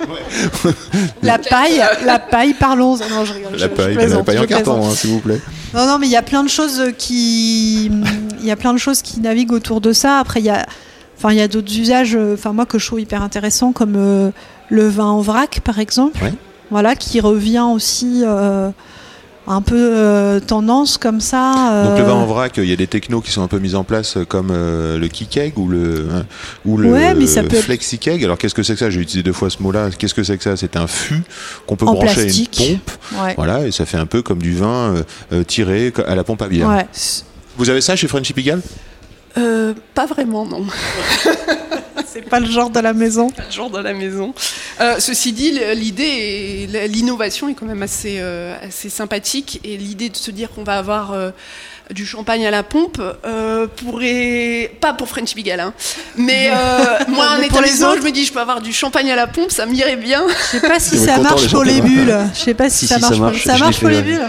la 1.23 1.39
paille, 1.39 1.83
la 2.05 2.19
paille, 2.19 2.55
parlons. 2.55 2.97
Non, 2.97 3.25
je 3.25 3.33
rigole. 3.35 3.53
je- 3.55 3.59
La 3.61 3.67
je 3.69 3.73
paille, 3.75 3.95
la 3.95 4.01
plaisante, 4.01 4.27
paille 4.27 4.39
en 4.39 4.43
je 4.43 4.47
carton, 4.47 4.87
hein, 4.87 4.91
s'il 4.95 5.11
vous 5.11 5.21
plaît. 5.21 5.41
Non, 5.75 5.87
non, 5.87 5.99
mais 5.99 6.07
il 6.07 6.13
y 6.13 6.17
a 6.17 6.23
plein 6.23 6.43
de 6.43 6.49
choses 6.49 6.83
qui, 6.99 7.87
il 7.87 8.45
y 8.45 8.51
a 8.51 8.57
plein 8.57 8.73
de 8.73 8.79
choses 8.79 9.03
qui 9.03 9.21
naviguent 9.21 9.53
autour 9.53 9.81
de 9.81 9.93
ça. 9.93 10.19
Après, 10.19 10.41
il 10.41 10.47
y 10.47 10.51
a, 10.51 10.67
enfin, 11.17 11.31
il 11.33 11.39
y 11.39 11.43
a 11.43 11.49
d'autres 11.49 11.73
usages, 11.79 12.15
euh, 12.17 12.35
enfin 12.35 12.53
moi 12.53 12.67
que 12.67 12.79
je 12.79 12.87
trouve 12.87 13.01
hyper 13.01 13.23
intéressants, 13.23 13.73
comme 13.73 13.95
euh, 13.97 14.31
le 14.71 14.89
vin 14.89 15.07
en 15.07 15.21
vrac, 15.21 15.61
par 15.63 15.79
exemple. 15.79 16.23
Ouais. 16.23 16.33
Voilà, 16.71 16.97
qui 16.97 17.21
revient 17.21 17.65
aussi 17.73 18.23
euh, 18.25 18.71
un 19.47 19.61
peu 19.61 19.75
euh, 19.77 20.39
tendance 20.41 20.99
comme 20.99 21.21
ça. 21.21 21.83
Donc 21.85 21.99
le 21.99 22.05
euh, 22.05 22.07
vin 22.07 22.15
en 22.15 22.27
vrac, 22.27 22.53
il 22.59 22.65
y 22.65 22.73
a 22.73 22.77
des 22.77 22.87
technos 22.87 23.21
qui 23.21 23.33
sont 23.33 23.43
un 23.43 23.49
peu 23.49 23.59
mis 23.59 23.75
en 23.75 23.83
place 23.85 24.17
euh, 24.17 24.25
comme 24.25 24.51
euh, 24.53 24.99
le 24.99 25.09
kikeg 25.09 25.59
ou 25.59 25.67
le 25.69 26.07
hein, 26.13 26.25
ou 26.65 26.77
le 26.77 26.91
Ouais, 26.93 27.15
mais 27.15 27.27
ça 27.27 27.43
peut 27.43 27.57
être- 27.57 27.65
flexikeg. 27.65 28.23
Alors 28.25 28.39
qu'est-ce 28.39 28.55
que 28.55 28.63
c'est 28.63 28.75
que 28.75 28.79
ça? 28.79 28.89
J'ai 28.91 29.01
utilisé 29.01 29.23
deux 29.25 29.33
fois 29.33 29.51
ce 29.51 29.63
mot-là. 29.63 29.91
Qu'est-ce 29.99 30.15
que 30.15 30.23
c'est 30.23 30.37
que 30.39 30.45
ça? 30.45 30.57
C'est 30.57 30.77
un 30.77 30.87
fût 30.87 31.23
qu'on 31.67 31.75
peut 31.77 31.87
En 31.87 31.95
brancher 31.95 32.21
à 32.21 32.23
plastique. 32.25 32.61
une 32.61 32.79
pompe. 32.79 32.91
ouais. 33.25 33.35
Voilà, 33.37 33.67
et 33.67 33.73
ça 33.73 33.85
fait 33.85 33.99
un 33.99 34.07
peu 34.07 34.23
comme 34.23 34.39
du 34.41 34.55
vin 34.55 34.69
euh, 34.95 35.03
euh, 35.33 35.43
tiré 35.45 35.93
à 36.07 36.15
la 36.15 36.23
pompe 36.25 36.43
à 36.43 36.49
bière. 36.49 36.69
Ouais. 36.69 36.87
Vous 37.57 37.69
avez 37.69 37.81
ça 37.81 37.97
chez 37.97 38.07
Frenchy 38.09 38.33
Pigalle? 38.33 38.63
Euh, 39.39 39.73
pas 39.95 40.07
vraiment, 40.07 40.45
non. 40.47 40.65
C'est 42.07 42.23
pas 42.23 42.41
le 42.41 42.47
genre 42.47 42.71
de 42.71 42.81
la 42.81 42.93
maison. 42.93 43.29
Pas 43.31 43.45
le 43.47 43.53
genre 43.53 43.71
de 43.71 43.79
la 43.79 43.93
maison. 43.93 44.35
Euh, 44.81 44.97
ceci 44.99 45.33
dit, 45.33 45.59
l'idée 45.75 46.67
et 46.73 46.89
l'innovation 46.89 47.49
est 47.49 47.55
quand 47.55 47.67
même 47.67 47.83
assez, 47.83 48.17
euh, 48.21 48.55
assez 48.63 48.89
sympathique. 48.89 49.61
Et 49.65 49.77
l'idée 49.77 50.09
de 50.09 50.17
se 50.17 50.31
dire 50.31 50.51
qu'on 50.51 50.65
va 50.65 50.79
avoir 50.79 51.13
euh, 51.13 51.31
du 51.91 52.07
champagne 52.07 52.47
à 52.47 52.51
la 52.51 52.63
pompe 52.63 53.01
euh, 53.25 53.67
pourrait. 53.67 54.73
Pas 54.81 54.93
pour 54.95 55.09
French 55.09 55.35
Bigal, 55.35 55.61
hein. 55.61 55.75
Mais 56.17 56.51
euh, 56.51 56.99
moi, 57.09 57.37
en 57.43 57.49
pour 57.49 57.61
les 57.61 57.83
autres 57.83 58.01
je 58.01 58.07
me 58.07 58.11
dis, 58.13 58.25
je 58.25 58.33
peux 58.33 58.41
avoir 58.41 58.61
du 58.61 58.73
champagne 58.73 59.11
à 59.11 59.17
la 59.17 59.27
pompe, 59.27 59.51
ça 59.51 59.67
m'irait 59.67 59.97
bien. 59.97 60.23
Je 60.29 60.59
sais 60.59 60.67
pas 60.69 60.79
si 60.81 60.99
ça 60.99 61.19
marche 61.19 61.51
pour 61.51 61.65
les 61.65 61.81
bulles. 61.81 62.17
Je 62.35 62.39
sais 62.41 62.55
pas 62.55 62.71
si, 62.71 62.87
ça 62.87 62.99
marche. 62.99 63.45
ça 63.45 63.53
pour- 63.53 63.61
marche, 63.61 63.83
les 63.83 64.03
bulles. 64.03 64.27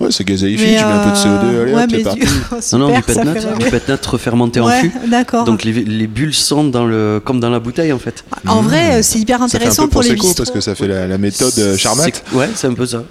Ouais, 0.00 0.08
c'est 0.10 0.24
gazéifique, 0.24 0.66
je 0.66 0.72
mets 0.72 0.78
un 0.80 0.98
peu 0.98 1.10
de 1.10 1.16
CO2, 1.16 1.26
euh, 1.26 1.62
allez, 1.62 1.74
ouais, 1.74 1.82
hop, 1.82 1.90
c'est 1.90 2.02
parti. 2.02 2.20
Non, 2.72 2.78
non, 2.78 2.86
du 2.88 2.92
rêver. 2.94 3.64
du 3.64 3.70
pet 3.70 3.88
nut 3.88 4.06
refermenté 4.06 4.60
en 4.60 4.68
fût. 4.68 4.92
d'accord. 5.08 5.44
Donc 5.44 5.64
les, 5.64 5.72
les 5.72 6.06
bulles 6.06 6.34
sont 6.34 6.64
dans 6.64 6.84
le, 6.86 7.20
comme 7.24 7.40
dans 7.40 7.50
la 7.50 7.58
bouteille 7.58 7.92
en 7.92 7.98
fait. 7.98 8.24
En 8.46 8.62
vrai, 8.62 8.98
euh, 8.98 9.02
c'est 9.02 9.18
hyper 9.18 9.38
Ça 9.40 9.48
fait 9.48 9.56
un 9.56 9.58
intéressant 9.58 9.82
peu 9.84 9.88
pour 9.90 10.02
les 10.02 10.14
parce 10.36 10.50
que 10.52 10.60
ça 10.60 10.74
fait 10.76 10.86
la, 10.86 11.06
la 11.08 11.18
méthode 11.18 11.52
euh, 11.58 11.76
Charmat. 11.76 12.06
Ouais, 12.32 12.48
c'est 12.54 12.68
un 12.68 12.74
peu 12.74 12.86
ça. 12.86 13.02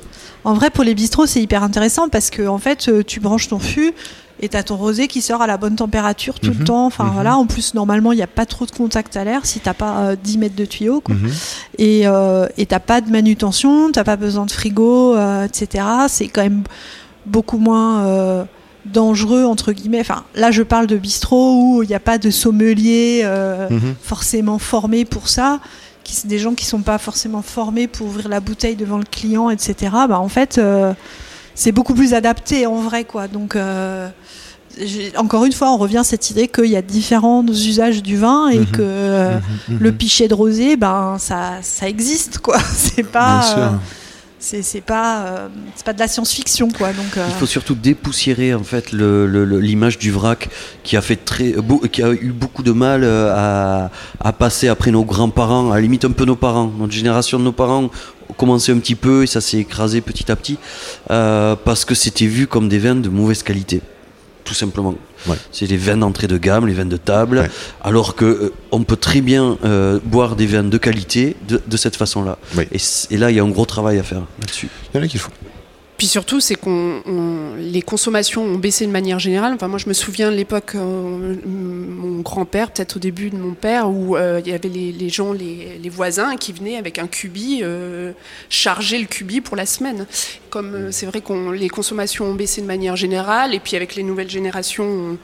En 0.44 0.54
vrai, 0.54 0.70
pour 0.70 0.84
les 0.84 0.94
bistrots, 0.96 1.26
c'est 1.26 1.42
hyper 1.42 1.64
intéressant 1.64 2.10
parce 2.10 2.30
que 2.30 2.48
en 2.48 2.58
fait, 2.58 2.88
euh, 2.88 3.04
tu 3.06 3.20
branches 3.20 3.48
ton 3.50 3.60
fût 3.60 3.94
et 4.40 4.50
t'as 4.50 4.62
ton 4.64 4.76
rosé 4.78 5.08
qui 5.08 5.22
sort 5.22 5.42
à 5.42 5.48
la 5.48 5.58
bonne 5.58 5.76
température 5.76 6.40
tout 6.40 6.52
Mhm, 6.52 6.60
le 6.60 6.66
temps. 6.66 6.86
Enfin 6.86 7.06
mhm. 7.06 7.12
voilà. 7.14 7.38
En 7.38 7.46
plus, 7.48 7.74
normalement, 7.74 8.12
il 8.12 8.18
n'y 8.18 8.22
a 8.22 8.28
pas 8.28 8.46
trop 8.46 8.66
de 8.66 8.72
contact 8.72 9.18
à 9.18 9.24
l'air 9.24 9.46
si 9.46 9.60
t'as 9.60 9.74
pas 9.74 9.98
euh, 10.00 10.16
10 10.22 10.38
mètres 10.38 10.56
de 10.56 10.66
tuyau. 10.66 11.02
Quoi. 11.02 11.16
Mhm. 11.16 11.32
Et 11.80 12.02
euh, 12.08 12.48
et 12.58 12.66
t'as 12.66 12.80
pas 12.80 13.02
de 13.02 13.10
manutention, 13.12 13.92
t'as 13.92 14.04
pas 14.04 14.16
besoin 14.16 14.46
de 14.46 14.52
frigo, 14.52 15.16
euh, 15.16 15.46
etc. 15.46 15.84
C'est 16.08 16.28
quand 16.28 16.44
même 16.44 16.64
beaucoup 17.26 17.58
moins 17.58 18.06
euh, 18.06 18.44
dangereux 18.86 19.44
entre 19.44 19.74
guillemets. 19.74 20.00
Enfin, 20.02 20.24
là, 20.36 20.52
je 20.52 20.62
parle 20.64 20.88
de 20.88 20.98
bistrot 20.98 21.56
où 21.60 21.84
il 21.84 21.90
n'y 21.90 21.96
a 21.96 22.00
pas 22.00 22.18
de 22.20 22.30
sommelier. 22.30 23.24
Mhm. 23.70 23.96
forcément 24.02 24.60
formés 24.60 25.04
pour 25.04 25.28
ça, 25.30 25.60
qui 26.08 26.16
sont 26.16 26.28
des 26.30 26.40
gens 26.40 26.54
qui 26.54 26.66
sont 26.66 26.82
pas 26.82 26.98
forcément 26.98 27.42
formés 27.42 27.88
pour 27.88 28.08
ouvrir 28.08 28.30
la 28.30 28.40
bouteille 28.40 28.78
devant 28.78 28.98
le 28.98 29.04
client, 29.04 29.50
etc. 29.50 29.76
Bah 30.08 30.20
en 30.20 30.30
fait, 30.30 30.58
euh, 30.58 30.94
c'est 31.54 31.74
beaucoup 31.74 31.94
plus 31.94 32.14
adapté 32.14 32.66
en 32.66 32.76
vrai, 32.82 33.04
quoi. 33.04 33.28
Donc 33.28 33.56
euh, 33.58 34.08
encore 35.18 35.44
une 35.46 35.52
fois, 35.52 35.72
on 35.72 35.78
revient 35.78 35.98
à 35.98 36.04
cette 36.04 36.30
idée 36.30 36.48
qu'il 36.48 36.66
y 36.68 36.76
a 36.78 36.82
différents 36.82 37.46
usages 37.46 38.02
du 38.04 38.16
vin 38.18 38.48
et 38.50 38.60
Mhm. 38.60 38.66
que 38.68 38.82
euh, 38.82 39.40
Mhm. 39.68 39.78
le 39.80 39.92
pichet 39.92 40.28
de 40.30 40.34
rosé, 40.34 40.78
ben 40.78 41.18
ça, 41.20 41.56
ça 41.62 41.90
existe, 41.90 42.38
quoi. 42.40 42.58
C'est 42.74 43.04
Bien 43.04 43.12
pas, 43.12 43.42
sûr. 43.42 43.72
C'est 44.62 44.82
pas, 44.82 45.26
euh, 45.26 45.48
pas 45.84 45.94
de 45.94 46.00
la 46.00 46.08
science-fiction, 46.08 46.70
quoi. 46.70 46.94
Donc 46.94 47.18
euh, 47.18 47.26
Il 47.30 47.36
faut 47.36 47.46
surtout 47.46 47.76
dépoussiérer 47.76 48.54
en 48.54 48.64
fait 48.64 48.92
l'image 48.92 49.98
du 49.98 50.12
vrac 50.12 50.50
qui 50.84 50.96
a 50.96 51.02
fait 51.02 51.18
très, 51.18 51.54
a 51.56 52.14
eu 52.14 52.32
beaucoup 52.32 52.64
de 52.64 52.72
mal 52.72 53.02
euh, 53.04 53.88
à, 54.20 54.34
passer 54.34 54.68
après 54.68 54.92
nos 54.92 55.04
grands-parents, 55.04 55.72
à 55.72 55.76
la 55.76 55.82
limite 55.82 56.06
un 56.06 56.12
peu 56.12 56.26
nos 56.26 56.36
parents, 56.36 56.72
notre 56.78 56.94
génération 56.94 57.40
de 57.40 57.44
nos 57.44 57.52
parents 57.52 57.90
commencé 58.38 58.72
un 58.72 58.80
petit 58.80 58.96
peu 58.96 59.24
et 59.24 59.28
ça 59.28 59.42
s'est 59.42 59.58
écrasé 59.58 60.02
petit 60.02 60.32
à 60.32 60.36
petit 60.36 60.58
euh, 61.12 61.56
parce 61.56 61.86
que 61.86 61.96
c'était 61.96 62.28
vu 62.28 62.46
comme 62.48 62.70
des 62.70 62.80
vins 62.80 62.96
de 62.96 63.10
mauvaise 63.10 63.44
qualité, 63.44 63.82
tout 64.48 64.54
simplement. 64.54 64.96
Ouais. 65.28 65.36
C'est 65.52 65.68
les 65.68 65.78
vins 65.78 65.98
d'entrée 65.98 66.28
de 66.28 66.38
gamme, 66.38 66.66
les 66.68 66.74
vins 66.74 66.86
de 66.86 66.98
table, 66.98 67.40
Ouais. 67.40 67.50
alors 67.84 68.16
que 68.16 68.26
euh, 68.26 68.54
on 68.72 68.84
peut 68.84 68.96
très 68.96 69.22
bien 69.22 69.58
euh, 69.66 70.00
boire 70.04 70.36
des 70.38 70.46
vins 70.48 70.64
de 70.64 70.78
qualité 70.78 71.36
de, 71.48 71.62
de 71.66 71.78
cette 71.78 71.98
façon-là. 71.98 72.38
Ouais. 72.56 72.68
Et, 73.12 73.18
là, 73.18 73.30
il 73.30 73.36
y 73.36 73.40
a 73.40 73.44
un 73.44 73.50
gros 73.50 73.66
travail 73.66 74.00
à 74.00 74.04
faire 74.04 74.22
là-dessus. 74.40 74.70
Il 74.94 74.98
y 74.98 75.00
en 75.02 75.04
a 75.04 75.08
qui 75.08 75.18
le 75.18 75.22
font. 75.22 75.32
Puis 75.98 76.06
surtout, 76.08 76.40
c'est 76.40 76.56
qu'on 76.56 77.02
on- 77.08 77.56
les 77.58 77.82
consommations 77.82 78.44
ont 78.44 78.58
baissé 78.58 78.86
de 78.86 78.92
manière 78.92 79.18
générale. 79.18 79.54
Enfin, 79.56 79.68
moi, 79.68 79.80
je 79.80 79.88
me 79.88 79.94
souviens 79.94 80.30
de 80.32 80.36
l'époque, 80.36 80.74
euh, 80.76 81.36
mon 81.46 82.22
grand-père, 82.22 82.70
peut-être 82.72 82.98
au 82.98 83.00
début 83.00 83.30
de 83.32 83.36
mon 83.38 83.54
père, 83.54 83.90
où 83.90 84.16
euh, 84.16 84.40
il 84.46 84.52
y 84.52 84.54
avait 84.54 84.70
les, 84.70 84.92
les 84.92 85.10
gens, 85.10 85.34
les, 85.34 85.80
les 85.82 85.90
voisins, 85.90 86.36
qui 86.36 86.54
venaient 86.54 86.78
avec 86.78 87.00
un 87.00 87.08
cubi, 87.08 87.62
euh, 87.64 88.12
charger 88.50 89.00
le 89.00 89.06
cubi 89.06 89.42
pour 89.42 89.56
la 89.56 89.66
semaine. 89.66 90.06
Comme 90.52 90.76
euh, 90.76 90.88
c'est 90.92 91.08
vrai 91.08 91.22
qu'on 91.22 91.50
les 91.52 91.70
consommations 91.70 92.26
ont 92.26 92.36
baissé 92.36 92.62
de 92.62 92.68
manière 92.68 92.96
générale, 92.96 93.56
et 93.56 93.60
puis 93.60 93.76
avec 93.76 93.96
les 93.96 94.04
nouvelles 94.04 94.30
générations. 94.30 94.86
On, 94.86 95.18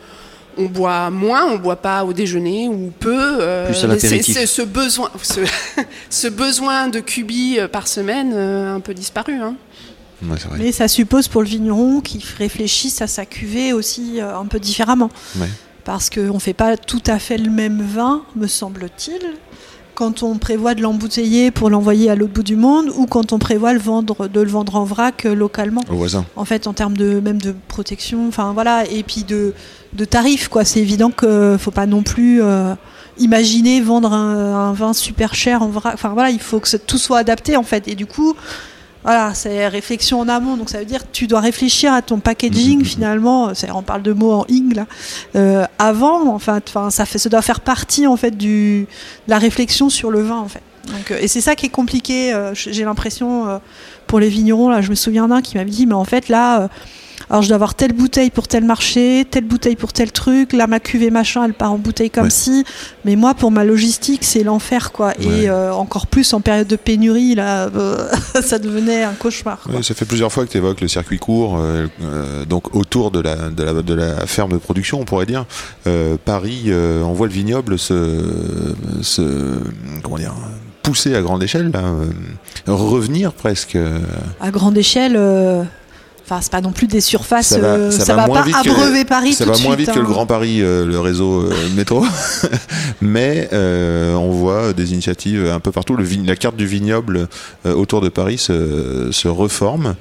on 0.55 0.65
boit 0.65 1.09
moins, 1.09 1.47
on 1.51 1.57
boit 1.57 1.77
pas 1.77 2.03
au 2.05 2.13
déjeuner 2.13 2.67
ou 2.67 2.91
peu. 2.99 3.41
euh, 3.41 3.67
c'est- 3.99 4.07
c'est- 4.33 4.45
ce 4.45 4.61
besoin, 4.61 5.09
ce, 5.23 5.41
ce 6.11 6.27
besoin 6.27 6.89
de 6.89 6.99
cubi 6.99 7.57
par 7.71 7.87
semaine 7.87 8.33
euh, 8.35 8.67
a 8.69 8.71
un 8.73 8.79
peu 8.79 8.93
disparu. 8.93 9.33
Hein. 9.33 9.55
Ouais, 10.29 10.37
c'est 10.37 10.47
vrai. 10.47 10.57
Mais 10.59 10.71
ça 10.71 10.87
suppose 10.87 11.27
pour 11.27 11.41
le 11.41 11.47
vigneron 11.47 12.01
qu'il 12.01 12.21
réfléchisse 12.37 13.01
à 13.01 13.07
sa 13.07 13.25
cuvée 13.25 13.73
aussi 13.73 14.19
euh, 14.19 14.37
un 14.37 14.45
peu 14.45 14.59
différemment. 14.59 15.09
Ouais. 15.39 15.49
Parce 15.83 16.09
qu'on 16.09 16.35
ne 16.35 16.39
fait 16.39 16.53
pas 16.53 16.77
tout 16.77 17.03
à 17.07 17.19
fait 17.19 17.37
le 17.37 17.51
même 17.51 17.81
vin, 17.81 18.23
me 18.35 18.47
semble-t-il, 18.47 19.19
quand 19.95 20.23
on 20.23 20.37
prévoit 20.37 20.73
de 20.75 20.81
l'embouteiller 20.81 21.51
pour 21.51 21.69
l'envoyer 21.69 22.09
à 22.09 22.15
l'autre 22.15 22.33
bout 22.33 22.43
du 22.43 22.55
monde 22.55 22.89
ou 22.95 23.05
quand 23.05 23.31
on 23.33 23.37
prévoit 23.37 23.73
le 23.73 23.79
vendre, 23.79 24.27
de 24.27 24.41
le 24.41 24.49
vendre 24.49 24.75
en 24.75 24.85
vrac 24.85 25.25
euh, 25.25 25.35
localement. 25.35 25.81
Au 25.89 25.95
voisin. 25.95 26.25
En 26.35 26.45
fait, 26.45 26.67
en 26.67 26.73
termes 26.73 26.97
de 26.97 27.19
même 27.19 27.41
de 27.41 27.53
protection, 27.67 28.27
enfin 28.27 28.53
voilà, 28.53 28.89
et 28.89 29.03
puis 29.03 29.23
de, 29.23 29.53
de 29.93 30.05
tarifs, 30.05 30.47
quoi. 30.47 30.63
C'est 30.63 30.79
évident 30.79 31.11
qu'il 31.11 31.57
faut 31.59 31.71
pas 31.71 31.85
non 31.85 32.01
plus 32.01 32.41
euh, 32.41 32.73
imaginer 33.19 33.81
vendre 33.81 34.13
un, 34.13 34.69
un 34.69 34.73
vin 34.73 34.93
super 34.93 35.35
cher 35.35 35.61
en 35.61 35.67
vrac. 35.67 35.93
Enfin 35.93 36.09
voilà, 36.09 36.31
il 36.31 36.39
faut 36.39 36.59
que 36.59 36.77
tout 36.77 36.97
soit 36.97 37.19
adapté 37.19 37.55
en 37.55 37.63
fait. 37.63 37.87
Et 37.87 37.93
du 37.93 38.07
coup, 38.07 38.35
voilà, 39.03 39.33
c'est 39.33 39.67
réflexion 39.67 40.19
en 40.19 40.27
amont. 40.29 40.55
Donc 40.57 40.69
ça 40.69 40.79
veut 40.79 40.85
dire 40.85 41.01
que 41.01 41.11
tu 41.11 41.27
dois 41.27 41.39
réfléchir 41.41 41.91
à 41.93 42.01
ton 42.01 42.19
packaging 42.19 42.79
Mhm. 42.79 42.85
finalement. 42.85 43.51
On 43.73 43.81
parle 43.83 44.01
de 44.03 44.13
mots 44.13 44.31
en 44.33 44.45
ing 44.47 44.73
là. 44.75 44.85
Euh, 45.35 45.65
avant, 45.79 46.33
enfin, 46.33 46.59
enfin, 46.67 46.89
ça 46.89 47.05
fait, 47.05 47.17
ça 47.19 47.29
doit 47.29 47.41
faire 47.41 47.59
partie 47.61 48.07
en 48.07 48.15
fait 48.17 48.31
du 48.37 48.87
de 49.27 49.31
la 49.31 49.37
réflexion 49.39 49.89
sur 49.89 50.09
le 50.11 50.21
vin 50.21 50.37
en 50.39 50.47
fait. 50.47 50.61
Donc, 50.87 51.11
euh, 51.11 51.17
et 51.21 51.27
c'est 51.27 51.41
ça 51.41 51.55
qui 51.55 51.65
est 51.65 51.69
compliqué. 51.69 52.33
euh, 52.33 52.53
J'ai 52.53 52.83
l'impression 52.83 53.47
euh, 53.47 53.57
pour 54.07 54.19
les 54.19 54.29
vignerons 54.29 54.69
là. 54.69 54.81
Je 54.81 54.89
me 54.89 54.95
souviens 54.95 55.27
d'un 55.27 55.41
qui 55.41 55.57
m'avait 55.57 55.69
dit, 55.69 55.85
mais 55.85 55.93
en 55.95 56.05
fait 56.05 56.29
là. 56.29 56.69
Alors 57.29 57.41
je 57.41 57.47
dois 57.47 57.55
avoir 57.55 57.75
telle 57.75 57.93
bouteille 57.93 58.29
pour 58.29 58.47
tel 58.47 58.63
marché, 58.63 59.25
telle 59.29 59.45
bouteille 59.45 59.75
pour 59.75 59.93
tel 59.93 60.11
truc, 60.11 60.53
là 60.53 60.67
ma 60.67 60.79
cuvée 60.79 61.09
machin 61.09 61.45
elle 61.45 61.53
part 61.53 61.71
en 61.71 61.77
bouteille 61.77 62.09
comme 62.09 62.29
ci, 62.29 62.63
mais 63.05 63.15
moi 63.15 63.33
pour 63.33 63.51
ma 63.51 63.63
logistique 63.63 64.23
c'est 64.23 64.43
l'enfer 64.43 64.91
quoi, 64.91 65.13
et 65.19 65.49
euh, 65.49 65.73
encore 65.73 66.07
plus 66.07 66.33
en 66.33 66.41
période 66.41 66.67
de 66.67 66.75
pénurie 66.75 67.35
là, 67.35 67.69
euh, 67.75 68.07
ça 68.41 68.59
devenait 68.59 69.03
un 69.03 69.13
cauchemar. 69.13 69.59
quoi. 69.59 69.83
Ça 69.83 69.93
fait 69.93 70.05
plusieurs 70.05 70.31
fois 70.31 70.45
que 70.45 70.51
tu 70.51 70.57
évoques 70.57 70.81
le 70.81 70.87
circuit 70.87 71.19
court, 71.19 71.57
euh, 71.59 71.87
donc 72.45 72.75
autour 72.75 73.11
de 73.11 73.19
la, 73.19 73.35
de, 73.49 73.63
la, 73.63 73.81
de 73.81 73.93
la 73.93 74.25
ferme 74.25 74.51
de 74.51 74.57
production, 74.57 74.99
on 74.99 75.05
pourrait 75.05 75.25
dire. 75.25 75.45
Paris, 76.25 76.71
on 76.71 77.13
voit 77.13 77.27
le 77.27 77.33
vignoble 77.33 77.77
se, 77.77 78.73
se 79.01 79.59
comment 80.01 80.17
dire, 80.17 80.33
pousser 80.81 81.15
à 81.15 81.21
grande 81.21 81.43
échelle, 81.43 81.71
là, 81.71 81.83
revenir 82.67 83.33
presque. 83.33 83.77
À 84.39 84.51
grande 84.51 84.77
échelle, 84.77 85.17
enfin 86.33 86.41
c'est 86.41 86.51
pas 86.51 86.61
non 86.61 86.71
plus 86.71 86.87
des 86.87 87.01
surfaces. 87.01 87.47
Ça 87.47 87.59
va- 87.59 87.67
euh, 87.67 87.91
ça 87.91 88.05
ça, 88.05 88.15
va 88.15 88.27
pas 88.27 88.43
abreuver 88.59 89.05
Paris 89.05 89.33
Ça 89.33 89.45
tout 89.45 89.51
va 89.51 89.57
moins 89.59 89.75
vite 89.75 89.91
que 89.91 89.99
le 89.99 90.05
hein. 90.05 90.09
Grand 90.09 90.25
Paris, 90.25 90.61
euh, 90.61 90.85
le 90.85 90.99
réseau 90.99 91.41
euh, 91.41 91.53
métro, 91.75 92.05
mais 93.01 93.49
on 93.53 94.31
voit 94.31 94.73
des 94.73 94.93
initiatives 94.93 95.45
un 95.47 95.59
peu 95.59 95.71
partout. 95.71 95.95
Le 95.95 96.05
la 96.25 96.35
carte 96.35 96.55
du 96.55 96.65
vignoble 96.67 97.27
autour 97.65 98.01
de 98.01 98.09
Paris 98.09 98.37
se, 98.37 99.09
se 99.11 99.27
reforme. 99.27 99.95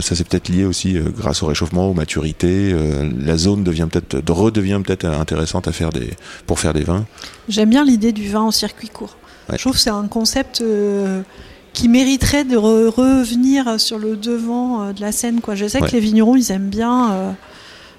Ça 0.00 0.14
c'est 0.14 0.26
peut-être 0.28 0.48
lié 0.48 0.64
aussi 0.64 0.96
euh, 0.96 1.04
grâce 1.16 1.42
au 1.42 1.46
réchauffement, 1.46 1.88
aux 1.88 1.94
maturités. 1.94 2.72
Euh, 2.72 3.10
la 3.18 3.36
zone 3.36 3.64
devient 3.64 3.88
peut-être 3.90 4.30
redevient 4.30 4.80
peut-être 4.84 5.06
intéressante 5.06 5.68
à 5.68 5.72
faire 5.72 5.90
des 5.90 6.10
pour 6.46 6.58
faire 6.58 6.74
des 6.74 6.84
vins. 6.84 7.06
J'aime 7.48 7.70
bien 7.70 7.84
l'idée 7.84 8.12
du 8.12 8.28
vin 8.28 8.42
en 8.42 8.50
circuit 8.50 8.88
court. 8.88 9.16
Ouais. 9.48 9.56
Je 9.56 9.62
trouve 9.62 9.74
que 9.74 9.78
c'est 9.78 9.90
un 9.90 10.06
concept 10.08 10.60
euh, 10.60 11.22
qui 11.76 11.88
mériterait 11.90 12.44
de 12.44 12.56
re- 12.56 12.88
revenir 12.88 13.78
sur 13.78 13.98
le 13.98 14.16
devant 14.16 14.82
euh, 14.82 14.92
de 14.94 15.00
la 15.02 15.12
scène. 15.12 15.40
Quoi. 15.42 15.54
Je 15.54 15.68
sais 15.68 15.80
Ouais. 15.80 15.86
que 15.88 15.92
les 15.92 16.00
vignerons, 16.00 16.34
ils 16.34 16.50
aiment 16.50 16.70
bien 16.70 17.10
euh, 17.12 17.30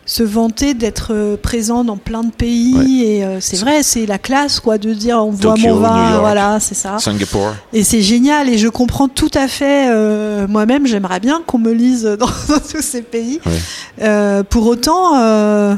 se 0.07 0.23
vanter 0.23 0.73
d'être 0.73 1.09
euh, 1.13 1.37
présents 1.37 1.83
dans 1.83 1.97
plein 1.97 2.23
de 2.23 2.31
pays. 2.31 2.73
Ouais. 2.75 2.85
Et 3.05 3.23
euh, 3.23 3.37
c'est 3.39 3.57
vrai, 3.57 3.83
c'est 3.83 4.07
la 4.07 4.17
classe 4.17 4.59
quoi, 4.59 4.77
de 4.79 4.93
dire 4.95 5.17
on 5.23 5.29
voit 5.29 5.55
mon 5.57 5.75
vin. 5.75 6.17
Voilà, 6.19 6.59
c'est 6.59 6.73
ça. 6.75 6.97
Singapour. 6.97 7.49
Et 7.71 7.83
c'est 7.83 8.01
génial. 8.01 8.49
Et 8.49 8.57
je 8.57 8.67
comprends 8.67 9.07
tout 9.09 9.29
à 9.35 9.47
fait. 9.47 9.89
euh, 9.91 10.47
Moi-même, 10.47 10.87
j'aimerais 10.87 11.19
bien 11.19 11.41
qu'on 11.45 11.59
me 11.59 11.71
lise 11.71 12.03
dans, 12.19 12.25
dans 12.25 12.59
tous 12.71 12.81
ces 12.81 13.03
pays. 13.03 13.39
Ouais. 13.45 14.43
Pour 14.49 14.65
autant. 14.65 15.77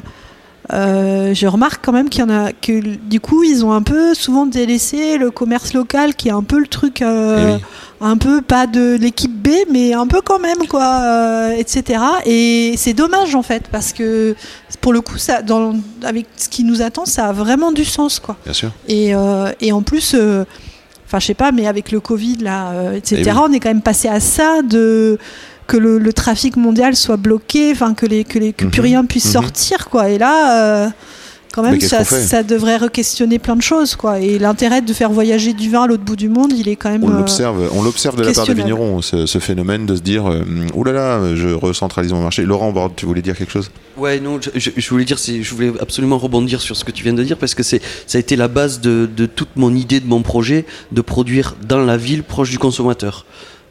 Euh, 0.71 1.33
je 1.33 1.47
remarque 1.47 1.83
quand 1.83 1.91
même 1.91 2.09
qu'il 2.09 2.21
y 2.21 2.23
en 2.23 2.29
a 2.29 2.51
que 2.53 2.79
du 2.79 3.19
coup 3.19 3.43
ils 3.43 3.65
ont 3.65 3.71
un 3.71 3.81
peu 3.81 4.13
souvent 4.13 4.45
délaissé 4.45 5.17
le 5.17 5.31
commerce 5.31 5.73
local 5.73 6.13
qui 6.15 6.27
est 6.27 6.31
un 6.31 6.43
peu 6.43 6.59
le 6.59 6.67
truc 6.67 7.01
euh, 7.01 7.37
Eh 7.49 7.53
oui. 7.55 7.61
un 8.01 8.17
peu 8.17 8.41
pas 8.41 8.67
de 8.67 8.95
l'équipe 8.99 9.33
B 9.35 9.49
mais 9.71 9.93
un 9.93 10.05
peu 10.05 10.21
quand 10.21 10.37
même 10.39 10.67
quoi 10.69 10.85
euh, 11.01 11.49
etc 11.57 11.99
et 12.25 12.75
c'est 12.77 12.93
dommage 12.93 13.33
en 13.33 13.41
fait 13.41 13.63
parce 13.71 13.93
que 13.93 14.35
pour 14.79 14.93
le 14.93 15.01
coup 15.01 15.17
ça 15.17 15.41
dans 15.41 15.73
avec 16.03 16.27
ce 16.37 16.49
qui 16.49 16.63
nous 16.63 16.81
attend 16.83 17.05
ça 17.05 17.29
a 17.29 17.31
vraiment 17.33 17.71
du 17.71 17.83
sens 17.85 18.19
quoi 18.19 18.37
Bien 18.45 18.53
sûr. 18.53 18.71
et, 18.87 19.13
et 19.61 19.71
en 19.71 19.81
plus 19.81 20.15
enfin 21.07 21.17
je 21.19 21.25
sais 21.25 21.33
pas 21.33 21.51
mais 21.51 21.65
avec 21.65 21.91
le 21.91 21.99
Covid 21.99 22.37
là 22.41 22.73
etc 22.95 23.23
Eh 23.25 23.31
oui. 23.31 23.37
on 23.49 23.51
est 23.53 23.59
quand 23.59 23.69
même 23.69 23.81
passé 23.81 24.07
à 24.07 24.19
ça 24.19 24.61
de 24.61 25.17
que 25.69 25.77
le, 25.77 25.99
le 25.99 26.13
trafic 26.13 26.57
mondial 26.57 26.95
soit 26.95 27.17
bloqué 27.17 27.71
enfin 27.71 27.93
que 27.93 28.05
les 28.13 28.23
que 28.31 28.37
les 28.43 28.51
que 28.59 28.65
plus 28.65 28.81
Mhm. 28.81 28.87
rien 28.89 29.05
puisse 29.05 29.25
Mhm. 29.27 29.31
sortir 29.39 29.79
quoi 29.91 30.09
et 30.09 30.17
là 30.17 30.35
euh, 30.85 30.89
quand 31.51 31.63
même 31.63 31.79
ça, 31.79 32.43
devrait 32.43 32.77
re-questionner 32.77 33.39
plein 33.39 33.55
de 33.55 33.61
choses 33.61 33.95
quoi 33.95 34.19
et 34.19 34.37
l'intérêt 34.39 34.81
de 34.81 34.93
faire 34.93 35.11
voyager 35.11 35.53
du 35.53 35.67
vin 35.69 35.83
à 35.83 35.87
l'autre 35.87 36.03
bout 36.03 36.15
du 36.15 36.29
monde 36.29 36.51
il 36.55 36.67
est 36.69 36.75
quand 36.75 36.91
même 36.91 37.03
On 37.03 37.11
euh, 37.11 37.17
l'observe, 37.17 37.69
on 37.73 37.81
l'observe 37.83 38.15
de 38.17 38.23
la 38.23 38.31
part 38.33 38.45
des 38.47 38.53
vignerons, 38.53 39.01
ce, 39.01 39.25
ce 39.25 39.39
phénomène 39.39 39.85
de 39.85 39.95
se 39.95 40.01
dire, 40.01 40.23
euh, 40.29 40.43
là 40.85 40.91
là, 40.91 41.35
je 41.35 41.49
recentralise 41.49 42.13
mon 42.13 42.21
marché. 42.21 42.43
Laurent 42.43 42.71
Borde, 42.71 42.93
tu 42.95 43.05
voulais 43.07 43.21
dire 43.23 43.35
quelque 43.35 43.51
chose? 43.51 43.71
Ouais, 43.97 44.19
non, 44.19 44.39
je, 44.55 44.89
voulais 44.89 45.05
dire, 45.05 45.17
je 45.17 45.53
voulais 45.55 45.73
absolument 45.81 46.17
rebondir 46.19 46.61
sur 46.61 46.75
ce 46.77 46.83
que 46.85 46.91
tu 46.91 47.03
viens 47.03 47.13
de 47.13 47.23
dire 47.23 47.37
parce 47.37 47.55
que 47.55 47.63
c'est, 47.63 47.81
ça 48.07 48.17
a 48.17 48.21
été 48.21 48.35
la 48.35 48.47
base 48.47 48.79
de, 48.79 49.09
de 49.21 49.25
toute 49.25 49.53
mon 49.55 49.73
idée 49.75 49.99
de 49.99 50.07
mon 50.07 50.21
projet 50.21 50.65
de 50.91 51.01
produire 51.01 51.55
dans 51.67 51.79
la 51.83 51.97
ville 51.97 52.23
proche 52.23 52.49
du 52.51 52.59
consommateur. 52.59 53.25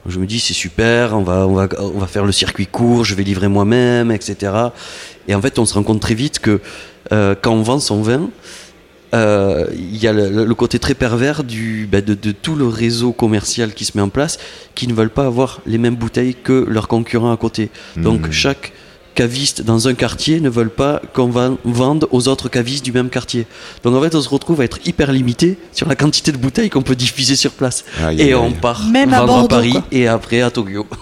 Je 0.06 0.18
me 0.18 0.26
dis 0.26 0.40
c'est 0.40 0.54
super, 0.54 1.16
on 1.16 1.22
va, 1.22 1.46
on 1.46 1.54
va, 1.54 1.68
on 1.78 1.98
va 1.98 2.06
faire 2.06 2.24
le 2.24 2.32
circuit 2.32 2.66
court, 2.66 3.04
je 3.04 3.14
vais 3.14 3.24
livrer 3.24 3.48
moi-même, 3.48 4.10
etc. 4.10 4.52
Et 5.26 5.34
en 5.34 5.42
fait, 5.42 5.58
on 5.58 5.66
se 5.66 5.74
rend 5.74 5.82
compte 5.82 6.00
très 6.00 6.14
vite 6.14 6.38
que 6.38 6.60
euh, 7.12 7.34
quand 7.40 7.52
on 7.52 7.62
vend 7.62 7.78
son 7.78 8.00
vin, 8.02 8.30
euh, 9.14 9.66
il 9.74 9.96
y 9.96 10.06
a 10.06 10.12
le, 10.12 10.44
le 10.44 10.54
côté 10.54 10.78
très 10.78 10.94
pervers 10.94 11.42
du, 11.44 11.88
bah, 11.90 12.00
de, 12.00 12.14
de 12.14 12.32
tout 12.32 12.54
le 12.56 12.66
réseau 12.66 13.12
commercial 13.12 13.72
qui 13.72 13.84
se 13.84 13.96
met 13.96 14.02
en 14.02 14.10
place, 14.10 14.38
qui 14.74 14.86
ne 14.86 14.94
veulent 14.94 15.10
pas 15.10 15.26
avoir 15.26 15.60
les 15.66 15.78
mêmes 15.78 15.96
bouteilles 15.96 16.34
que 16.34 16.64
leurs 16.68 16.88
concurrents 16.88 17.32
à 17.32 17.36
côté. 17.36 17.70
Donc 17.96 18.28
Hmm. 18.28 18.32
chaque 18.32 18.72
caviste 19.22 19.62
dans 19.62 19.88
un 19.88 19.94
quartier 19.94 20.38
ne 20.40 20.48
veulent 20.48 20.70
pas 20.84 21.02
qu'on 21.14 21.28
va- 21.28 21.50
vende 21.64 22.06
aux 22.12 22.28
autres 22.28 22.48
cavistes 22.48 22.84
du 22.84 22.92
même 22.92 23.10
quartier. 23.10 23.46
Donc 23.82 23.94
en 23.96 24.00
fait, 24.00 24.14
on 24.14 24.20
se 24.22 24.28
retrouve 24.28 24.60
à 24.60 24.64
être 24.64 24.78
hyper 24.86 25.10
limité 25.12 25.58
sur 25.72 25.88
la 25.88 25.96
quantité 25.96 26.30
de 26.30 26.36
bouteilles 26.36 26.70
qu'on 26.70 26.82
peut 26.90 26.94
diffuser 26.94 27.34
sur 27.34 27.50
place. 27.52 27.84
Aïe, 28.00 28.20
Et 28.20 28.24
aïe, 28.26 28.34
on 28.34 28.52
part 28.52 28.84
Même 28.84 29.12
à 29.12 29.20
vendre 29.20 29.32
à 29.32 29.36
Bordeaux, 29.38 29.48
Paris 29.56 29.72
quoi. 29.72 29.84
et 29.90 30.06
après 30.06 30.40
à 30.42 30.50
Tokyo. 30.50 30.86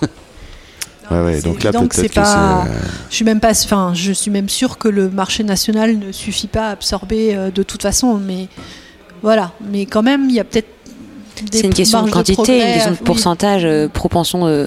Ouais, 1.09 1.21
ouais, 1.23 1.41
donc 1.41 1.63
là 1.63 1.71
c'est 1.93 2.13
pas- 2.13 2.65
euh, 2.67 2.79
je 3.11 3.15
suis 3.15 3.25
même 3.25 3.39
pas 3.39 3.53
enfin 3.53 3.93
je 3.95 4.11
suis 4.11 4.33
même 4.33 4.49
sûr 4.49 4.77
que 4.77 4.89
le 4.89 5.09
marché 5.09 5.45
national 5.45 5.97
ne 6.01 6.11
suffit 6.11 6.49
pas 6.49 6.67
à 6.67 6.71
absorber 6.73 7.37
euh, 7.37 7.53
de 7.53 7.63
toute 7.63 7.83
façon 7.83 8.17
mais 8.19 8.49
voilà 9.23 9.53
mais 9.71 9.87
quand 9.87 10.03
même 10.03 10.29
il 10.29 10.35
y 10.35 10.41
a 10.41 10.45
peut-être 10.45 10.67
C'est 11.53 11.63
une 11.67 11.75
question 11.75 12.03
de 12.03 12.11
quantité, 12.11 12.35
progrès 12.35 12.61
une 12.69 12.73
question 12.75 12.91
de 12.93 12.97
oui. 12.97 13.05
pourcentage, 13.05 13.63
euh, 13.65 13.89
propension 13.89 14.47
euh, 14.47 14.67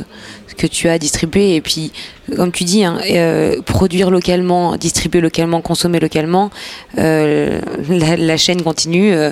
que 0.57 0.67
tu 0.67 0.88
as 0.89 0.97
distribué. 0.99 1.55
Et 1.55 1.61
puis, 1.61 1.91
comme 2.36 2.51
tu 2.51 2.63
dis, 2.63 2.84
hein, 2.84 2.99
euh, 3.09 3.61
produire 3.61 4.11
localement, 4.11 4.76
distribuer 4.76 5.22
localement, 5.22 5.61
consommer 5.61 5.99
localement, 5.99 6.49
euh, 6.97 7.59
la, 7.89 8.17
la 8.17 8.38
chaîne 8.38 8.61
continue, 8.61 9.13
euh, 9.13 9.32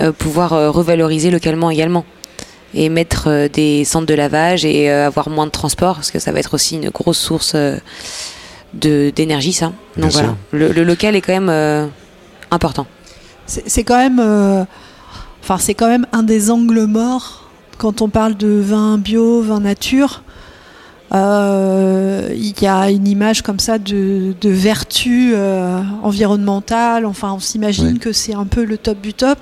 euh, 0.00 0.12
pouvoir 0.12 0.52
euh, 0.52 0.70
revaloriser 0.70 1.30
localement 1.30 1.70
également. 1.70 2.04
Et 2.74 2.88
mettre 2.88 3.28
euh, 3.28 3.48
des 3.48 3.84
centres 3.84 4.06
de 4.06 4.14
lavage 4.14 4.64
et 4.64 4.90
euh, 4.90 5.06
avoir 5.06 5.28
moins 5.30 5.46
de 5.46 5.50
transport, 5.50 5.94
parce 5.94 6.10
que 6.10 6.18
ça 6.18 6.30
va 6.32 6.40
être 6.40 6.52
aussi 6.54 6.74
une 6.76 6.90
grosse 6.90 7.16
source 7.18 7.52
euh, 7.54 7.76
de- 8.74 9.10
d'énergie, 9.14 9.52
ça. 9.54 9.72
Bien 9.96 10.02
Donc 10.04 10.12
voilà, 10.12 10.36
le, 10.52 10.72
le 10.72 10.84
local 10.84 11.16
est 11.16 11.20
quand 11.22 11.32
même 11.32 11.48
euh, 11.48 11.86
important. 12.50 12.86
C'est 13.46 13.62
c'est 13.66 13.84
quand 13.84 13.96
même, 13.96 14.18
euh, 14.20 14.64
enfin 15.46 15.58
c'est 15.58 15.74
quand 15.74 15.86
même 15.86 16.06
un 16.10 16.24
des 16.24 16.50
angles 16.50 16.86
morts 16.86 17.48
quand 17.78 18.02
on 18.02 18.08
parle 18.08 18.36
de 18.36 18.48
vin 18.48 18.98
bio, 18.98 19.42
vin 19.42 19.60
nature. 19.60 20.22
Euh, 21.14 22.30
Il 22.34 22.60
y 22.60 22.66
a 22.66 22.90
une 22.90 23.06
image 23.06 23.42
comme 23.42 23.60
ça 23.60 23.78
de, 23.78 24.34
de 24.40 24.50
vertu 24.50 25.34
euh, 25.34 25.80
environnementale. 26.02 27.06
Enfin, 27.06 27.32
on 27.32 27.38
s'imagine 27.38 28.00
que 28.00 28.10
c'est 28.12 28.34
un 28.34 28.46
peu 28.46 28.64
le 28.64 28.76
top 28.76 29.00
du 29.00 29.14
top. 29.14 29.38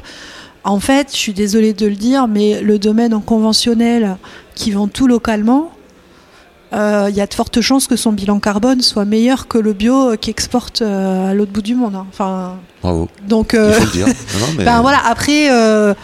En 0.62 0.78
fait, 0.78 1.08
je 1.10 1.16
suis 1.16 1.32
désolée 1.32 1.72
de 1.72 1.86
le 1.86 1.94
dire, 1.94 2.28
mais 2.28 2.60
le 2.60 2.78
domaine 2.78 3.14
en 3.14 3.20
conventionnel 3.20 4.18
qui 4.54 4.72
vend 4.72 4.88
tout 4.88 5.06
localement, 5.06 5.70
euh, 6.74 7.06
il 7.10 7.16
y 7.16 7.20
a 7.20 7.26
de 7.26 7.34
fortes 7.34 7.60
chances 7.60 7.86
que 7.86 7.96
son 7.96 8.12
bilan 8.12 8.40
carbone 8.40 8.80
soit 8.82 9.04
meilleur 9.04 9.46
que 9.48 9.58
le 9.58 9.72
bio 9.72 10.10
euh, 10.12 10.16
qui 10.16 10.30
exporte 10.30 10.82
euh, 10.82 11.30
à 11.30 11.34
l'autre 11.34 11.52
bout 11.52 11.62
du 11.62 11.74
monde. 11.74 11.94
hein. 11.94 12.06
Enfin, 12.12 12.54
Bravo, 12.82 13.08
donc, 13.28 13.50
il 13.52 13.58
euh, 13.58 13.72
faut 13.72 13.84
le 13.84 13.90
dire. 13.90 14.06
Non, 14.06 14.12
non, 14.40 14.46
mais- 14.58 14.64
ben 14.64 14.80
voilà, 14.82 15.00
après, 15.06 15.50
euh, 15.50 15.94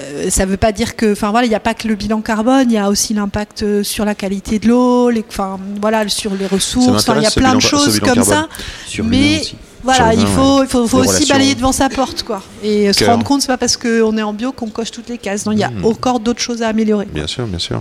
euh, 0.00 0.30
ça 0.30 0.46
veut 0.46 0.56
pas 0.56 0.72
dire 0.72 0.96
que. 0.96 1.12
Enfin 1.12 1.30
voilà, 1.30 1.46
il 1.46 1.50
n'y 1.50 1.54
a 1.54 1.60
pas 1.60 1.74
que 1.74 1.86
le 1.88 1.94
bilan 1.94 2.20
carbone, 2.22 2.66
il 2.70 2.74
y 2.74 2.78
a 2.78 2.88
aussi 2.88 3.14
l'impact 3.14 3.62
euh, 3.62 3.82
sur 3.82 4.04
la 4.04 4.14
qualité 4.14 4.58
de 4.58 4.68
l'eau, 4.68 5.10
enfin 5.28 5.58
voilà, 5.80 6.08
sur 6.08 6.34
les 6.34 6.46
ressources. 6.46 7.06
Il 7.16 7.22
y 7.22 7.26
a 7.26 7.30
plein 7.30 7.52
de 7.54 7.58
bilan- 7.58 7.60
choses 7.60 8.00
comme 8.00 8.14
carbone. 8.14 8.24
ça. 8.24 8.48
Sur 8.86 9.04
Mais-. 9.04 9.42
Voilà, 9.82 10.12
il 10.12 10.26
faut, 10.26 10.62
il 10.62 10.68
faut, 10.68 10.80
aussi 10.80 10.94
relations. 11.08 11.26
balayer 11.34 11.54
devant 11.54 11.72
sa 11.72 11.88
porte, 11.88 12.22
quoi. 12.22 12.42
Et 12.62 12.90
euh, 12.90 12.92
se 12.92 13.02
rendre 13.02 13.24
compte, 13.24 13.40
c'est 13.40 13.46
pas 13.46 13.56
parce 13.56 13.78
qu'on 13.78 14.18
est 14.18 14.22
en 14.22 14.34
bio 14.34 14.52
qu'on 14.52 14.68
coche 14.68 14.90
toutes 14.90 15.08
les 15.08 15.16
cases. 15.16 15.46
Non, 15.46 15.52
il 15.52 15.58
y 15.58 15.64
a 15.64 15.70
Mhm. 15.70 15.86
encore 15.86 16.20
d'autres 16.20 16.42
choses 16.42 16.60
à 16.60 16.68
améliorer. 16.68 17.06
Bien 17.10 17.26
sûr, 17.26 17.46
bien 17.46 17.58
sûr. 17.58 17.80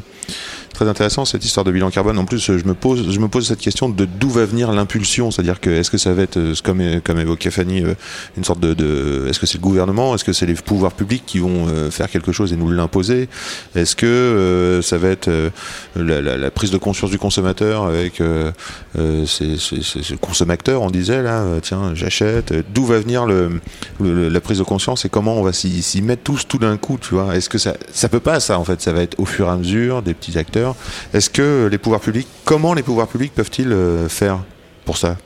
Très 0.80 0.88
intéressant 0.88 1.26
cette 1.26 1.44
histoire 1.44 1.66
de 1.66 1.74
bilan 1.74 1.90
carbone. 1.90 2.18
En 2.18 2.24
plus, 2.24 2.40
je 2.40 2.66
me 2.66 2.74
pose, 2.74 3.12
je 3.12 3.20
me 3.20 3.28
pose 3.28 3.46
cette 3.46 3.60
question 3.60 3.90
de 3.90 4.06
d'où 4.06 4.30
va 4.30 4.46
venir 4.46 4.72
l'impulsion. 4.72 5.30
C'est-à-dire 5.30 5.60
que 5.60 5.70
est-ce 5.70 5.92
que 5.92 5.98
ça 5.98 6.14
va 6.14 6.22
être, 6.22 6.38
euh, 6.38 6.54
comme, 6.64 6.82
comme 7.04 7.20
évoquait 7.20 7.52
Fanny, 7.52 7.84
euh, 7.84 7.96
une 8.38 8.46
sorte 8.46 8.62
de, 8.62 9.28
est-ce 9.30 9.42
que 9.42 9.46
c'est 9.46 9.58
le 9.58 9.62
gouvernement, 9.62 10.16
est-ce 10.16 10.24
que 10.24 10.32
c'est 10.32 10.46
les 10.46 10.54
pouvoirs 10.54 10.94
publics 10.94 11.24
qui 11.26 11.40
vont 11.40 11.68
euh, 11.68 11.92
faire 11.92 12.10
quelque 12.10 12.32
chose 12.32 12.54
et 12.54 12.56
nous 12.56 12.72
l'imposer? 12.72 13.28
Est-ce 13.76 13.94
que 13.98 14.06
euh, 14.06 14.82
ça 14.82 14.98
va 14.98 15.10
être 15.10 15.28
euh, 15.28 15.50
la, 15.98 16.50
prise 16.50 16.72
de 16.72 16.78
conscience 16.78 17.12
du 17.12 17.20
consommateur 17.20 17.84
avec 17.84 18.22
euh, 18.22 18.50
euh, 18.98 19.26
ces- 19.26 19.58
ces- 19.58 19.84
ces- 19.84 20.02
ce 20.02 20.14
consommateur, 20.16 20.82
on 20.82 20.92
disait 20.92 21.22
là, 21.22 21.42
euh, 21.42 21.60
tiens, 21.62 21.92
j'achète. 21.94 22.54
Euh, 22.54 22.64
D'où 22.74 22.86
va 22.86 23.00
venir 23.00 23.26
le, 23.26 23.60
la 24.00 24.40
prise 24.40 24.60
de 24.60 24.64
conscience 24.64 25.04
et 25.04 25.10
comment 25.10 25.36
on 25.36 25.44
va 25.44 25.52
s'y 25.52 26.02
mettre 26.02 26.24
tous 26.24 26.48
tout 26.48 26.58
d'un 26.58 26.78
coup, 26.78 26.98
tu 27.02 27.16
vois? 27.16 27.36
Est-ce 27.36 27.50
que 27.50 27.58
ça, 27.58 27.74
ça 27.92 28.08
peut 28.08 28.22
pas 28.22 28.40
ça 28.40 28.58
en 28.58 28.64
fait? 28.64 28.80
Ça 28.80 28.94
va 28.94 29.02
être 29.02 29.20
au 29.20 29.26
fur 29.26 29.48
et 29.48 29.50
à 29.52 29.58
mesure 29.58 30.02
des 30.04 30.14
petits 30.14 30.38
acteurs. 30.38 30.69
Est-ce 31.14 31.30
que 31.30 31.68
les 31.72 31.78
pouvoirs 31.78 32.02
publics, 32.02 32.28
comment 32.46 32.74
les 32.74 32.84
pouvoirs 32.84 33.08
publics 33.08 33.34
peuvent-ils 33.34 33.72
euh, 33.72 34.08
faire 34.10 34.40
pour 34.86 34.98
ça? 34.98 35.18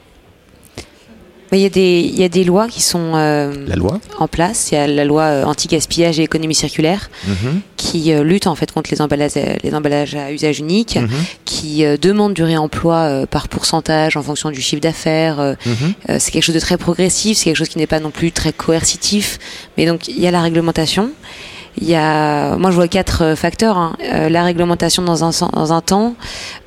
Il 1.51 1.59
y, 1.59 1.65
a 1.65 1.69
des- 1.69 1.99
il 2.11 2.19
y 2.19 2.23
a 2.23 2.29
des 2.29 2.43
lois 2.43 2.67
qui 2.67 2.81
sont 2.81 3.11
euh, 3.13 3.53
La 3.67 3.75
loi? 3.75 3.99
en 4.17 4.27
place. 4.27 4.71
Il 4.71 4.75
y 4.75 4.77
a 4.79 4.87
la 4.87 5.05
loi 5.05 5.21
euh, 5.21 5.43
anti-gaspillage 5.43 6.19
et 6.19 6.23
économie 6.23 6.55
circulaire 6.55 7.11
Mhm, 7.27 7.61
qui 7.77 8.11
euh, 8.11 8.23
lutte 8.23 8.47
en 8.47 8.55
fait 8.55 8.71
contre 8.71 8.89
les 8.89 9.01
emballages, 9.01 9.33
les 9.35 9.75
emballages 9.75 10.15
à 10.15 10.31
usage 10.31 10.57
unique, 10.57 10.95
mhm, 10.95 11.09
qui 11.45 11.85
euh, 11.85 11.95
demande 11.95 12.33
du 12.33 12.41
réemploi 12.41 12.95
euh, 12.95 13.25
par 13.27 13.49
pourcentage 13.49 14.17
en 14.17 14.23
fonction 14.23 14.49
du 14.49 14.61
chiffre 14.61 14.81
d'affaires. 14.81 15.39
euh, 15.39 15.53
mhm. 15.67 15.93
euh, 16.09 16.17
c'est 16.19 16.31
quelque 16.31 16.41
chose 16.43 16.55
de 16.55 16.59
très 16.59 16.77
progressif, 16.77 17.37
c'est 17.37 17.43
quelque 17.45 17.57
chose 17.57 17.69
qui 17.69 17.77
n'est 17.77 17.85
pas 17.85 17.99
non 17.99 18.09
plus 18.09 18.31
très 18.31 18.51
coercitif. 18.51 19.37
Mais 19.77 19.85
donc 19.85 20.07
il 20.07 20.19
y 20.19 20.25
a 20.25 20.31
la 20.31 20.41
réglementation. 20.41 21.11
Il 21.81 21.89
y 21.89 21.95
a, 21.95 22.55
moi 22.57 22.69
je 22.69 22.75
vois 22.75 22.87
quatre 22.87 23.23
euh, 23.23 23.35
facteurs 23.35 23.77
hein. 23.77 23.95
Euh, 24.13 24.29
la 24.29 24.43
réglementation 24.43 25.01
dans 25.03 25.23
un 25.23 25.31
dans 25.53 25.73
un 25.73 25.81
temps, 25.81 26.15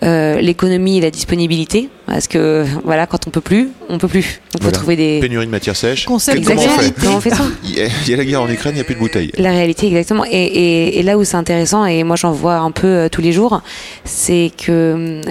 euh, 0.02 0.40
l'économie 0.40 0.98
et 0.98 1.00
la 1.00 1.10
disponibilité, 1.12 1.88
parce 2.06 2.26
que 2.26 2.64
voilà 2.84 3.06
quand 3.06 3.26
on 3.26 3.30
peut 3.30 3.40
plus, 3.40 3.68
on 3.88 3.98
peut 3.98 4.08
plus. 4.08 4.40
On 4.54 4.58
peut 4.58 4.64
Voilà. 4.64 4.78
trouver 4.78 4.96
des 4.96 5.20
Pénurie 5.20 5.46
de 5.46 5.50
matières 5.50 5.76
sèches. 5.76 6.06
Concept 6.06 6.44
comment 6.44 6.60
on 6.60 6.64
fait 6.64 6.76
réalité. 6.76 7.00
Comment 7.02 7.16
on 7.18 7.20
fait 7.20 7.30
ça 7.30 7.44
Il 7.64 7.78
y 7.78 7.82
a- 7.82 7.86
il 8.04 8.10
y 8.10 8.14
a 8.14 8.16
la 8.16 8.24
guerre 8.24 8.42
en 8.42 8.48
Ukraine, 8.48 8.72
il 8.72 8.76
n'y 8.76 8.80
a 8.80 8.84
plus 8.84 8.94
de 8.96 9.00
bouteilles. 9.00 9.30
La 9.38 9.50
réalité, 9.52 9.86
exactement. 9.86 10.24
Et, 10.24 10.30
et- 10.30 10.98
et 10.98 11.02
là 11.04 11.16
où 11.16 11.22
c'est 11.24 11.36
intéressant, 11.36 11.84
et 11.86 12.02
moi 12.02 12.16
j'en 12.16 12.32
vois 12.32 12.56
un 12.56 12.72
peu 12.72 12.86
euh, 12.88 13.08
tous 13.08 13.20
les 13.22 13.32
jours, 13.32 13.62
c'est 14.04 14.50
que 14.58 14.70
euh, 14.72 15.22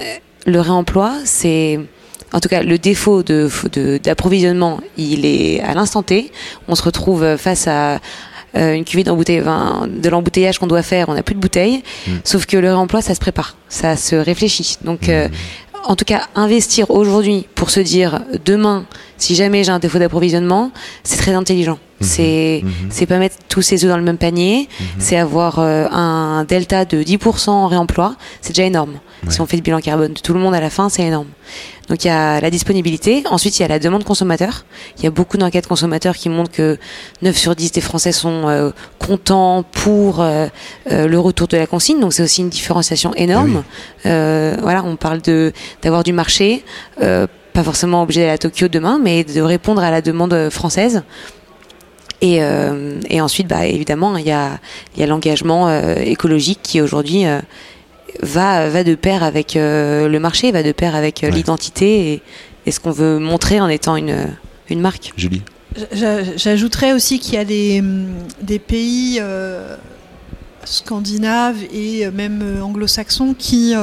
le 0.46 0.60
réemploi, 0.60 1.12
c'est 1.24 1.80
en 2.32 2.40
tout 2.40 2.48
cas 2.48 2.62
le 2.62 2.78
défaut 2.78 3.22
de 3.22 3.50
de- 3.72 3.98
d'approvisionnement, 4.02 4.80
il 4.96 5.26
est 5.26 5.60
à 5.60 5.74
l'instant 5.74 6.02
T. 6.02 6.32
On 6.66 6.74
se 6.74 6.82
retrouve 6.82 7.36
face 7.36 7.66
à 7.68 7.98
euh, 8.56 8.74
une 8.74 8.84
cuvée 8.84 9.04
enfin, 9.08 9.86
de 9.88 10.08
l'embouteillage 10.08 10.58
qu'on 10.58 10.66
doit 10.66 10.82
faire, 10.82 11.08
on 11.08 11.14
n'a 11.14 11.22
plus 11.22 11.34
de 11.34 11.40
bouteilles. 11.40 11.82
Sauf 12.24 12.46
que 12.46 12.56
le 12.56 12.68
réemploi, 12.68 13.02
ça 13.02 13.14
se 13.14 13.20
prépare, 13.20 13.56
ça 13.68 13.96
se 13.96 14.16
réfléchit. 14.16 14.78
Donc, 14.82 15.08
euh, 15.08 15.28
en 15.84 15.96
tout 15.96 16.04
cas, 16.04 16.22
investir 16.34 16.90
aujourd'hui 16.90 17.46
pour 17.54 17.70
se 17.70 17.80
dire 17.80 18.20
demain, 18.44 18.86
si 19.18 19.34
jamais 19.34 19.62
j'ai 19.64 19.72
un 19.72 19.78
défaut 19.78 19.98
d'approvisionnement, 19.98 20.70
c'est 21.04 21.18
très 21.18 21.32
intelligent. 21.32 21.78
C'est 22.00 22.62
c'est 22.90 23.06
pas 23.06 23.18
mettre 23.18 23.36
tous 23.48 23.62
ses 23.62 23.84
œufs 23.84 23.90
dans 23.90 23.96
le 23.96 24.02
même 24.02 24.18
panier, 24.18 24.68
c'est 24.98 25.16
avoir 25.16 25.58
euh, 25.58 25.86
un 25.90 26.44
delta 26.44 26.84
de 26.84 27.02
10% 27.02 27.50
en 27.50 27.66
réemploi, 27.68 28.16
c'est 28.42 28.52
déjà 28.54 28.66
énorme. 28.66 28.94
Si 29.28 29.40
on 29.40 29.46
fait 29.46 29.56
le 29.56 29.62
bilan 29.62 29.80
carbone 29.80 30.12
de 30.12 30.20
tout 30.20 30.34
le 30.34 30.40
monde 30.40 30.54
à 30.54 30.60
la 30.60 30.70
fin, 30.70 30.88
c'est 30.88 31.02
énorme. 31.02 31.28
Donc 31.88 32.04
il 32.04 32.08
y 32.08 32.10
a 32.10 32.40
la 32.40 32.50
disponibilité, 32.50 33.22
ensuite 33.30 33.58
il 33.58 33.62
y 33.62 33.64
a 33.64 33.68
la 33.68 33.78
demande 33.78 34.04
consommateur. 34.04 34.64
Il 34.98 35.04
y 35.04 35.06
a 35.06 35.10
beaucoup 35.10 35.36
d'enquêtes 35.36 35.66
consommateurs 35.68 36.16
qui 36.16 36.28
montrent 36.28 36.50
que 36.50 36.78
9 37.22 37.36
sur 37.36 37.54
10 37.54 37.72
des 37.72 37.80
Français 37.80 38.12
sont 38.12 38.48
euh, 38.48 38.70
contents 38.98 39.64
pour 39.70 40.20
euh, 40.20 40.48
euh, 40.90 41.06
le 41.06 41.18
retour 41.18 41.46
de 41.48 41.56
la 41.56 41.66
consigne, 41.66 42.00
donc 42.00 42.12
c'est 42.12 42.22
aussi 42.22 42.40
une 42.42 42.48
différenciation 42.50 43.14
énorme. 43.14 43.62
Euh, 44.04 44.56
voilà, 44.60 44.84
on 44.84 44.96
parle 44.96 45.22
de 45.22 45.52
d'avoir 45.82 46.02
du 46.02 46.12
marché, 46.12 46.64
euh, 47.02 47.26
pas 47.52 47.62
forcément 47.62 48.02
obligé 48.02 48.20
d'aller 48.20 48.32
à 48.32 48.38
Tokyo 48.38 48.68
demain, 48.68 49.00
mais 49.02 49.24
de 49.24 49.40
répondre 49.40 49.82
à 49.82 49.90
la 49.90 50.02
demande 50.02 50.50
française. 50.50 51.02
Et, 52.34 52.42
euh, 52.42 53.00
et 53.10 53.20
ensuite, 53.20 53.46
bah, 53.48 53.66
évidemment, 53.66 54.16
il 54.16 54.26
y 54.26 54.30
a, 54.32 54.58
il 54.94 55.00
y 55.00 55.02
a 55.02 55.06
l'engagement 55.06 55.68
euh, 55.68 55.94
écologique 55.96 56.60
qui 56.62 56.80
aujourd'hui 56.80 57.26
euh, 57.26 57.40
va, 58.22 58.68
va 58.68 58.82
de 58.84 58.94
pair 58.94 59.22
avec 59.22 59.54
euh, 59.56 60.08
le 60.08 60.18
marché, 60.18 60.50
va 60.52 60.62
de 60.62 60.72
pair 60.72 60.94
avec 60.96 61.22
euh, 61.22 61.28
Ouais. 61.28 61.32
l'identité 61.34 62.12
et, 62.12 62.22
et 62.66 62.70
ce 62.70 62.80
qu'on 62.80 62.90
veut 62.90 63.18
montrer 63.18 63.60
en 63.60 63.68
étant 63.68 63.96
une, 63.96 64.16
une 64.70 64.80
marque. 64.80 65.12
Julie. 65.16 65.42
J'a- 65.92 66.36
J'ajouterais 66.36 66.92
aussi 66.94 67.18
qu'il 67.20 67.34
y 67.34 67.38
a 67.38 67.44
des, 67.44 67.82
des 68.42 68.58
pays 68.58 69.18
euh, 69.20 69.76
scandinaves 70.64 71.58
et 71.72 72.10
même 72.10 72.42
anglo-saxons 72.62 73.34
qui, 73.38 73.74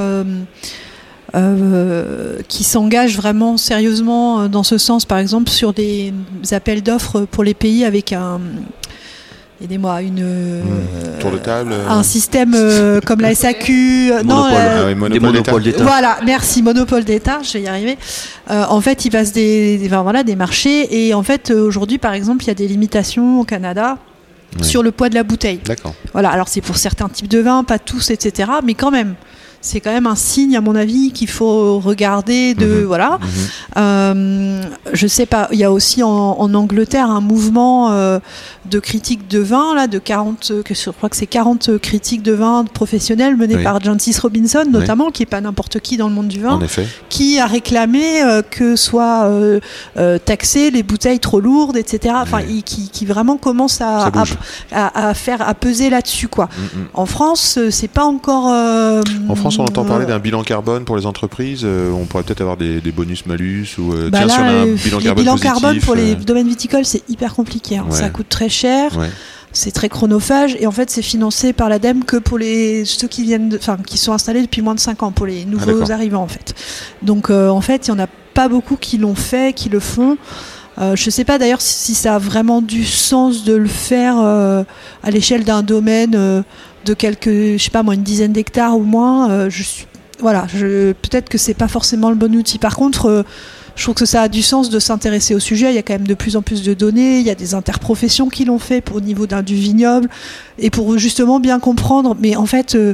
euh, 1.36 2.38
qui 2.48 2.64
s'engagent 2.64 3.18
vraiment 3.18 3.58
sérieusement 3.58 4.42
euh, 4.42 4.48
dans 4.48 4.64
ce 4.64 4.78
sens, 4.78 5.06
par 5.06 5.18
exemple 5.18 5.50
sur 5.50 5.74
des 5.74 6.14
appels 6.52 6.84
d'offres 6.84 7.22
pour 7.22 7.44
les 7.44 7.54
pays 7.54 7.86
avec 7.86 8.14
un, 8.14 8.40
aidez-moi, 9.64 10.02
une, 10.02 10.20
euh, 10.22 10.62
Tour 11.20 11.32
de 11.32 11.38
table. 11.38 11.72
euh, 11.74 11.90
un 11.90 12.04
système 12.04 12.54
euh, 12.56 13.00
comme 13.02 13.22
la 13.22 13.34
SAQ, 13.34 14.12
non, 14.26 14.46
la- 14.48 14.82
ah 14.82 14.86
oui, 14.86 14.90
Des 14.90 14.96
monopole 14.96 15.22
monopoles 15.22 15.64
d'État. 15.64 15.84
voilà, 15.84 16.18
merci, 16.26 16.62
monopole 16.62 17.04
d'État, 17.04 17.40
je 17.44 17.54
vais 17.54 17.62
y 17.64 17.68
arriver. 17.68 17.98
Euh, 18.52 18.66
en 18.70 18.82
fait, 18.82 19.06
il 19.06 19.10
passe 19.10 19.32
des, 19.32 19.78
des- 19.78 19.88
enfin, 19.88 20.04
voilà, 20.04 20.24
des 20.24 20.36
marchés 20.36 21.08
et 21.08 21.14
en 21.14 21.24
fait, 21.24 21.50
aujourd'hui, 21.52 21.98
par 21.98 22.14
exemple, 22.14 22.44
il 22.44 22.48
y 22.48 22.52
a 22.52 22.56
des 22.56 22.68
limitations 22.68 23.40
au 23.40 23.44
Canada 23.44 23.98
sur 24.62 24.84
le 24.84 24.92
poids 24.92 25.10
de 25.10 25.16
la 25.16 25.24
bouteille. 25.24 25.60
D'accord. 25.66 25.96
Voilà, 26.12 26.30
alors 26.30 26.48
c'est 26.48 26.62
pour 26.62 26.78
certains 26.78 27.10
types 27.10 27.28
de 27.28 27.40
vins, 27.40 27.64
pas 27.64 27.80
tous, 27.80 28.12
etc. 28.12 28.52
Mais 28.64 28.76
quand 28.76 28.92
même, 28.92 29.16
c'est 29.66 29.80
quand 29.80 29.92
même 29.94 30.08
un 30.08 30.16
signe, 30.16 30.56
à 30.58 30.62
mon 30.62 30.76
avis, 30.76 31.12
qu'il 31.14 31.30
faut 31.30 31.80
regarder 31.80 32.54
de, 32.54 32.66
Mhm. 32.82 32.84
voilà. 32.84 33.18
Mhm. 33.22 33.28
Euh, 33.78 34.62
je 34.94 35.08
sais 35.08 35.26
pas, 35.26 35.48
il 35.52 35.60
y 35.60 35.64
a 35.64 35.72
aussi 35.72 36.04
en, 36.04 36.10
en 36.10 36.54
Angleterre 36.54 37.10
un 37.10 37.22
mouvement 37.22 37.92
euh, 37.92 38.20
de 38.70 38.80
critiques 38.80 39.28
de 39.30 39.40
vin, 39.40 39.74
là, 39.76 39.88
de 39.88 40.00
40, 40.00 40.50
euh, 40.52 40.64
que 40.64 40.74
je 40.74 40.90
crois 40.90 41.10
que 41.10 41.16
c'est 41.16 41.26
40 41.28 41.78
critiques 41.80 42.22
de 42.24 42.34
vin 42.34 42.66
professionnels 42.66 43.36
menés 43.38 43.56
Oui. 43.56 43.64
par 43.64 43.82
Jancis 43.82 44.16
Robinson, 44.22 44.64
notamment, 44.70 45.12
qui 45.12 45.24
est 45.24 45.28
pas 45.28 45.42
n'importe 45.42 45.80
qui 45.80 45.98
dans 45.98 46.08
le 46.08 46.14
monde 46.14 46.28
du 46.28 46.40
vin 46.42 46.52
En 46.56 46.62
effet. 46.62 46.86
qui 47.10 47.40
a 47.40 47.46
réclamé 47.46 48.22
euh, 48.22 48.42
que 48.42 48.76
soient 48.76 49.24
euh, 49.26 49.60
euh, 49.98 50.18
taxées 50.18 50.72
les 50.72 50.84
bouteilles 50.84 51.20
trop 51.20 51.40
lourdes, 51.40 51.78
etc. 51.78 52.16
Enfin, 52.22 52.40
il- 52.50 52.64
qui, 52.64 52.90
qui 52.90 53.06
vraiment 53.06 53.38
commence 53.38 53.82
à, 53.82 54.08
à, 54.08 54.24
à- 54.72 55.08
à 55.10 55.14
faire, 55.14 55.42
à 55.48 55.54
peser 55.54 55.90
là-dessus, 55.90 56.28
quoi. 56.28 56.46
Mm, 56.46 56.80
mm. 56.80 56.86
En 56.94 57.06
France, 57.06 57.56
euh, 57.58 57.70
c'est 57.72 57.88
pas 57.88 58.06
encore. 58.06 58.50
euh, 58.52 59.02
En 59.30 59.36
France, 59.36 59.53
on 59.60 59.64
entend 59.66 59.86
parler 59.86 60.06
euh, 60.06 60.10
d'un 60.10 60.20
bilan 60.20 60.44
carbone 60.44 60.86
pour 60.86 60.96
les 60.98 61.06
entreprises. 61.06 61.62
euh, 61.64 61.92
on 61.92 62.06
pourrait 62.06 62.24
peut-être 62.24 62.42
avoir 62.42 62.58
des, 62.58 62.82
des 62.82 62.92
bonus-malus 62.92 63.68
ou 63.78 63.94
euh, 63.94 64.10
bah 64.10 64.20
tiens, 64.26 64.30
si 64.30 64.40
on 64.40 64.44
là, 64.44 64.48
a 64.48 64.52
un 64.52 64.68
euh, 64.68 64.76
bilan 64.76 64.98
les 65.00 65.04
carbone 65.06 65.24
bilans 65.24 65.32
positif, 65.34 65.52
carbone 65.62 65.80
pour 65.82 65.96
les 65.96 66.16
domaines 66.16 66.48
viticoles, 66.48 66.86
c'est 66.86 67.04
hyper 67.10 67.34
compliqué. 67.34 67.78
hein. 67.78 67.86
Ouais. 67.90 67.96
Ça 67.98 68.10
coûte 68.10 68.28
très 68.30 68.50
cher, 68.50 68.98
ouais. 68.98 69.10
c'est 69.52 69.72
très 69.72 69.90
chronophage, 69.90 70.56
et 70.60 70.68
en 70.68 70.72
fait, 70.72 70.90
c'est 70.90 71.02
financé 71.02 71.54
par 71.54 71.70
l'ADEME 71.70 72.04
que 72.06 72.18
pour 72.18 72.38
les 72.38 72.86
ceux 72.86 73.08
qui 73.08 73.24
viennent, 73.24 73.50
de- 73.50 73.58
enfin, 73.58 73.78
qui 73.86 73.98
sont 73.98 74.14
installés 74.14 74.42
depuis 74.42 74.62
moins 74.62 74.76
de 74.76 74.80
5 74.80 75.04
ans, 75.04 75.12
pour 75.12 75.26
les 75.26 75.46
nouveaux 75.46 75.66
Ah, 75.70 75.74
d'accord. 75.74 75.92
arrivants, 75.92 76.24
en 76.24 76.28
fait. 76.28 76.54
Donc, 77.02 77.30
euh, 77.30 77.50
en 77.50 77.62
fait, 77.62 77.88
il 77.88 77.92
y 77.92 77.94
en 77.94 78.00
a 78.00 78.08
pas 78.34 78.48
beaucoup 78.48 78.78
qui 78.78 78.98
l'ont 78.98 79.16
fait, 79.16 79.54
qui 79.54 79.70
le 79.70 79.80
font. 79.80 80.18
Euh, 80.80 80.96
je 80.96 81.12
sais 81.12 81.24
pas 81.24 81.38
d'ailleurs 81.38 81.62
si, 81.62 81.76
si 81.76 81.94
ça 81.94 82.16
a 82.16 82.18
vraiment 82.18 82.60
du 82.60 82.84
sens 82.84 83.44
de 83.44 83.54
le 83.54 83.68
faire 83.68 84.16
euh, 84.20 84.64
à 85.04 85.12
l'échelle 85.12 85.44
d'un 85.44 85.62
domaine 85.62 86.16
de 86.86 86.94
quelques, 86.94 87.30
je 87.30 87.58
sais 87.58 87.72
pas 87.72 87.84
moi, 87.84 87.96
une 87.96 88.04
dizaine 88.04 88.34
d'hectares 88.34 88.78
ou 88.78 88.84
moins. 88.84 89.32
Euh, 89.32 89.50
je 89.50 89.64
voilà, 90.20 90.48
peut-être 90.50 91.28
que 91.28 91.38
c'est 91.38 91.54
pas 91.54 91.68
forcément 91.68 92.10
le 92.10 92.16
bon 92.16 92.34
outil. 92.36 92.58
Par 92.58 92.78
contre, 92.78 93.08
euh, 93.08 93.24
je 93.76 93.84
trouve 93.84 93.96
que 93.96 94.06
ça 94.06 94.22
a 94.22 94.28
du 94.30 94.42
sens 94.42 94.70
de 94.70 94.80
s'intéresser 94.80 95.36
au 95.36 95.40
sujet. 95.40 95.72
Il 95.72 95.76
y 95.76 95.80
a 95.80 95.82
quand 95.82 95.94
même 95.94 96.08
de 96.08 96.14
plus 96.14 96.38
en 96.38 96.42
plus 96.42 96.64
de 96.64 96.74
données. 96.74 97.20
Il 97.20 97.26
y 97.26 97.30
a 97.30 97.36
des 97.36 97.56
interprofessions 97.56 98.30
qui 98.30 98.46
l'ont 98.46 98.60
fait 98.60 98.84
au 98.94 99.02
niveau 99.02 99.28
d'un 99.28 99.42
du 99.42 99.56
vignoble 99.56 100.10
et 100.60 100.70
pour 100.70 100.98
justement 100.98 101.40
bien 101.40 101.60
comprendre. 101.60 102.16
Mais 102.20 102.36
en 102.36 102.46
fait, 102.46 102.76
euh, 102.76 102.94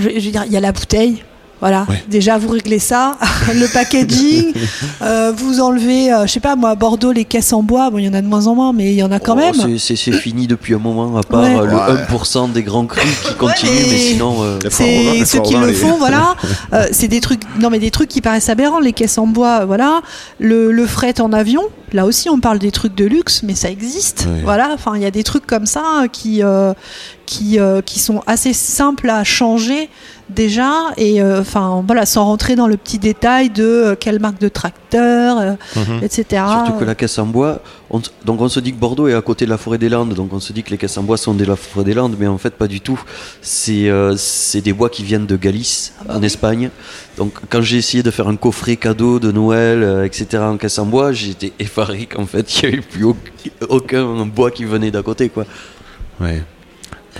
je 0.00 0.08
veux 0.08 0.30
dire, 0.30 0.44
il 0.46 0.52
y 0.52 0.56
a 0.56 0.60
la 0.60 0.72
bouteille. 0.72 1.22
Voilà, 1.60 1.84
Ouais. 1.90 2.02
déjà 2.08 2.38
vous 2.38 2.48
réglez 2.48 2.78
ça, 2.78 3.16
le 3.54 3.66
packaging, 3.70 4.52
euh, 5.02 5.30
vous 5.36 5.60
enlevez, 5.60 6.10
euh, 6.12 6.26
je 6.26 6.32
sais 6.32 6.40
pas 6.40 6.56
moi, 6.56 6.70
à 6.70 6.74
Bordeaux 6.74 7.12
les 7.12 7.26
caisses 7.26 7.52
en 7.52 7.62
bois, 7.62 7.90
bon 7.90 7.98
il 7.98 8.06
y 8.06 8.08
en 8.08 8.14
a 8.14 8.22
de 8.22 8.26
moins 8.26 8.46
en 8.46 8.54
moins, 8.54 8.72
mais 8.72 8.92
il 8.92 8.96
y 8.96 9.02
en 9.02 9.12
a 9.12 9.20
quand 9.20 9.34
Oh, 9.34 9.36
même. 9.36 9.78
c'est- 9.78 9.96
fini 10.10 10.46
depuis 10.46 10.74
un 10.74 10.78
moment, 10.78 11.16
à 11.18 11.22
part 11.22 11.42
Ouais. 11.42 11.54
euh, 11.58 11.66
le 11.66 11.74
Ouais. 11.74 12.02
1% 12.08 12.48
des 12.48 12.62
grands 12.62 12.86
crus 12.86 13.04
qui 13.26 13.34
continuent, 13.38 13.70
mais- 13.72 13.90
mais 13.90 13.98
sinon. 13.98 14.36
euh, 14.42 14.58
C'est 14.70 15.24
ceux 15.26 15.40
qui 15.42 15.54
le 15.54 15.72
font, 15.72 15.96
voilà. 15.98 16.34
Euh, 16.72 16.86
c'est 16.92 17.08
des 17.08 17.20
trucs, 17.20 17.42
non 17.60 17.68
mais 17.70 17.78
des 17.78 17.90
trucs 17.90 18.08
qui 18.08 18.20
paraissent 18.22 18.48
aberrants. 18.48 18.80
Les 18.80 18.92
caisses 18.92 19.18
en 19.18 19.26
bois, 19.26 19.64
voilà. 19.66 20.00
Le, 20.38 20.72
le 20.72 20.86
fret 20.86 21.20
en 21.20 21.32
avion, 21.32 21.62
là 21.92 22.06
aussi 22.06 22.28
on 22.30 22.40
parle 22.40 22.58
des 22.58 22.70
trucs 22.70 22.94
de 22.94 23.04
luxe, 23.04 23.42
mais 23.42 23.54
ça 23.54 23.70
existe, 23.70 24.26
Ouais. 24.28 24.40
voilà. 24.44 24.70
Enfin, 24.74 24.92
il 24.96 25.02
y 25.02 25.06
a 25.06 25.10
des 25.10 25.24
trucs 25.24 25.46
comme 25.46 25.66
ça 25.66 25.82
qui 26.10 26.42
euh, 26.42 26.72
qui 27.30 27.60
euh, 27.60 27.80
qui 27.80 27.98
sont 28.00 28.22
assez 28.26 28.52
simples 28.52 29.08
à 29.08 29.22
changer 29.22 29.88
déjà 30.30 30.70
et 30.96 31.22
euh, 31.22 31.40
enfin 31.40 31.82
voilà, 31.86 32.04
sans 32.06 32.24
rentrer 32.24 32.54
dans 32.56 32.66
le 32.66 32.76
petit 32.76 32.98
détail 32.98 33.50
de 33.50 33.64
euh, 33.64 33.94
quelle 33.98 34.18
marque 34.20 34.40
de 34.40 34.48
tracteur, 34.48 35.38
euh, 35.38 35.52
Mhm. 35.76 36.00
etc. 36.02 36.24
Surtout 36.56 36.78
que 36.80 36.84
la 36.84 36.94
caisse 36.96 37.18
en 37.18 37.26
bois, 37.26 37.60
on 37.90 38.00
donc 38.24 38.40
on 38.40 38.48
se 38.48 38.58
dit 38.60 38.72
que 38.72 38.78
Bordeaux 38.78 39.06
est 39.08 39.14
à 39.14 39.22
côté 39.22 39.44
de 39.44 39.50
la 39.50 39.58
forêt 39.58 39.78
des 39.78 39.88
Landes, 39.88 40.14
donc 40.14 40.32
on 40.32 40.40
se 40.40 40.52
dit 40.52 40.62
que 40.64 40.70
les 40.70 40.78
caisses 40.78 40.98
en 40.98 41.02
bois 41.04 41.16
sont 41.16 41.34
de 41.34 41.44
la 41.44 41.54
forêt 41.56 41.84
des 41.84 41.94
Landes, 41.94 42.16
mais 42.18 42.26
en 42.26 42.38
fait 42.38 42.54
pas 42.62 42.66
du 42.68 42.80
tout. 42.80 43.00
C'est 43.42 43.88
euh, 43.88 44.14
c'est 44.16 44.60
des 44.60 44.72
bois 44.72 44.88
qui 44.90 45.04
viennent 45.04 45.26
de 45.26 45.36
Galice, 45.36 45.92
en 46.08 46.22
Espagne. 46.22 46.70
Donc 47.16 47.32
quand 47.48 47.62
j'ai 47.62 47.76
essayé 47.78 48.02
de 48.02 48.10
faire 48.10 48.26
un 48.28 48.36
coffret 48.36 48.76
cadeau 48.76 49.18
de 49.20 49.30
Noël, 49.30 49.82
euh, 49.84 50.04
etc. 50.04 50.42
en 50.42 50.56
caisse 50.56 50.78
en 50.80 50.86
bois, 50.86 51.12
j'étais 51.12 51.52
effaré 51.60 52.06
qu'en 52.06 52.26
fait 52.26 52.46
il 52.54 52.68
n'y 52.68 52.72
avait 52.74 52.82
plus 52.82 53.04
au- 53.04 53.16
aucun 53.68 54.26
bois 54.26 54.50
qui 54.50 54.64
venait 54.64 54.90
d'à 54.90 55.02
côté. 55.02 55.28
Quoi. 55.28 55.44
Ouais. 56.20 56.42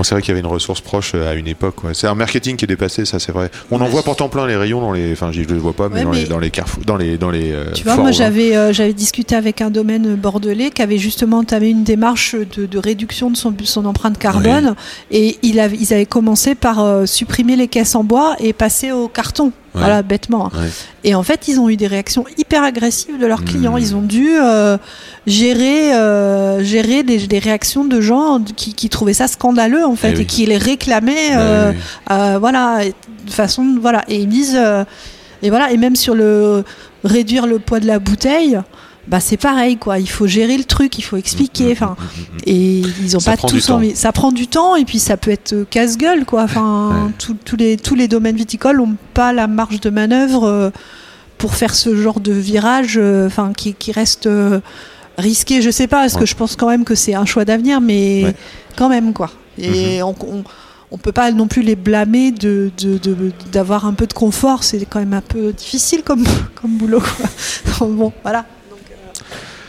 Bon, 0.01 0.05
c'est 0.05 0.15
vrai 0.15 0.23
qu'il 0.23 0.31
y 0.31 0.33
avait 0.33 0.41
une 0.41 0.47
ressource 0.47 0.81
proche 0.81 1.13
euh, 1.15 1.31
à 1.31 1.35
une 1.35 1.47
époque. 1.47 1.85
ouais. 1.85 1.93
C'est 1.93 2.07
un 2.07 2.15
marketing 2.15 2.57
qui 2.57 2.65
est 2.65 2.69
dépassé, 2.69 3.05
ça 3.05 3.19
c'est 3.19 3.33
vrai. 3.33 3.51
On 3.71 3.79
en 3.83 3.85
voit 3.87 4.03
pourtant 4.03 4.31
plein 4.31 4.47
les 4.47 4.57
rayons 4.57 4.81
dans 4.81 4.93
les. 4.93 5.13
Enfin, 5.13 5.31
je 5.31 5.43
le 5.43 5.59
vois 5.59 5.75
pas, 5.75 5.91
mais, 5.91 5.97
Ouais, 5.97 6.05
dans, 6.05 6.11
mais- 6.13 6.23
Les, 6.23 6.27
dans 6.27 6.39
les 6.39 6.49
carrefours, 6.51 6.83
dans 6.87 6.97
les 6.97 7.19
dans 7.19 7.31
les. 7.31 7.53
euh, 7.53 7.71
Tu 7.75 7.85
vois, 7.85 7.97
moi 7.97 8.11
j'avais 8.11 8.57
euh, 8.57 8.73
j'avais 8.73 8.95
discuté 8.95 9.35
avec 9.37 9.61
un 9.61 9.69
domaine 9.69 10.15
bordelais 10.15 10.71
qui 10.71 10.81
avait 10.81 10.97
justement 10.97 11.41
entamé 11.41 11.69
une 11.69 11.85
démarche 11.85 12.35
de, 12.35 12.65
de 12.65 12.79
réduction 12.79 13.31
de 13.31 13.37
son, 13.37 13.53
son 13.65 13.85
empreinte 13.85 14.17
carbone 14.17 14.75
et 15.11 15.37
il 15.43 15.61
avait, 15.61 15.77
ils 15.79 15.93
avaient 15.93 16.07
commencé 16.07 16.55
par 16.55 16.83
euh, 16.83 17.05
supprimer 17.05 17.55
les 17.57 17.69
caisses 17.69 17.95
en 17.95 18.03
bois 18.03 18.37
et 18.41 18.55
passer 18.55 18.93
au 18.93 19.07
carton. 19.07 19.53
Ouais. 19.75 19.81
Voilà, 19.83 20.03
bêtement. 20.03 20.47
hein. 20.47 20.59
Ouais. 20.63 20.69
Et 21.05 21.15
en 21.15 21.23
fait, 21.23 21.47
ils 21.47 21.61
ont 21.61 21.69
eu 21.69 21.77
des 21.77 21.87
réactions 21.87 22.25
hyper 22.39 22.65
agressives 22.65 23.19
de 23.21 23.27
leurs 23.27 23.45
clients. 23.45 23.75
Mmh. 23.77 23.79
Ils 23.81 23.95
ont 23.95 24.03
dû 24.03 24.31
euh, 24.37 24.77
gérer, 25.29 25.95
euh, 25.95 26.63
gérer 26.65 27.03
des, 27.05 27.27
des 27.27 27.39
réactions 27.39 27.85
de 27.85 28.01
gens 28.01 28.41
qui, 28.57 28.75
qui 28.75 28.89
trouvaient 28.89 29.13
ça 29.15 29.29
scandaleux 29.29 29.85
en 29.87 29.95
fait 29.95 30.11
Eh 30.13 30.17
oui. 30.17 30.23
et 30.23 30.27
qui 30.27 30.47
les 30.47 30.57
réclamaient. 30.59 31.31
Bah 31.35 31.41
euh, 31.41 31.73
oui. 32.35 32.39
voilà, 32.41 32.81
de 33.27 33.31
façon, 33.31 33.77
voilà, 33.81 34.03
et 34.09 34.17
ils 34.17 34.29
disent, 34.29 34.61
et 35.43 35.51
voilà, 35.51 35.71
et 35.71 35.77
même 35.77 35.95
sur 35.95 36.15
le 36.17 36.65
réduire 37.05 37.47
le 37.47 37.59
poids 37.61 37.79
de 37.81 37.87
la 37.87 37.99
bouteille, 38.01 38.59
bah 39.09 39.19
c'est 39.21 39.37
pareil 39.37 39.77
quoi. 39.77 39.99
Il 39.99 40.09
faut 40.09 40.27
gérer 40.27 40.57
le 40.57 40.65
truc, 40.65 40.99
il 40.99 41.03
faut 41.03 41.17
expliquer, 41.17 41.73
enfin, 41.73 41.97
et 42.47 42.81
ils 43.03 43.17
ont 43.17 43.21
Ça 43.21 43.37
pas 43.37 43.49
tous 43.49 43.71
envie. 43.71 43.97
Ça 43.97 44.13
prend 44.13 44.31
du 44.33 44.47
temps 44.47 44.77
et 44.77 44.85
puis 44.85 44.99
ça 44.99 45.17
peut 45.17 45.31
être 45.31 45.53
euh, 45.55 45.65
casse-gueule 45.69 46.25
quoi. 46.25 46.43
Enfin, 46.45 47.11
Ouais. 47.19 47.35
les 47.59 47.77
tous 47.77 47.95
les 47.95 48.09
domaines 48.09 48.37
viticoles 48.37 48.81
ont 48.81 48.97
pas 49.15 49.33
la 49.33 49.47
marge 49.47 49.81
de 49.81 49.91
manœuvre 49.91 50.45
euh, 50.45 50.71
pour 51.39 51.55
faire 51.55 51.75
ce 51.75 51.97
genre 51.97 52.21
de 52.21 52.33
virage, 52.33 52.99
euh, 52.99 53.27
enfin, 53.27 53.53
qui, 53.57 53.73
qui 53.75 53.93
reste 53.93 54.29
risqué. 55.19 55.63
Je 55.63 55.71
sais 55.71 55.87
pas, 55.87 56.01
parce 56.03 56.15
Ouais. 56.15 56.21
que 56.21 56.27
je 56.27 56.35
pense 56.37 56.55
quand 56.57 56.69
même 56.69 56.85
que 56.85 56.95
c'est 56.95 57.15
un 57.15 57.25
choix 57.25 57.45
d'avenir, 57.45 57.81
mais 57.81 58.25
Ouais. 58.27 58.35
quand 58.77 58.89
même 58.89 59.13
quoi. 59.13 59.31
Et 59.59 60.03
on, 60.03 60.15
on- 60.23 60.45
on 60.93 60.99
peut 60.99 61.13
pas 61.13 61.31
non 61.31 61.47
plus 61.47 61.63
les 61.63 61.77
blâmer 61.77 62.33
de 62.33 62.71
d'avoir 63.53 63.87
un 63.87 63.93
peu 63.95 64.07
de 64.07 64.13
confort. 64.13 64.65
C'est 64.65 64.85
quand 64.87 64.99
même 64.99 65.15
un 65.15 65.21
peu 65.21 65.53
difficile 65.53 66.03
comme 66.03 66.25
comme 66.61 66.77
boulot. 66.77 67.01
quoi. 67.01 67.87
bon, 67.89 68.13
voilà. 68.23 68.45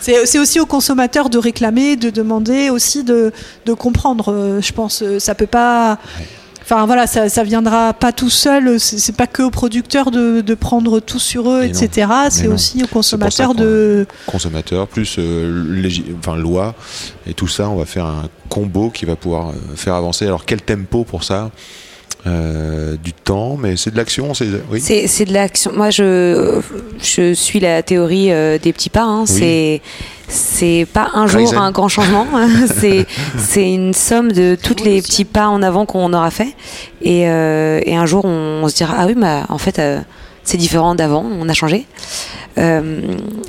C'est 0.01 0.39
aussi 0.39 0.59
aux 0.59 0.65
consommateurs 0.65 1.29
de 1.29 1.37
réclamer, 1.37 1.95
de 1.95 2.09
demander 2.09 2.69
aussi 2.69 3.03
de, 3.03 3.31
de 3.65 3.73
comprendre. 3.73 4.33
euh, 4.33 4.61
Je 4.61 4.73
pense, 4.73 5.01
euh, 5.03 5.19
ça 5.19 5.35
peut 5.35 5.47
pas. 5.47 5.99
Enfin 6.63 6.85
voilà, 6.85 7.05
ça, 7.05 7.27
ça 7.27 7.43
viendra 7.43 7.91
pas 7.93 8.11
tout 8.13 8.29
seul. 8.29 8.79
C'est 8.79 9.15
pas 9.15 9.27
que 9.27 9.43
aux 9.43 9.49
producteurs 9.51 10.09
de, 10.09 10.41
de 10.41 10.53
prendre 10.55 10.99
tout 10.99 11.19
sur 11.19 11.49
eux, 11.51 11.61
Mais 11.61 11.67
etc. 11.69 12.07
C'est 12.29 12.47
aussi 12.47 12.83
aux 12.83 12.87
consommateurs 12.87 13.53
de. 13.55 14.05
consommateurs, 14.25 14.87
plus 14.87 15.17
euh, 15.19 15.89
enfin, 16.19 16.35
loi, 16.37 16.73
et 17.27 17.33
tout 17.33 17.47
ça, 17.47 17.67
on 17.69 17.75
va 17.75 17.85
faire 17.85 18.05
un 18.05 18.23
combo 18.49 18.89
qui 18.89 19.05
va 19.05 19.15
pouvoir 19.15 19.49
euh, 19.49 19.53
faire 19.75 19.95
avancer. 19.95 20.25
Alors 20.25 20.45
quel 20.45 20.61
tempo 20.61 21.03
pour 21.03 21.23
ça? 21.23 21.51
Euh, 22.27 22.95
Du 23.03 23.13
temps, 23.13 23.57
mais 23.57 23.77
c'est 23.77 23.89
de 23.91 23.97
l'action, 23.97 24.33
c'est 24.35 24.45
oui. 24.69 24.79
C'est 24.79 25.07
c'est 25.07 25.25
de 25.25 25.33
l'action. 25.33 25.71
Moi, 25.73 25.89
je, 25.89 26.61
je 27.01 27.33
suis 27.33 27.59
la 27.59 27.81
théorie 27.81 28.31
euh, 28.31 28.59
des 28.59 28.73
petits 28.73 28.89
pas. 28.91 29.03
hein. 29.03 29.21
Oui. 29.21 29.27
C'est 29.27 29.81
c'est 30.27 30.87
pas 30.93 31.09
un 31.15 31.25
jour 31.27 31.41
Kaizen. 31.41 31.57
un 31.57 31.71
grand 31.71 31.87
changement. 31.89 32.27
c'est 32.79 33.07
c'est 33.37 33.73
une 33.73 33.93
somme 33.93 34.31
de 34.31 34.55
tous 34.61 34.83
les 34.83 35.01
petits 35.01 35.25
pas 35.25 35.47
en 35.47 35.63
avant 35.63 35.85
qu'on 35.87 36.13
aura 36.13 36.29
fait. 36.31 36.53
Et, 37.01 37.27
euh, 37.27 37.81
et 37.85 37.95
un 37.95 38.05
jour, 38.05 38.23
on, 38.25 38.61
on 38.63 38.67
se 38.69 38.75
dira 38.75 38.95
ah 38.99 39.07
oui, 39.07 39.15
bah 39.15 39.45
en 39.49 39.57
fait, 39.57 39.79
euh, 39.79 39.99
c'est 40.43 40.57
différent 40.57 40.93
d'avant. 40.95 41.25
On 41.39 41.49
a 41.49 41.53
changé. 41.53 41.87
Euh, 42.57 43.01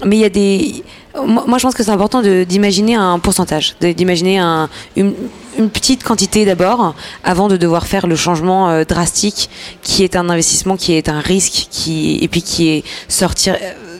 mais 0.06 0.16
il 0.16 0.20
y 0.20 0.24
a 0.24 0.28
des. 0.30 0.82
Moi, 1.14 1.44
moi, 1.46 1.58
je 1.58 1.62
pense 1.64 1.74
que 1.74 1.82
c'est 1.82 1.90
important 1.90 2.22
d'imaginer 2.22 2.94
un 2.94 3.18
pourcentage, 3.18 3.74
d'imaginer 3.80 4.38
un, 4.38 4.70
une, 4.96 5.12
une 5.58 5.70
petite 5.70 6.02
quantité 6.02 6.44
d'abord, 6.44 6.94
avant 7.24 7.48
de 7.48 7.56
devoir 7.56 7.86
faire 7.86 8.06
le 8.06 8.16
changement 8.16 8.70
euh, 8.70 8.84
drastique, 8.84 9.50
qui 9.82 10.04
est 10.04 10.16
un 10.16 10.28
investissement, 10.28 10.76
qui 10.76 10.94
est 10.94 11.08
un 11.08 11.20
risque, 11.20 11.68
qui 11.70 12.18
et 12.22 12.28
puis 12.28 12.42
qui 12.42 12.68
est 12.68 12.84
sortir 13.08 13.56
euh, 13.60 13.91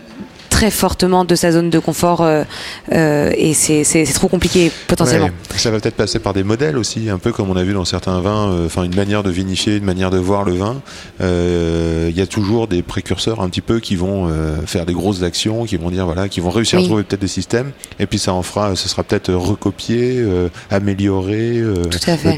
très 0.63 0.71
fortement 0.71 1.25
de 1.25 1.35
sa 1.35 1.51
zone 1.51 1.71
de 1.71 1.79
confort 1.81 2.21
euh, 2.21 2.45
euh, 2.93 3.33
et 3.37 3.53
c'est 3.53 4.05
trop 4.15 4.29
compliqué 4.29 4.71
potentiellement. 4.87 5.27
Ouais, 5.27 5.59
ça 5.59 5.73
va 5.73 5.81
peut-être 5.81 5.97
passer 5.97 6.21
par 6.21 6.35
des 6.35 6.45
modèles 6.45 6.79
aussi, 6.79 7.11
un 7.11 7.19
peu 7.19 7.33
comme 7.33 7.51
on 7.51 7.57
a 7.57 7.65
vu 7.65 7.73
dans 7.73 7.85
certains 7.85 8.21
vins, 8.21 8.53
euh, 8.53 8.67
enfin 8.67 8.85
une 8.85 8.95
manière 8.95 9.25
de 9.25 9.31
vinifier, 9.31 9.79
une 9.79 9.85
manière 9.85 10.13
de 10.13 10.19
voir 10.19 10.45
le 10.45 10.53
vin. 10.53 10.81
Il 11.21 12.17
y 12.17 12.21
a 12.21 12.27
toujours 12.29 12.69
des 12.69 12.83
précurseurs 12.83 13.41
un 13.41 13.49
petit 13.49 13.61
peu 13.61 13.81
qui 13.81 13.97
vont 13.97 14.31
faire 14.67 14.87
des 14.87 14.93
grosses 14.93 15.23
actions, 15.23 15.65
qui 15.65 15.77
vont 15.77 15.91
dire 15.91 16.05
voilà, 16.05 16.29
qui 16.29 16.41
vont 16.41 16.51
réussir 16.51 16.79
Oui. 16.79 16.85
à 16.85 16.89
trouver 16.89 17.03
peut-être 17.03 17.23
des 17.23 17.27
systèmes, 17.27 17.73
et 17.99 18.07
puis 18.07 18.19
ça 18.19 18.33
en 18.33 18.43
fera, 18.43 18.77
ce 18.77 18.89
sera 18.89 19.03
peut-être 19.03 19.33
recopié, 19.33 20.25
amélioré, 20.71 21.61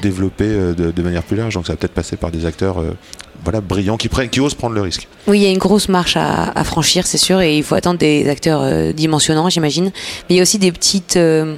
développé 0.01 0.47
de, 0.47 0.93
de 0.93 1.03
manière 1.03 1.25
plus 1.25 1.37
large. 1.37 1.55
Donc 1.55 1.67
ça 1.67 1.73
va 1.73 1.77
peut-être 1.77 1.95
passer 1.95 2.17
par 2.17 2.31
des 2.31 2.47
acteurs 2.47 2.77
voilà 3.45 3.61
brillants 3.61 3.97
qui 3.97 4.09
prennent, 4.09 4.29
qui 4.31 4.41
osent 4.41 4.55
prendre 4.55 4.75
le 4.75 4.81
risque. 4.81 5.07
Oui, 5.27 5.39
il 5.39 5.43
y 5.43 5.47
a 5.47 5.51
une 5.51 5.59
grosse 5.59 5.89
marche 5.89 6.17
à, 6.17 6.51
à 6.59 6.65
franchir, 6.65 7.07
c'est 7.07 7.19
sûr, 7.19 7.41
et 7.41 7.57
il 7.57 7.63
faut 7.63 7.75
attendre 7.75 7.99
des 7.99 8.29
acteurs 8.29 8.61
euh, 8.63 8.93
dimensionnants, 8.93 9.49
j'imagine. 9.51 9.85
Mais 9.85 10.31
il 10.31 10.37
y 10.37 10.39
a 10.41 10.43
aussi 10.43 10.59
des 10.59 10.73
petites, 10.73 11.17
euh, 11.17 11.57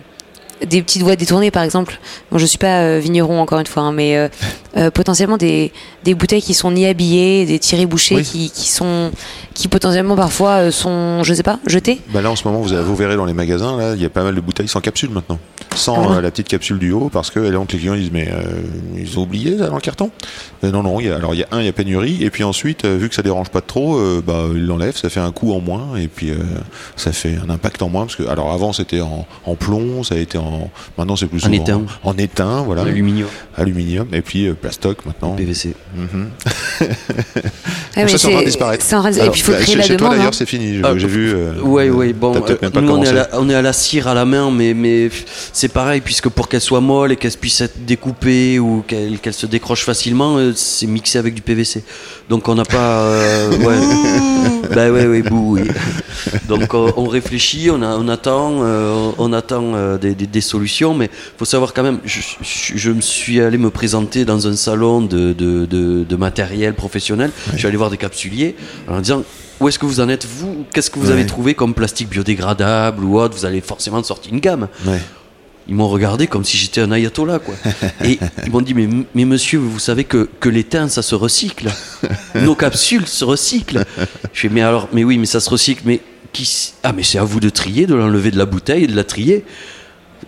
des 0.66 0.82
petites 0.82 1.02
voies 1.02 1.16
détournées, 1.16 1.50
par 1.50 1.62
exemple. 1.62 1.98
Moi, 2.30 2.38
je 2.40 2.46
suis 2.46 2.58
pas 2.58 2.80
euh, 2.80 2.98
vigneron 3.02 3.40
encore 3.40 3.60
une 3.60 3.66
fois, 3.66 3.82
hein, 3.84 3.92
mais 3.92 4.16
euh, 4.16 4.28
euh, 4.76 4.90
potentiellement 4.90 5.36
des, 5.36 5.72
des 6.04 6.14
bouteilles 6.14 6.42
qui 6.42 6.54
sont 6.54 6.70
ni 6.70 6.86
habillées, 6.86 7.46
des 7.46 7.58
tirés 7.58 7.86
bouchés 7.86 8.16
Oui. 8.16 8.22
qui, 8.24 8.50
qui 8.50 8.68
sont, 8.68 9.10
qui 9.54 9.68
potentiellement 9.68 10.16
parfois 10.16 10.70
sont, 10.70 11.22
je 11.24 11.32
sais 11.34 11.42
pas, 11.42 11.58
jetées. 11.66 12.00
Bah 12.08 12.20
là 12.22 12.30
en 12.30 12.36
ce 12.36 12.46
moment 12.46 12.60
vous, 12.60 12.72
avez- 12.72 12.82
vous 12.84 12.96
verrez 12.96 13.16
dans 13.16 13.24
les 13.24 13.32
magasins 13.32 13.76
là 13.78 13.94
il 13.94 14.02
y 14.02 14.04
a 14.04 14.10
pas 14.10 14.22
mal 14.22 14.34
de 14.34 14.40
bouteilles 14.40 14.68
sans 14.68 14.80
capsule 14.82 15.08
maintenant 15.10 15.38
sans 15.74 15.94
Ah 16.10 16.16
ouais. 16.16 16.22
la 16.22 16.30
petite 16.30 16.48
capsule 16.48 16.78
du 16.78 16.92
haut 16.92 17.08
parce 17.12 17.30
que 17.30 17.38
là 17.40 17.50
les 17.50 17.66
clients 17.66 17.94
disent 17.94 18.10
mais 18.12 18.28
ils 18.96 19.18
ont 19.18 19.22
oublié 19.22 19.56
ça 19.58 19.68
dans 19.68 19.74
le 19.76 19.80
carton? 19.80 20.10
Euh, 20.64 20.70
non 20.70 20.82
non 20.82 21.00
il 21.00 21.06
y 21.06 21.10
a, 21.10 21.16
alors 21.16 21.34
il 21.34 21.40
y 21.40 21.42
a 21.42 21.48
un 21.52 21.60
il 21.60 21.66
y 21.66 21.68
a 21.68 21.72
pénurie 21.72 22.22
et 22.24 22.30
puis 22.30 22.42
ensuite 22.44 22.84
euh, 22.84 22.96
vu 22.96 23.08
que 23.10 23.14
ça 23.14 23.22
dérange 23.22 23.50
pas 23.50 23.60
trop 23.60 23.98
euh, 23.98 24.22
bah 24.26 24.44
ils 24.54 24.64
l'enlèvent 24.64 24.96
ça 24.96 25.10
fait 25.10 25.20
un 25.20 25.30
coût 25.32 25.52
en 25.52 25.60
moins 25.60 25.96
et 25.96 26.08
puis 26.08 26.30
euh, 26.30 26.36
ça 26.96 27.12
fait 27.12 27.36
un 27.44 27.50
impact 27.50 27.82
en 27.82 27.88
moins 27.90 28.04
parce 28.06 28.16
que 28.16 28.22
alors 28.26 28.52
avant 28.52 28.72
c'était 28.72 29.00
en, 29.00 29.26
en 29.44 29.54
plomb 29.54 30.02
ça 30.02 30.14
a 30.14 30.18
été 30.18 30.38
en 30.38 30.70
maintenant 30.96 31.14
c'est 31.16 31.26
plus 31.26 31.44
En 31.44 31.52
étain. 31.52 31.82
en 32.04 32.16
étain 32.16 32.62
voilà 32.62 32.82
Aluminium, 32.82 33.28
aluminium 33.56 34.08
et 34.12 34.22
puis 34.22 34.46
euh, 34.46 34.54
plastoc 34.54 35.04
maintenant 35.04 35.32
PVC. 35.34 35.74
Mhm. 35.94 36.28
Donc 37.96 38.10
ça 38.10 38.18
c'est 38.18 38.26
en 38.26 38.30
train 38.30 38.38
de 38.38 38.38
c'est- 38.40 38.44
disparaître 38.46 38.94
en 38.94 39.06
et 39.06 39.30
puis 39.30 39.40
il 39.40 39.42
faut 39.42 39.52
bah, 39.52 39.58
créer 39.58 39.72
chez, 39.74 39.76
la 39.78 39.82
chez 39.84 39.88
toi 39.96 40.08
demande. 40.08 40.12
d'ailleurs 40.16 40.28
hein. 40.28 40.36
c'est 40.36 40.46
fini 40.46 40.74
j'ai 40.76 40.82
Ah, 40.84 40.92
vu 40.94 41.32
euh, 41.34 41.60
Ouais, 41.62 41.88
ouais, 41.90 42.12
bon, 42.12 42.34
euh, 42.34 42.70
nous 42.80 42.90
on 42.92 43.02
est, 43.02 43.08
à 43.08 43.12
la, 43.12 43.28
on 43.34 43.48
est 43.48 43.54
à 43.54 43.62
la 43.62 43.72
cire 43.72 44.06
à 44.08 44.14
la 44.14 44.24
main, 44.24 44.50
mais, 44.50 44.74
mais 44.74 45.08
c'est 45.52 45.68
pareil, 45.68 46.00
puisque 46.00 46.28
pour 46.28 46.48
qu'elle 46.48 46.60
soit 46.60 46.80
molle 46.80 47.12
et 47.12 47.16
qu'elle 47.16 47.32
puisse 47.32 47.60
être 47.60 47.84
découpée 47.84 48.58
ou 48.58 48.84
qu'elle 48.86 49.18
se 49.32 49.46
décroche 49.46 49.84
facilement, 49.84 50.36
euh, 50.38 50.52
c'est 50.56 50.86
mixé 50.86 51.18
avec 51.18 51.34
du 51.34 51.42
PVC. 51.42 51.84
Donc 52.28 52.48
on 52.48 52.54
n'a 52.54 52.64
pas. 52.64 53.00
euh, 53.02 53.50
ouais. 53.58 54.68
bah 54.74 54.90
ouais, 54.90 55.06
ouais, 55.06 55.22
bouh, 55.22 55.58
oui. 55.58 55.68
Donc 56.48 56.74
on, 56.74 56.92
on 56.96 57.06
réfléchit, 57.06 57.70
on, 57.70 57.82
a- 57.82 57.96
on 57.96 58.08
attend, 58.08 58.58
euh, 58.62 59.10
on 59.18 59.32
attend 59.32 59.74
euh, 59.74 59.96
des, 59.98 60.14
des- 60.14 60.26
des 60.26 60.40
solutions, 60.40 60.94
mais 60.94 61.10
faut 61.38 61.44
savoir 61.44 61.72
quand 61.74 61.82
même, 61.82 61.98
je, 62.04 62.20
je- 62.42 62.76
je 62.76 62.90
me 62.90 63.00
suis 63.00 63.40
allé 63.40 63.58
me 63.58 63.70
présenter 63.70 64.24
dans 64.24 64.46
un 64.46 64.56
salon 64.56 65.02
de, 65.02 65.32
de, 65.32 65.66
de- 65.66 66.04
de 66.04 66.16
matériel 66.16 66.74
professionnel, 66.74 67.30
je 67.52 67.58
suis 67.58 67.66
allé 67.68 67.76
voir 67.76 67.90
des 67.90 67.96
capsuliers 67.96 68.56
en 68.88 69.00
disant 69.00 69.22
où 69.60 69.68
est-ce 69.68 69.78
que 69.78 69.86
vous 69.86 70.00
en 70.00 70.08
êtes 70.08 70.26
vous? 70.26 70.64
Qu'est-ce 70.72 70.90
que 70.90 70.98
vous 70.98 71.06
Ouais. 71.06 71.12
avez 71.12 71.26
trouvé 71.26 71.54
comme 71.54 71.72
plastique 71.74 72.08
biodégradable 72.10 73.02
ou 73.04 73.18
autre? 73.18 73.34
Vous 73.36 73.46
allez 73.46 73.60
forcément 73.62 74.02
sortir 74.02 74.32
une 74.32 74.40
gamme. 74.40 74.68
ouais. 74.86 75.00
Ils 75.68 75.74
m'ont 75.74 75.88
regardé 75.88 76.26
comme 76.28 76.44
si 76.44 76.56
j'étais 76.56 76.80
un 76.80 76.92
ayatollah, 76.92 77.40
quoi. 77.40 77.54
Et 78.04 78.18
ils 78.44 78.52
m'ont 78.52 78.60
dit, 78.60 78.72
mais, 78.74 78.88
mais 79.14 79.24
monsieur, 79.24 79.58
vous 79.58 79.80
savez 79.80 80.04
que, 80.04 80.28
que 80.38 80.48
l'étain, 80.48 80.88
ça 80.88 81.02
se 81.02 81.14
recycle. 81.16 81.68
Nos 82.36 82.54
capsules 82.54 83.06
se 83.08 83.24
recyclent. 83.24 83.84
Je 84.32 84.40
fais, 84.42 84.48
mais 84.48 84.62
alors, 84.62 84.88
mais 84.92 85.02
oui, 85.02 85.18
mais 85.18 85.26
ça 85.26 85.40
se 85.40 85.50
recycle, 85.50 85.82
mais 85.84 86.00
qui 86.32 86.72
Ah, 86.84 86.92
mais 86.92 87.02
c'est 87.02 87.18
à 87.18 87.24
vous 87.24 87.40
de 87.40 87.48
trier, 87.48 87.86
de 87.86 87.94
l'enlever 87.96 88.30
de 88.30 88.38
la 88.38 88.46
bouteille 88.46 88.84
et 88.84 88.86
de 88.86 88.94
la 88.94 89.02
trier. 89.02 89.44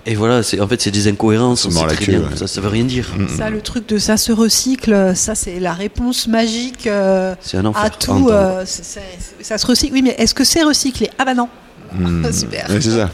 Et 0.07 0.15
voilà, 0.17 0.43
c'est, 0.43 0.61
en 0.61 0.67
fait, 0.67 0.81
c'est 0.81 0.91
des 0.91 1.07
incohérences. 1.07 1.63
C'est 1.63 1.69
on 1.69 1.73
mort 1.73 1.83
sait 1.85 1.89
la 1.91 1.95
très 1.97 2.05
queue, 2.07 2.13
bien. 2.19 2.29
ouais. 2.31 2.37
Ça, 2.37 2.47
ça 2.49 2.61
veut 2.61 2.69
rien 2.69 2.85
dire. 2.85 3.09
Ça, 3.37 3.49
le 3.51 3.61
truc 3.61 3.89
de 3.89 3.99
ça 3.99 4.17
se 4.17 4.33
recycle, 4.33 5.13
ça 5.15 5.35
c'est 5.37 5.61
la 5.61 5.73
réponse 5.73 6.27
magique 6.27 6.87
euh, 6.89 7.35
C'est 7.41 7.59
un 7.59 7.65
enfer. 7.65 7.85
à 7.85 7.91
tout. 7.91 8.29
Euh, 8.31 8.65
ça 8.65 9.59
se 9.59 9.67
recycle. 9.67 9.93
Oui, 9.95 10.03
mais 10.03 10.17
est-ce 10.19 10.35
que 10.35 10.45
c'est 10.45 10.63
recyclé? 10.65 11.11
Ah 11.19 11.25
bah 11.25 11.35
non. 11.35 11.49
Hmm. 11.93 12.25
Super. 12.33 12.67
C'est 12.69 12.81
ça. 12.91 13.11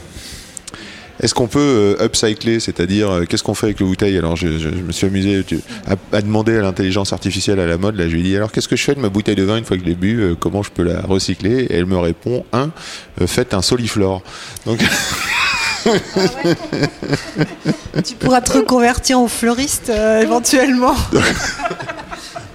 Est-ce 1.20 1.32
qu'on 1.34 1.46
peut 1.46 1.96
euh, 2.00 2.04
upcycler, 2.04 2.58
c'est-à-dire 2.60 3.10
euh, 3.10 3.24
qu'est-ce 3.24 3.42
qu'on 3.44 3.54
fait 3.54 3.66
avec 3.66 3.80
le 3.80 3.86
bouteille 3.86 4.18
Alors 4.18 4.34
je, 4.36 4.48
je- 4.58 4.68
je 4.70 4.82
me 4.82 4.90
suis 4.92 5.06
amusé 5.06 5.44
tu- 5.46 5.60
à, 5.86 5.94
à 6.16 6.20
demander 6.22 6.56
à 6.58 6.60
l'intelligence 6.62 7.12
artificielle 7.12 7.60
à 7.60 7.66
la 7.66 7.78
mode, 7.78 7.96
là 7.96 8.08
je 8.08 8.14
lui 8.14 8.20
ai 8.20 8.22
dit 8.24 8.36
alors 8.36 8.50
qu'est-ce 8.50 8.66
que 8.68 8.76
je 8.76 8.82
fais 8.82 8.94
de 8.96 9.00
ma 9.00 9.08
bouteille 9.08 9.36
de 9.36 9.44
vin 9.44 9.56
une 9.56 9.64
fois 9.64 9.76
que 9.76 9.82
je 9.84 9.88
l'ai 9.88 9.94
bu, 9.94 10.20
euh, 10.20 10.34
comment 10.38 10.62
je 10.64 10.70
peux 10.70 10.82
la 10.82 11.00
recycler 11.02 11.66
Et 11.70 11.74
elle 11.76 11.86
me 11.86 11.96
répond 11.98 12.44
un, 12.52 12.70
faites 13.26 13.54
un 13.54 13.62
soliflore. 13.62 14.22
Donc 14.66 14.80
Tu 18.04 18.14
pourras 18.16 18.40
te 18.40 18.52
reconvertir 18.52 19.18
en 19.18 19.28
fleuriste 19.28 19.90
euh, 19.90 20.20
éventuellement. 20.22 20.94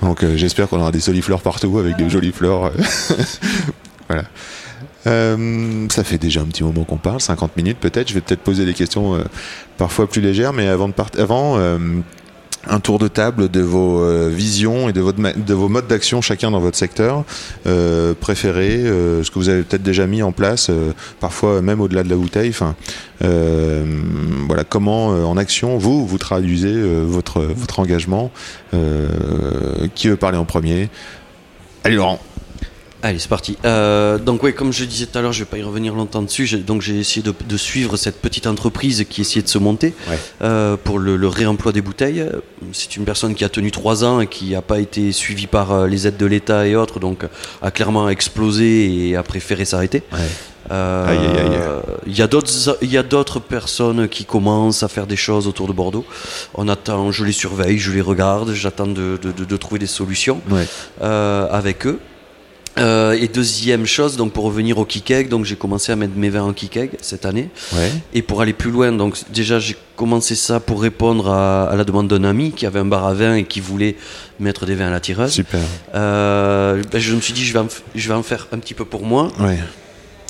Donc 0.02 0.24
euh, 0.24 0.36
j'espère 0.38 0.68
qu'on 0.68 0.80
aura 0.80 0.92
des 0.92 1.00
soliflores 1.00 1.42
partout 1.42 1.78
avec 1.80 1.96
des 1.98 2.10
jolies 2.10 2.32
fleurs. 2.32 2.72
voilà. 4.08 4.24
Euh, 5.08 5.88
ça 5.90 6.04
fait 6.04 6.18
déjà 6.18 6.42
un 6.42 6.46
petit 6.46 6.64
moment 6.64 6.84
qu'on 6.84 6.98
parle, 6.98 7.22
50 7.22 7.56
minutes 7.58 7.78
peut-être. 7.80 8.10
Je 8.10 8.14
vais 8.14 8.22
peut-être 8.22 8.42
poser 8.42 8.66
des 8.66 8.74
questions 8.74 9.16
euh, 9.16 9.24
parfois 9.78 10.08
plus 10.08 10.22
légères, 10.22 10.54
mais 10.54 10.68
avant 10.68 10.88
de 10.88 10.94
partir, 10.94 11.22
avant 11.22 11.58
euh, 11.58 11.78
un 12.68 12.80
tour 12.82 13.00
de 13.00 13.08
table 13.08 13.50
de 13.50 13.62
vos 13.62 14.06
visions 14.28 14.90
et 14.90 14.94
de, 14.94 15.00
votre 15.00 15.18
de 15.22 15.54
vos 15.54 15.70
modes 15.70 15.88
d'action 15.88 16.20
chacun 16.20 16.52
dans 16.52 16.60
votre 16.60 16.78
secteur 16.78 17.24
préféré, 18.20 18.84
ce 18.84 19.32
que 19.32 19.40
vous 19.40 19.48
avez 19.48 19.64
peut-être 19.64 19.82
déjà 19.82 20.06
mis 20.08 20.22
en 20.22 20.34
place, 20.34 20.70
parfois 21.22 21.62
même 21.62 21.80
au-delà 21.80 22.04
de 22.04 22.10
la 22.10 22.18
bouteille. 22.18 22.50
Enfin, 22.50 22.76
voilà 23.22 24.66
comment 24.68 25.08
en 25.08 25.38
action 25.38 25.78
vous 25.78 26.06
vous 26.06 26.18
traduisez 26.18 26.76
votre 27.06 27.40
votre 27.40 27.80
engagement. 27.80 28.30
Qui 29.96 30.10
veut 30.10 30.18
parler 30.18 30.38
en 30.38 30.46
premier? 30.46 30.90
Allez 31.86 31.96
Laurent. 31.96 32.20
Allez, 33.02 33.18
c'est 33.20 33.30
parti. 33.30 33.58
Euh, 33.64 34.18
donc 34.18 34.44
oui, 34.44 34.54
comme 34.54 34.74
je 34.74 34.84
disais 34.84 35.06
tout 35.06 35.18
à 35.18 35.22
l'heure, 35.22 35.32
je 35.32 35.40
vais 35.40 35.46
pas 35.50 35.58
y 35.58 35.64
revenir 35.64 35.96
longtemps 35.96 36.22
dessus. 36.22 36.48
Donc 36.58 36.82
j'ai 36.82 37.00
essayé 37.00 37.22
de, 37.22 37.34
de 37.48 37.58
suivre 37.58 37.96
cette 37.96 38.20
petite 38.22 38.46
entreprise 38.46 39.06
qui 39.10 39.22
essayait 39.22 39.42
de 39.42 39.48
se 39.48 39.58
monter 39.58 39.94
Ouais. 40.10 40.20
euh, 40.42 40.76
pour 40.84 41.00
le, 41.00 41.16
le 41.16 41.28
réemploi 41.30 41.72
des 41.72 41.82
bouteilles. 41.82 42.26
C'est 42.74 42.98
une 42.98 43.06
personne 43.06 43.36
qui 43.36 43.46
a 43.46 43.50
tenu 43.50 43.72
trois 43.72 44.04
ans 44.04 44.20
et 44.20 44.28
qui 44.28 44.50
n'a 44.52 44.62
pas 44.62 44.80
été 44.80 45.14
suivie 45.14 45.48
par 45.48 45.72
euh, 45.72 45.88
les 45.88 46.08
aides 46.08 46.18
de 46.18 46.26
l'État 46.26 46.68
et 46.68 46.76
autres, 46.76 47.00
donc 47.00 47.24
a 47.62 47.72
clairement 47.72 48.10
explosé 48.10 49.08
et 49.10 49.16
a 49.16 49.24
préféré 49.24 49.64
s'arrêter. 49.64 50.04
Euh. 50.72 51.80
Il 52.06 52.18
y 52.18 52.22
a 52.22 52.28
d'autres, 52.28 52.78
il 52.82 52.92
y 52.92 52.98
a 52.98 53.04
d'autres 53.04 53.40
personnes 53.40 54.08
qui 54.08 54.26
commencent 54.26 54.84
à 54.84 54.88
faire 54.88 55.08
des 55.08 55.16
choses 55.16 55.48
autour 55.48 55.68
de 55.68 55.74
Bordeaux. 55.74 56.06
On 56.54 56.68
attend, 56.68 57.12
je 57.12 57.24
les 57.24 57.32
surveille, 57.32 57.78
je 57.80 57.92
les 57.92 58.02
regarde, 58.02 58.52
j'attends 58.54 58.88
de, 58.88 59.18
de- 59.22 59.32
de- 59.32 59.46
de 59.46 59.58
trouver 59.58 59.80
des 59.80 59.88
solutions 59.88 60.42
Ouais. 60.50 60.68
euh, 61.02 61.48
avec 61.50 61.88
eux. 61.88 62.00
Euh, 62.78 63.12
et 63.14 63.28
deuxième 63.28 63.86
chose, 63.86 64.16
donc 64.16 64.32
pour 64.32 64.46
revenir 64.46 64.78
au 64.78 64.86
kick 64.86 65.28
donc 65.28 65.44
j'ai 65.44 65.56
commencé 65.58 65.92
à 65.92 65.96
mettre 65.98 66.14
mes 66.16 66.30
vins 66.30 66.44
en 66.44 66.54
kick 66.54 66.80
cette 67.02 67.26
année. 67.26 67.50
Ouais. 67.74 67.92
Et 68.14 68.22
pour 68.22 68.42
aller 68.42 68.54
plus 68.54 68.72
loin, 68.72 68.92
donc 68.92 69.18
déjà 69.34 69.60
j'ai 69.60 69.76
commencé 69.98 70.36
ça 70.36 70.60
pour 70.62 70.82
répondre 70.82 71.30
à, 71.30 71.64
à 71.70 71.76
la 71.76 71.84
demande 71.84 72.08
d'un 72.08 72.24
ami 72.24 72.52
qui 72.52 72.66
avait 72.66 72.80
un 72.80 72.86
bar 72.86 73.06
à 73.06 73.14
vin 73.14 73.36
et 73.36 73.44
qui 73.44 73.60
voulait 73.60 73.96
mettre 74.40 74.66
des 74.66 74.76
vins 74.76 74.88
à 74.88 74.92
la 74.92 75.00
tireuse. 75.02 75.32
Super. 75.32 75.60
Euh, 75.96 76.82
ben, 76.92 77.00
je 77.02 77.16
me 77.16 77.22
suis 77.22 77.34
dit 77.34 77.44
je 77.44 77.52
vais, 77.54 77.60
en, 77.60 77.68
je 77.96 78.08
vais 78.08 78.14
en 78.14 78.24
faire 78.24 78.48
un 78.54 78.60
petit 78.60 78.74
peu 78.76 78.86
pour 78.86 79.04
moi, 79.06 79.30
Ouais. 79.40 79.58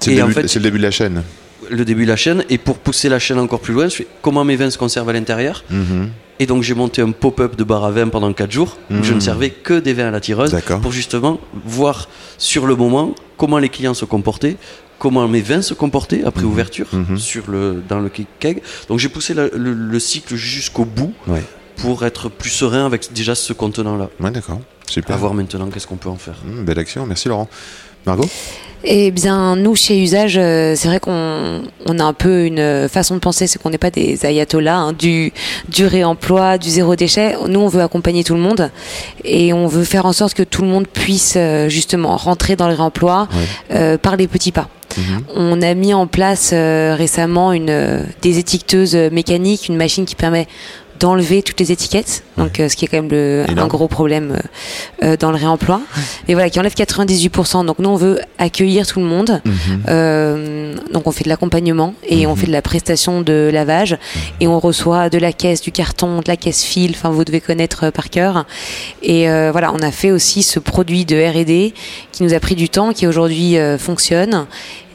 C'est 0.02 0.16
le, 0.16 0.24
en 0.24 0.30
fait- 0.30 0.48
c'est 0.48 0.60
le 0.60 0.64
début 0.64 0.78
de 0.78 0.84
la 0.84 0.92
chaîne. 0.92 1.24
Le 1.70 1.86
début 1.86 2.04
de 2.04 2.10
la 2.10 2.16
chaîne. 2.16 2.44
Et 2.50 2.58
pour 2.58 2.78
pousser 2.78 3.10
la 3.10 3.20
chaîne 3.20 3.40
encore 3.40 3.60
plus 3.60 3.74
loin, 3.74 3.88
je 3.88 3.96
fais 3.96 4.08
comment 4.22 4.44
mes 4.44 4.56
vins 4.56 4.70
se 4.70 4.78
conservent 4.78 5.10
à 5.10 5.14
l'intérieur. 5.14 5.64
Mhm. 5.70 6.10
Et 6.42 6.46
donc 6.46 6.64
j'ai 6.64 6.74
monté 6.74 7.02
un 7.02 7.12
pop-up 7.12 7.56
de 7.58 7.64
bar 7.66 7.84
à 7.84 7.92
vin 7.92 8.08
pendant 8.08 8.32
4 8.32 8.52
jours 8.52 8.78
où 8.90 9.04
je 9.04 9.10
Mhm. 9.10 9.16
ne 9.16 9.20
servais 9.20 9.50
que 9.50 9.80
des 9.80 9.94
vins 9.94 10.08
à 10.08 10.12
la 10.12 10.22
tireuse 10.22 10.56
pour 10.82 10.92
justement 10.92 11.40
voir 11.66 12.08
sur 12.38 12.66
le 12.66 12.76
moment 12.76 13.14
comment 13.38 13.58
les 13.58 13.68
clients 13.70 13.94
se 13.94 14.06
comportaient, 14.06 14.56
comment 15.00 15.28
mes 15.28 15.42
vins 15.42 15.62
se 15.62 15.74
comportaient 15.74 16.24
après 16.24 16.44
Mhm. 16.44 16.50
ouverture 16.50 16.88
Mhm. 16.94 17.18
sur 17.18 17.50
le, 17.52 17.84
dans 17.90 18.00
le 18.00 18.10
keg. 18.40 18.62
Donc 18.88 19.00
j'ai 19.00 19.10
poussé 19.10 19.34
la- 19.34 19.48
le, 19.50 19.74
le 19.74 20.00
cycle 20.00 20.36
jusqu'au 20.36 20.86
bout 20.86 21.14
Ouais. 21.28 21.44
pour 21.78 22.06
être 22.06 22.30
plus 22.30 22.50
serein 22.52 22.86
avec 22.86 23.12
déjà 23.12 23.36
ce 23.36 23.52
contenant-là. 23.52 24.10
Ouais, 24.22 24.32
d'accord. 24.32 24.62
Super. 24.88 25.16
À 25.16 25.20
voir 25.20 25.34
maintenant 25.34 25.68
qu'est-ce 25.70 25.86
qu'on 25.88 25.98
peut 25.98 26.10
en 26.10 26.16
faire. 26.18 26.38
Mmh, 26.46 26.64
belle 26.64 26.80
action. 26.80 27.06
Merci 27.06 27.28
Laurent. 27.28 27.48
Margot 28.06 28.28
Eh 28.84 29.12
bien, 29.12 29.56
nous, 29.56 29.76
chez 29.76 30.02
Usage, 30.02 30.38
euh, 30.38 30.74
c'est 30.76 30.88
vrai 30.88 31.00
qu'on 31.00 31.62
on 31.86 32.00
a 32.00 32.04
un 32.04 32.14
peu 32.14 32.46
une 32.46 32.88
façon 32.88 33.16
de 33.16 33.20
penser, 33.20 33.46
c'est 33.48 33.62
qu'on 33.62 33.70
n'est 33.70 33.78
pas 33.78 33.92
des 33.92 34.26
ayatollahs 34.26 34.78
hein, 34.78 34.94
du, 34.94 35.34
du 35.68 35.86
réemploi, 35.86 36.58
du 36.58 36.70
zéro 36.70 36.96
déchet. 36.96 37.36
Nous, 37.48 37.60
on 37.60 37.68
veut 37.68 37.82
accompagner 37.82 38.24
tout 38.24 38.36
le 38.36 38.40
monde 38.42 38.72
et 39.26 39.54
on 39.54 39.68
veut 39.68 39.84
faire 39.84 40.06
en 40.06 40.14
sorte 40.14 40.34
que 40.34 40.44
tout 40.44 40.62
le 40.62 40.68
monde 40.70 40.88
puisse 40.88 41.34
euh, 41.36 41.68
justement 41.70 42.16
rentrer 42.18 42.56
dans 42.56 42.68
le 42.70 42.74
réemploi 42.76 43.28
Ouais. 43.32 43.76
euh, 43.78 43.98
par 43.98 44.16
les 44.16 44.28
petits 44.28 44.52
pas. 44.52 44.70
Mhm. 44.98 45.24
On 45.36 45.62
a 45.62 45.74
mis 45.76 45.94
en 45.94 46.08
place 46.08 46.50
euh, 46.52 46.96
récemment 46.98 47.54
une, 47.54 47.70
euh, 47.70 48.02
des 48.24 48.40
étiqueteuses 48.40 48.96
mécaniques, 49.12 49.68
une 49.68 49.76
machine 49.78 50.06
qui 50.06 50.16
permet 50.16 50.48
d'enlever 51.00 51.42
toutes 51.44 51.60
les 51.60 51.72
étiquettes, 51.72 52.24
donc 52.38 52.60
euh, 52.60 52.68
ce 52.70 52.76
qui 52.76 52.86
est 52.86 52.88
quand 52.88 52.98
même 52.98 53.10
le, 53.10 53.46
un 53.56 53.68
gros 53.68 53.88
problème 53.88 54.32
euh, 55.04 55.06
euh, 55.14 55.18
dans 55.18 55.32
le 55.32 55.38
réemploi. 55.38 55.82
Et 56.28 56.34
voilà, 56.34 56.50
qui 56.50 56.60
enlève 56.60 56.74
98%. 56.74 57.66
Donc 57.66 57.80
nous, 57.80 57.90
on 57.90 57.96
veut 57.96 58.20
accueillir 58.38 58.86
tout 58.86 59.00
le 59.00 59.06
monde. 59.06 59.42
Mhm. 59.46 59.84
Euh, 59.90 60.76
donc 60.94 61.08
on 61.08 61.12
fait 61.12 61.24
de 61.24 61.30
l'accompagnement 61.30 61.94
et 62.08 62.28
on 62.28 62.32
Mhm. 62.32 62.38
fait 62.38 62.48
de 62.48 62.52
la 62.52 62.62
prestation 62.62 63.22
de 63.22 63.50
lavage 63.52 63.98
et 64.40 64.48
on 64.48 64.60
reçoit 64.60 65.10
de 65.10 65.18
la 65.18 65.32
caisse, 65.34 65.62
du 65.62 65.72
carton, 65.72 66.18
de 66.20 66.28
la 66.28 66.38
caisse 66.38 66.64
fil. 66.64 66.92
Enfin, 66.92 67.10
vous 67.10 67.24
devez 67.24 67.42
connaître 67.42 67.86
euh, 67.86 67.92
par 67.92 68.10
cœur. 68.10 68.46
Et 69.02 69.30
euh, 69.30 69.50
voilà, 69.52 69.72
on 69.74 69.80
a 69.80 69.92
fait 69.92 70.12
aussi 70.12 70.44
ce 70.44 70.60
produit 70.60 71.06
de 71.06 71.16
R&D 71.16 71.74
qui 72.12 72.24
nous 72.24 72.34
a 72.34 72.40
pris 72.40 72.56
du 72.56 72.70
temps, 72.70 72.92
qui 72.94 73.08
aujourd'hui 73.08 73.58
euh, 73.58 73.78
fonctionne 73.78 74.46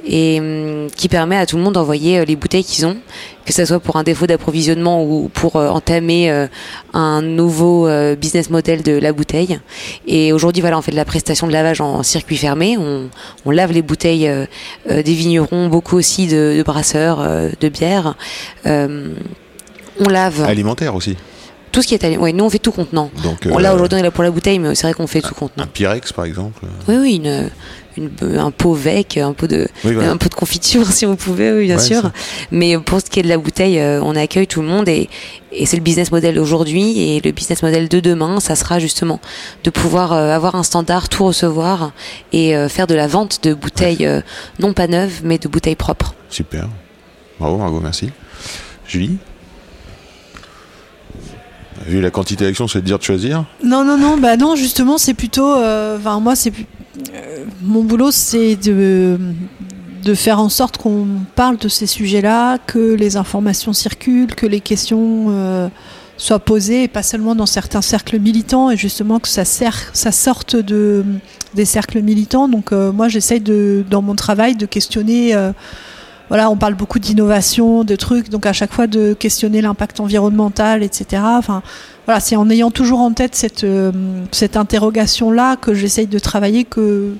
et 0.06 0.38
hum, 0.38 0.88
qui 0.94 1.08
permet 1.08 1.36
à 1.38 1.46
tout 1.46 1.56
le 1.56 1.62
monde 1.62 1.74
d'envoyer 1.74 2.24
les 2.26 2.36
bouteilles 2.36 2.64
qu'ils 2.64 2.84
ont, 2.84 2.96
que 3.44 3.52
ce 3.52 3.64
soit 3.64 3.80
pour 3.80 3.96
un 3.96 4.02
défaut 4.02 4.26
d'approvisionnement 4.26 5.04
ou 5.04 5.30
pour 5.32 5.56
euh, 5.56 5.68
entamer 5.68 6.30
euh, 6.30 6.46
un 6.92 7.22
nouveau 7.22 7.86
euh, 7.86 8.16
business 8.16 8.50
model 8.50 8.82
de 8.82 8.92
la 8.92 9.12
bouteille. 9.12 9.58
Et 10.06 10.32
aujourd'hui, 10.32 10.60
voilà, 10.60 10.78
on 10.78 10.82
fait 10.82 10.92
de 10.92 10.96
la 10.96 11.04
prestation 11.04 11.46
de 11.46 11.52
lavage 11.52 11.80
en 11.80 12.02
circuit 12.02 12.36
fermé. 12.36 12.76
On, 12.78 13.10
on 13.44 13.50
lave 13.50 13.72
les 13.72 13.82
bouteilles 13.82 14.30
des 14.88 15.02
vignerons, 15.02 15.68
beaucoup 15.68 15.96
aussi 15.96 16.26
de, 16.26 16.54
de 16.56 16.62
brasseurs, 16.62 17.18
de 17.60 17.68
bière. 17.68 18.14
Euh, 18.66 19.12
on 20.00 20.08
lave 20.08 20.42
Alimentaire 20.42 20.94
aussi. 20.94 21.16
tout 21.70 21.82
ce 21.82 21.88
qui 21.88 21.94
est 21.94 22.04
allé. 22.04 22.16
Ouais, 22.16 22.32
nous 22.32 22.44
on 22.44 22.50
fait 22.50 22.58
tout 22.58 22.72
contenant. 22.72 23.10
Donc, 23.22 23.46
euh, 23.46 23.60
là 23.60 23.74
aujourd'hui 23.74 23.96
on 23.96 24.00
est 24.00 24.04
là 24.04 24.10
pour 24.10 24.24
la 24.24 24.30
bouteille, 24.30 24.58
mais 24.58 24.74
c'est 24.74 24.86
vrai 24.86 24.94
qu'on 24.94 25.06
fait 25.06 25.20
tout 25.20 25.28
un 25.36 25.38
contenant. 25.38 25.66
Pyrex 25.72 26.12
par 26.12 26.24
exemple. 26.24 26.62
Oui, 26.88 26.96
oui, 26.96 27.16
une, 27.16 27.50
une- 27.96 28.10
un 28.38 28.50
pot 28.50 28.74
vec, 28.74 29.16
un 29.18 29.32
pot 29.32 29.46
de, 29.46 29.68
Oui, 29.84 29.92
voilà. 29.94 30.10
un 30.10 30.16
pot 30.16 30.28
de 30.28 30.34
confiture 30.34 30.86
si 30.92 31.04
vous 31.04 31.16
pouvez, 31.16 31.52
oui, 31.52 31.66
bien 31.66 31.76
Ouais, 31.76 31.82
sûr. 31.82 32.02
ça. 32.02 32.12
Mais 32.50 32.76
pour 32.78 33.00
ce 33.00 33.06
qui 33.06 33.20
est 33.20 33.22
de 33.22 33.28
la 33.28 33.38
bouteille, 33.38 33.78
euh, 33.78 34.00
on 34.02 34.16
accueille 34.16 34.46
tout 34.46 34.62
le 34.62 34.68
monde 34.68 34.88
et, 34.88 35.08
et 35.52 35.66
c'est 35.66 35.76
le 35.76 35.82
business 35.82 36.10
model 36.12 36.34
d'aujourd'hui 36.34 37.00
et 37.16 37.20
le 37.24 37.30
business 37.30 37.62
model 37.62 37.88
de 37.88 38.00
demain, 38.00 38.40
ça 38.40 38.56
sera 38.56 38.78
justement 38.78 39.20
de 39.64 39.70
pouvoir 39.70 40.12
euh, 40.12 40.34
avoir 40.34 40.54
un 40.56 40.62
standard, 40.62 41.08
tout 41.08 41.24
recevoir 41.24 41.92
et 42.32 42.56
euh, 42.56 42.68
faire 42.68 42.86
de 42.86 42.94
la 42.94 43.06
vente 43.06 43.40
de 43.44 43.54
bouteilles 43.54 44.08
non 44.58 44.72
pas 44.72 44.86
neuves, 44.86 45.20
mais 45.24 45.38
de 45.38 45.48
bouteilles 45.48 45.76
propres. 45.76 46.14
Super. 46.30 46.68
Bravo 47.38 47.58
Margot, 47.58 47.80
merci. 47.80 48.10
Julie? 48.86 49.16
Vu 51.86 52.00
la 52.00 52.10
quantité 52.10 52.44
d'actions, 52.44 52.68
c'est 52.68 52.80
de 52.80 52.86
dire 52.86 52.98
de 52.98 53.02
choisir. 53.04 53.44
Non, 53.62 53.84
non, 53.84 53.98
non, 53.98 54.16
bah 54.16 54.36
non, 54.36 54.56
justement, 54.56 54.96
c'est 54.96 55.14
plutôt. 55.14 55.54
euh, 55.54 55.98
Enfin, 55.98 56.20
moi, 56.20 56.34
c'est. 56.36 56.52
euh, 57.14 57.44
mon 57.62 57.82
boulot, 57.82 58.10
c'est 58.10 58.56
de, 58.56 59.18
de 60.02 60.14
faire 60.14 60.38
en 60.40 60.48
sorte 60.48 60.78
qu'on 60.78 61.06
parle 61.34 61.58
de 61.58 61.68
ces 61.68 61.86
sujets-là, 61.86 62.58
que 62.58 62.94
les 62.94 63.16
informations 63.16 63.72
circulent, 63.72 64.34
que 64.34 64.46
les 64.46 64.60
questions 64.60 65.26
euh, 65.30 65.68
soient 66.16 66.38
posées, 66.38 66.84
et 66.84 66.88
pas 66.88 67.02
seulement 67.02 67.34
dans 67.34 67.46
certains 67.46 67.82
cercles 67.82 68.18
militants, 68.18 68.70
et 68.70 68.76
justement 68.76 69.18
que 69.18 69.28
ça, 69.28 69.44
sert, 69.44 69.90
ça 69.92 70.12
sorte 70.12 70.56
de, 70.56 71.04
des 71.54 71.64
cercles 71.64 72.00
militants. 72.02 72.48
Donc, 72.48 72.70
moi, 72.72 73.08
j'essaye, 73.08 73.40
de, 73.40 73.84
dans 73.90 74.00
mon 74.00 74.14
travail, 74.14 74.54
de 74.56 74.66
questionner. 74.66 75.34
Voilà, 76.28 76.50
on 76.50 76.56
parle 76.56 76.74
beaucoup 76.74 76.98
d'innovation, 76.98 77.84
de 77.84 77.96
trucs, 77.96 78.28
donc 78.30 78.46
à 78.46 78.52
chaque 78.52 78.72
fois 78.72 78.86
de 78.86 79.12
questionner 79.14 79.60
l'impact 79.60 80.00
environnemental, 80.00 80.82
etc. 80.82 81.22
Enfin, 81.24 81.62
voilà, 82.06 82.20
c'est 82.20 82.36
en 82.36 82.48
ayant 82.50 82.70
toujours 82.70 83.00
en 83.00 83.12
tête 83.12 83.34
cette, 83.34 83.64
euh, 83.64 83.92
cette 84.32 84.56
interrogation-là 84.56 85.56
que 85.56 85.74
j'essaye 85.74 86.06
de 86.06 86.18
travailler, 86.18 86.64
que, 86.64 87.14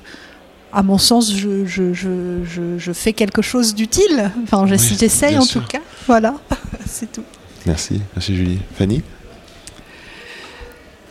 à 0.73 0.83
mon 0.83 0.97
sens, 0.97 1.33
je, 1.33 1.65
je, 1.65 1.93
je, 1.93 2.43
je, 2.43 2.77
je 2.77 2.91
fais 2.93 3.13
quelque 3.13 3.41
chose 3.41 3.75
d'utile. 3.75 4.31
Enfin, 4.43 4.65
j'ess- 4.67 4.89
Oui, 4.91 4.97
j'essaye 4.99 5.37
en 5.37 5.41
sûr. 5.41 5.61
tout 5.61 5.67
cas. 5.67 5.79
Voilà, 6.07 6.33
c'est 6.85 7.11
tout. 7.11 7.23
Merci, 7.65 8.01
merci 8.15 8.35
Julie. 8.35 8.59
Fanny? 8.77 9.01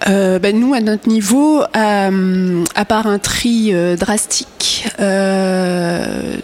Euh, 0.09 0.39
ben, 0.39 0.59
nous, 0.59 0.75
à 0.75 0.81
notre 0.81 1.09
niveau, 1.09 1.63
euh, 1.77 2.65
à 2.75 2.85
part 2.85 3.07
un 3.07 3.19
tri 3.19 3.71
euh, 3.73 3.97
drastique, 3.97 4.49
euh, 5.01 6.37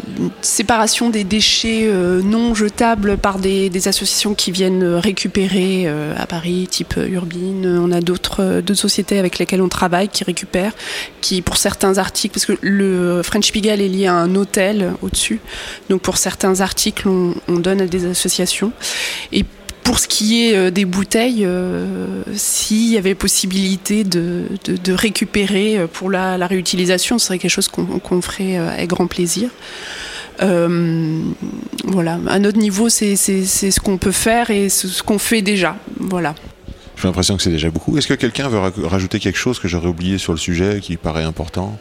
séparation 0.43 1.11
des 1.11 1.25
déchets 1.25 1.85
euh, 1.85 2.23
non 2.23 2.55
jetables 2.55 3.17
par 3.17 3.39
des, 3.39 3.71
des 3.71 3.89
associations 3.89 4.35
qui 4.35 4.51
viennent 4.51 4.85
récupérer 4.85 5.85
euh, 5.87 6.15
à 6.17 6.27
Paris, 6.27 6.67
type 6.71 6.95
Urbine, 6.97 7.67
on 7.67 7.93
a 7.93 8.01
d'autres 8.01 8.43
euh, 8.43 8.61
d'autres 8.61 8.81
sociétés 8.81 9.19
avec 9.19 9.39
lesquelles 9.39 9.63
on 9.63 9.69
travaille 9.69 10.09
qui 10.09 10.25
récupèrent, 10.25 10.73
qui 11.21 11.43
pour 11.43 11.57
certains 11.57 11.99
articles, 11.99 12.35
parce 12.35 12.47
que 12.47 12.59
le 12.61 13.23
French 13.23 13.53
Pigalle 13.53 13.81
est 13.81 13.89
lié 13.89 14.07
à 14.07 14.15
un 14.15 14.35
hôtel 14.35 14.93
au-dessus, 15.03 15.41
donc 15.89 16.03
pour 16.03 16.17
certains 16.17 16.61
articles, 16.61 17.09
on, 17.09 17.35
on 17.49 17.57
donne 17.57 17.81
à 17.81 17.87
des 17.87 18.07
associations. 18.07 18.73
Et 19.33 19.45
pour 19.91 19.99
ce 19.99 20.07
qui 20.07 20.47
est 20.47 20.55
euh, 20.55 20.71
des 20.71 20.85
bouteilles, 20.85 21.45
euh, 21.45 22.23
s'il 22.37 22.93
y 22.93 22.97
avait 22.97 23.17
possibilité 23.17 24.05
de, 24.05 24.45
récupérer 24.93 25.79
euh, 25.79 25.89
pour 25.89 26.11
la, 26.13 26.47
réutilisation, 26.47 27.19
ce 27.19 27.27
serait 27.27 27.41
quelque 27.41 27.51
chose 27.51 27.67
qu'on 27.67 28.23
ferait 28.23 28.57
avec 28.57 28.89
grand 28.89 29.09
plaisir. 29.09 29.51
Voilà, 30.39 32.21
à 32.29 32.39
notre 32.39 32.59
niveau, 32.59 32.89
c'est 32.89 33.17
ce 33.17 33.81
qu'on 33.81 33.99
peut 33.99 34.13
faire 34.13 34.51
et 34.51 34.69
ce 34.69 35.03
qu'on 35.03 35.19
fait 35.19 35.43
déjà. 35.43 35.77
Voilà. 35.99 36.37
J'ai 36.97 37.09
l'impression 37.09 37.37
que 37.37 37.43
c'est 37.43 37.51
déjà 37.51 37.71
beaucoup. 37.71 37.99
Est-ce 37.99 38.07
que 38.07 38.15
quelqu'un 38.15 38.49
veut 38.49 38.61
ra- 38.61 38.71
rajouter 38.85 39.19
quelque 39.19 39.39
chose 39.39 39.59
que 39.59 39.67
j'aurais 39.67 39.89
oublié 39.89 40.19
sur 40.19 40.33
le 40.33 40.39
sujet 40.39 40.79
qui 40.81 40.99
paraît 40.99 41.25
important? 41.25 41.77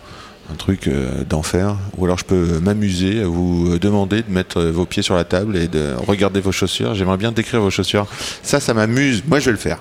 Un 0.51 0.55
truc 0.55 0.87
euh, 0.87 1.23
d'enfer 1.23 1.75
Ou 1.97 2.05
alors 2.05 2.17
je 2.17 2.25
peux 2.25 2.59
m'amuser 2.59 3.21
à 3.21 3.27
vous 3.27 3.77
demander 3.77 4.23
de 4.23 4.31
mettre 4.31 4.59
euh, 4.59 4.71
vos 4.71 4.85
pieds 4.85 5.03
sur 5.03 5.15
la 5.15 5.23
table 5.23 5.55
et 5.57 5.67
de 5.67 5.93
regarder 6.07 6.41
vos 6.41 6.51
chaussures. 6.51 6.95
J'aimerais 6.95 7.17
bien 7.17 7.31
décrire 7.31 7.61
vos 7.61 7.69
chaussures. 7.69 8.07
Ça, 8.41 8.59
ça 8.59 8.73
m'amuse. 8.73 9.23
Moi, 9.27 9.39
je 9.39 9.45
vais 9.45 9.51
le 9.51 9.57
faire. 9.57 9.79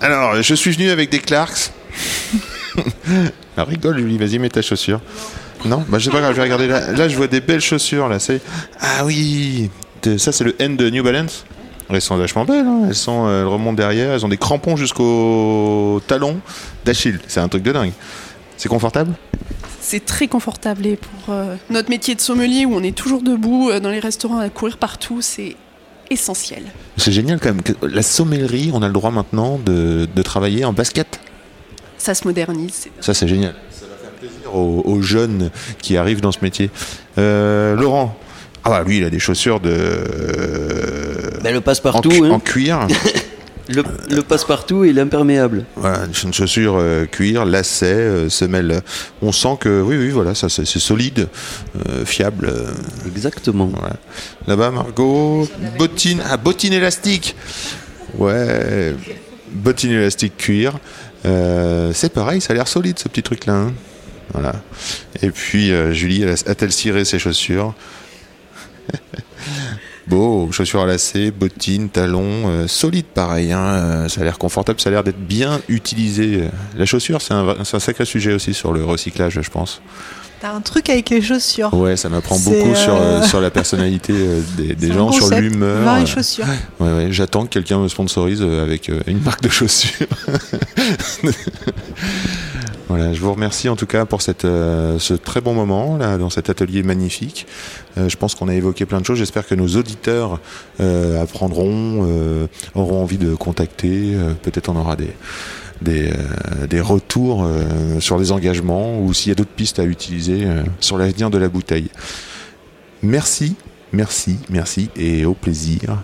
Alors, 0.00 0.42
je 0.42 0.54
suis 0.54 0.70
venu 0.70 0.90
avec 0.90 1.10
des 1.10 1.18
Clarks. 1.18 1.72
Ah, 3.54 3.64
rigole, 3.64 3.98
Julie, 3.98 4.16
vas-y, 4.16 4.38
mets 4.38 4.48
ta 4.48 4.62
chaussure. 4.62 5.02
Non, 5.66 5.84
bah, 5.86 5.98
je 5.98 6.06
sais 6.06 6.10
pas 6.10 6.26
je 6.30 6.36
vais 6.36 6.42
regarder 6.42 6.66
là. 6.66 7.06
Je 7.06 7.14
vois 7.16 7.26
des 7.26 7.42
belles 7.42 7.60
chaussures, 7.60 8.08
là. 8.08 8.18
C'est... 8.18 8.40
Ah 8.80 9.04
oui 9.04 9.70
Ça, 10.16 10.32
c'est 10.32 10.44
le 10.44 10.56
N 10.58 10.78
de 10.78 10.88
New 10.88 11.02
Balance. 11.02 11.44
Elles 11.90 12.00
sont 12.00 12.16
vachement 12.16 12.46
belles, 12.46 12.64
hein. 12.66 12.84
elles, 12.88 12.94
sont, 12.94 13.26
euh, 13.26 13.42
elles 13.42 13.46
remontent 13.46 13.74
derrière, 13.74 14.12
elles 14.12 14.24
ont 14.24 14.28
des 14.30 14.38
crampons 14.38 14.76
jusqu'au 14.76 16.00
talon 16.06 16.38
d'Achille. 16.86 17.20
C'est 17.28 17.40
un 17.40 17.48
truc 17.48 17.62
de 17.62 17.72
dingue. 17.72 17.92
C'est 18.62 18.68
confortable 18.68 19.14
C'est 19.80 20.04
très 20.06 20.28
confortable 20.28 20.86
et 20.86 20.94
pour 20.94 21.34
euh, 21.34 21.56
notre 21.68 21.90
métier 21.90 22.14
de 22.14 22.20
sommelier 22.20 22.64
où 22.64 22.76
on 22.76 22.82
est 22.84 22.94
toujours 22.96 23.20
debout 23.20 23.70
euh, 23.70 23.80
dans 23.80 23.90
les 23.90 23.98
restaurants 23.98 24.38
à 24.38 24.48
courir 24.50 24.78
partout, 24.78 25.20
c'est 25.20 25.56
essentiel. 26.10 26.62
C'est 26.96 27.10
génial 27.10 27.40
quand 27.40 27.48
même. 27.48 27.62
que 27.62 27.72
La 27.84 28.02
sommellerie, 28.04 28.70
on 28.72 28.80
a 28.82 28.86
le 28.86 28.92
droit 28.92 29.10
maintenant 29.10 29.58
de, 29.58 30.06
de 30.14 30.22
travailler 30.22 30.64
en 30.64 30.72
basket? 30.72 31.18
Ça 31.98 32.14
se 32.14 32.24
modernise. 32.24 32.86
Ça, 33.00 33.14
c'est 33.14 33.26
génial. 33.26 33.56
Ça 33.72 33.86
va 33.86 33.96
faire 33.96 34.10
plaisir 34.12 34.54
aux, 34.54 34.82
aux 34.86 35.02
jeunes 35.02 35.50
qui 35.80 35.96
arrivent 35.96 36.20
dans 36.20 36.30
ce 36.30 36.38
métier. 36.42 36.70
Euh, 37.18 37.74
Laurent? 37.74 38.16
Ah 38.62 38.70
bah 38.70 38.84
lui, 38.86 38.98
il 38.98 39.04
a 39.04 39.10
des 39.10 39.18
chaussures 39.18 39.58
de... 39.58 41.40
Ben, 41.42 41.50
le 41.50 41.58
en, 41.58 41.62
passe-partout, 41.62 42.10
cu- 42.10 42.24
hein. 42.26 42.30
en 42.30 42.38
cuir. 42.38 42.86
Le, 43.74 43.82
le 44.10 44.22
passe-partout 44.22 44.84
et 44.84 44.92
l'imperméable. 44.92 45.64
Voilà, 45.76 46.04
une 46.22 46.32
chaussure 46.34 46.76
euh, 46.76 47.06
cuir, 47.06 47.44
lacet, 47.44 47.86
euh, 47.86 48.28
semelle. 48.28 48.82
On 49.22 49.32
sent 49.32 49.56
que 49.60 49.80
oui, 49.80 49.96
oui, 49.96 50.10
voilà, 50.10 50.34
ça 50.34 50.48
c'est 50.48 50.66
solide, 50.66 51.28
euh, 51.88 52.04
fiable. 52.04 52.52
Exactement. 53.06 53.66
voilà. 53.66 53.96
Là-bas, 54.46 54.70
Margot, 54.72 55.48
bottines, 55.78 56.22
ah, 56.28 56.36
bottines 56.36 56.72
élastiques. 56.72 57.34
Ouais, 58.18 58.94
bottines 59.52 59.92
élastiques 59.92 60.36
cuir. 60.36 60.78
C'est 61.24 62.12
pareil, 62.12 62.40
ça 62.40 62.52
a 62.52 62.56
l'air 62.56 62.68
solide 62.68 62.98
ce 62.98 63.08
petit 63.08 63.22
truc-là. 63.22 63.54
hein. 63.54 63.72
Voilà. 64.32 64.54
Et 65.22 65.30
puis 65.30 65.70
Julie, 65.92 66.24
a-t-elle 66.24 66.72
ciré 66.72 67.04
ses 67.04 67.18
chaussures? 67.18 67.74
Beau, 70.12 70.52
chaussures 70.52 70.82
à 70.82 70.86
lacets, 70.86 71.30
bottines, 71.30 71.88
talons, 71.88 72.46
euh, 72.46 72.68
solide 72.68 73.06
pareil. 73.06 73.50
hein, 73.50 73.60
euh, 73.60 74.08
ça 74.10 74.20
a 74.20 74.24
l'air 74.24 74.36
confortable, 74.36 74.78
ça 74.78 74.90
a 74.90 74.92
l'air 74.92 75.02
d'être 75.02 75.26
bien 75.26 75.62
utilisé. 75.68 76.50
La 76.76 76.84
chaussure, 76.84 77.22
c'est 77.22 77.32
un, 77.32 77.64
sacré 77.64 78.04
sujet 78.04 78.34
aussi 78.34 78.52
sur 78.52 78.74
le 78.74 78.84
recyclage, 78.84 79.40
je 79.40 79.48
pense. 79.48 79.80
T'as 80.42 80.52
un 80.52 80.60
truc 80.60 80.90
avec 80.90 81.08
les 81.08 81.22
chaussures. 81.22 81.72
Ouais, 81.72 81.96
ça 81.96 82.10
m'apprend 82.10 82.38
beaucoup 82.38 82.74
sur, 82.74 82.94
euh, 82.94 83.20
euh, 83.20 83.22
sur 83.22 83.40
la 83.40 83.50
personnalité 83.50 84.12
des, 84.58 84.92
gens, 84.92 85.12
sur 85.12 85.30
l'humeur. 85.30 85.82
vin 85.82 86.02
et 86.02 86.06
chaussures. 86.06 86.44
Ouais, 86.78 86.92
ouais, 86.92 87.06
j'attends 87.08 87.44
que 87.44 87.50
quelqu'un 87.50 87.78
me 87.78 87.88
sponsorise 87.88 88.42
avec 88.42 88.90
une 89.06 89.22
marque 89.22 89.40
de 89.40 89.48
chaussures. 89.48 90.06
voilà, 92.94 93.14
je 93.14 93.20
vous 93.20 93.32
remercie 93.32 93.68
en 93.70 93.76
tout 93.76 93.86
cas 93.86 94.04
pour 94.04 94.20
cette, 94.20 94.44
euh, 94.44 94.98
ce 94.98 95.14
très 95.14 95.40
bon 95.40 95.54
moment 95.54 95.96
là 95.96 96.18
dans 96.18 96.28
cet 96.30 96.50
atelier 96.50 96.82
magnifique. 96.82 97.46
Euh, 97.96 98.08
je 98.10 98.16
pense 98.18 98.34
qu'on 98.34 98.48
a 98.48 98.54
évoqué 98.54 98.84
plein 98.84 99.00
de 99.00 99.06
choses. 99.06 99.16
J'espère 99.18 99.46
que 99.46 99.54
nos 99.54 99.68
auditeurs 99.76 100.40
euh, 100.80 101.22
apprendront, 101.22 102.06
euh, 102.06 102.46
auront 102.74 103.00
envie 103.02 103.16
de 103.18 103.34
contacter. 103.34 104.12
euh, 104.14 104.34
Peut-être 104.42 104.68
on 104.68 104.76
aura 104.76 104.96
des 104.96 105.10
des, 105.80 106.10
euh, 106.10 106.66
des 106.68 106.80
retours 106.80 107.42
euh, 107.44 107.98
sur 107.98 108.18
les 108.18 108.30
engagements 108.30 109.00
ou 109.00 109.12
s'il 109.14 109.30
y 109.30 109.32
a 109.32 109.34
d'autres 109.34 109.50
pistes 109.56 109.78
à 109.78 109.84
utiliser 109.84 110.44
euh, 110.44 110.62
sur 110.78 110.98
l'avenir 110.98 111.30
de 111.30 111.38
la 111.38 111.48
bouteille. 111.48 111.88
Merci, 113.02 113.56
merci, 113.92 114.38
merci 114.50 114.90
et 114.96 115.24
au 115.24 115.34
plaisir. 115.34 116.02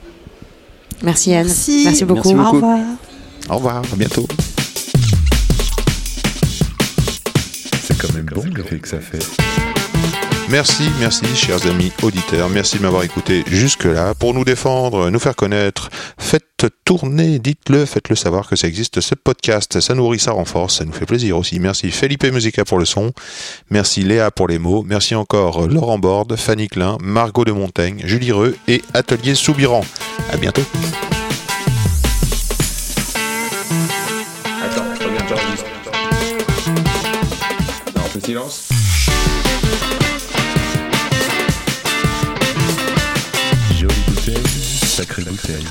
Merci 1.03 1.34
Anne. 1.34 1.47
Merci. 1.47 1.82
Merci 1.84 2.05
beaucoup. 2.05 2.32
Merci 2.34 2.34
beaucoup. 2.34 2.57
Au 2.57 2.61
revoir. 2.61 2.80
Au 3.51 3.57
revoir, 3.57 3.76
à 3.93 3.97
bientôt. 3.97 4.26
Quand 7.99 8.12
même 8.14 8.26
bon 8.26 8.44
l'effet 8.57 8.78
que 8.78 8.88
ça 8.88 9.01
fait. 9.01 9.24
Merci, 10.51 10.88
merci, 10.99 11.26
chers 11.36 11.66
amis 11.66 11.92
auditeurs. 12.03 12.49
Merci 12.49 12.78
de 12.78 12.82
m'avoir 12.82 13.03
écouté 13.03 13.44
jusque-là. 13.49 14.14
Pour 14.14 14.32
nous 14.32 14.44
défendre, 14.44 15.11
nous 15.11 15.18
faire 15.18 15.36
connaître, 15.36 15.90
faites 16.16 16.66
tourner, 16.84 17.38
dites-le, 17.38 17.84
faites-le 17.84 18.16
savoir 18.16 18.49
que 18.49 18.57
ça 18.57 18.66
existe, 18.66 19.01
ce 19.01 19.14
podcast. 19.14 19.80
Ça 19.80 19.94
nourrit, 19.94 20.18
ça 20.18 20.32
renforce, 20.32 20.78
ça 20.78 20.86
nous 20.86 20.92
fait 20.92 21.05
plaisir 21.05 21.36
aussi. 21.36 21.61
Merci 21.61 21.90
Felipe 21.90 22.24
Musica 22.24 22.64
pour 22.64 22.78
le 22.78 22.86
son. 22.86 23.12
Merci 23.70 24.05
Léa 24.05 24.30
pour 24.30 24.49
les 24.49 24.59
mots. 24.59 24.82
Merci 24.86 25.14
encore 25.14 25.68
Laurent 25.68 25.99
Borde, 25.99 26.34
Fanny 26.36 26.68
Klein, 26.68 26.96
Margot 27.03 27.44
de 27.44 27.53
Montaigne, 27.53 28.03
Julie 28.05 28.32
Reux 28.32 28.57
et 28.68 28.82
Atelier 28.94 29.34
Soubiran. 29.34 29.84
À 30.32 30.38
bientôt. 30.38 30.62
Fait 38.20 38.26
silence. 38.26 38.68
Jolie 43.78 43.94
bouteille. 44.08 45.64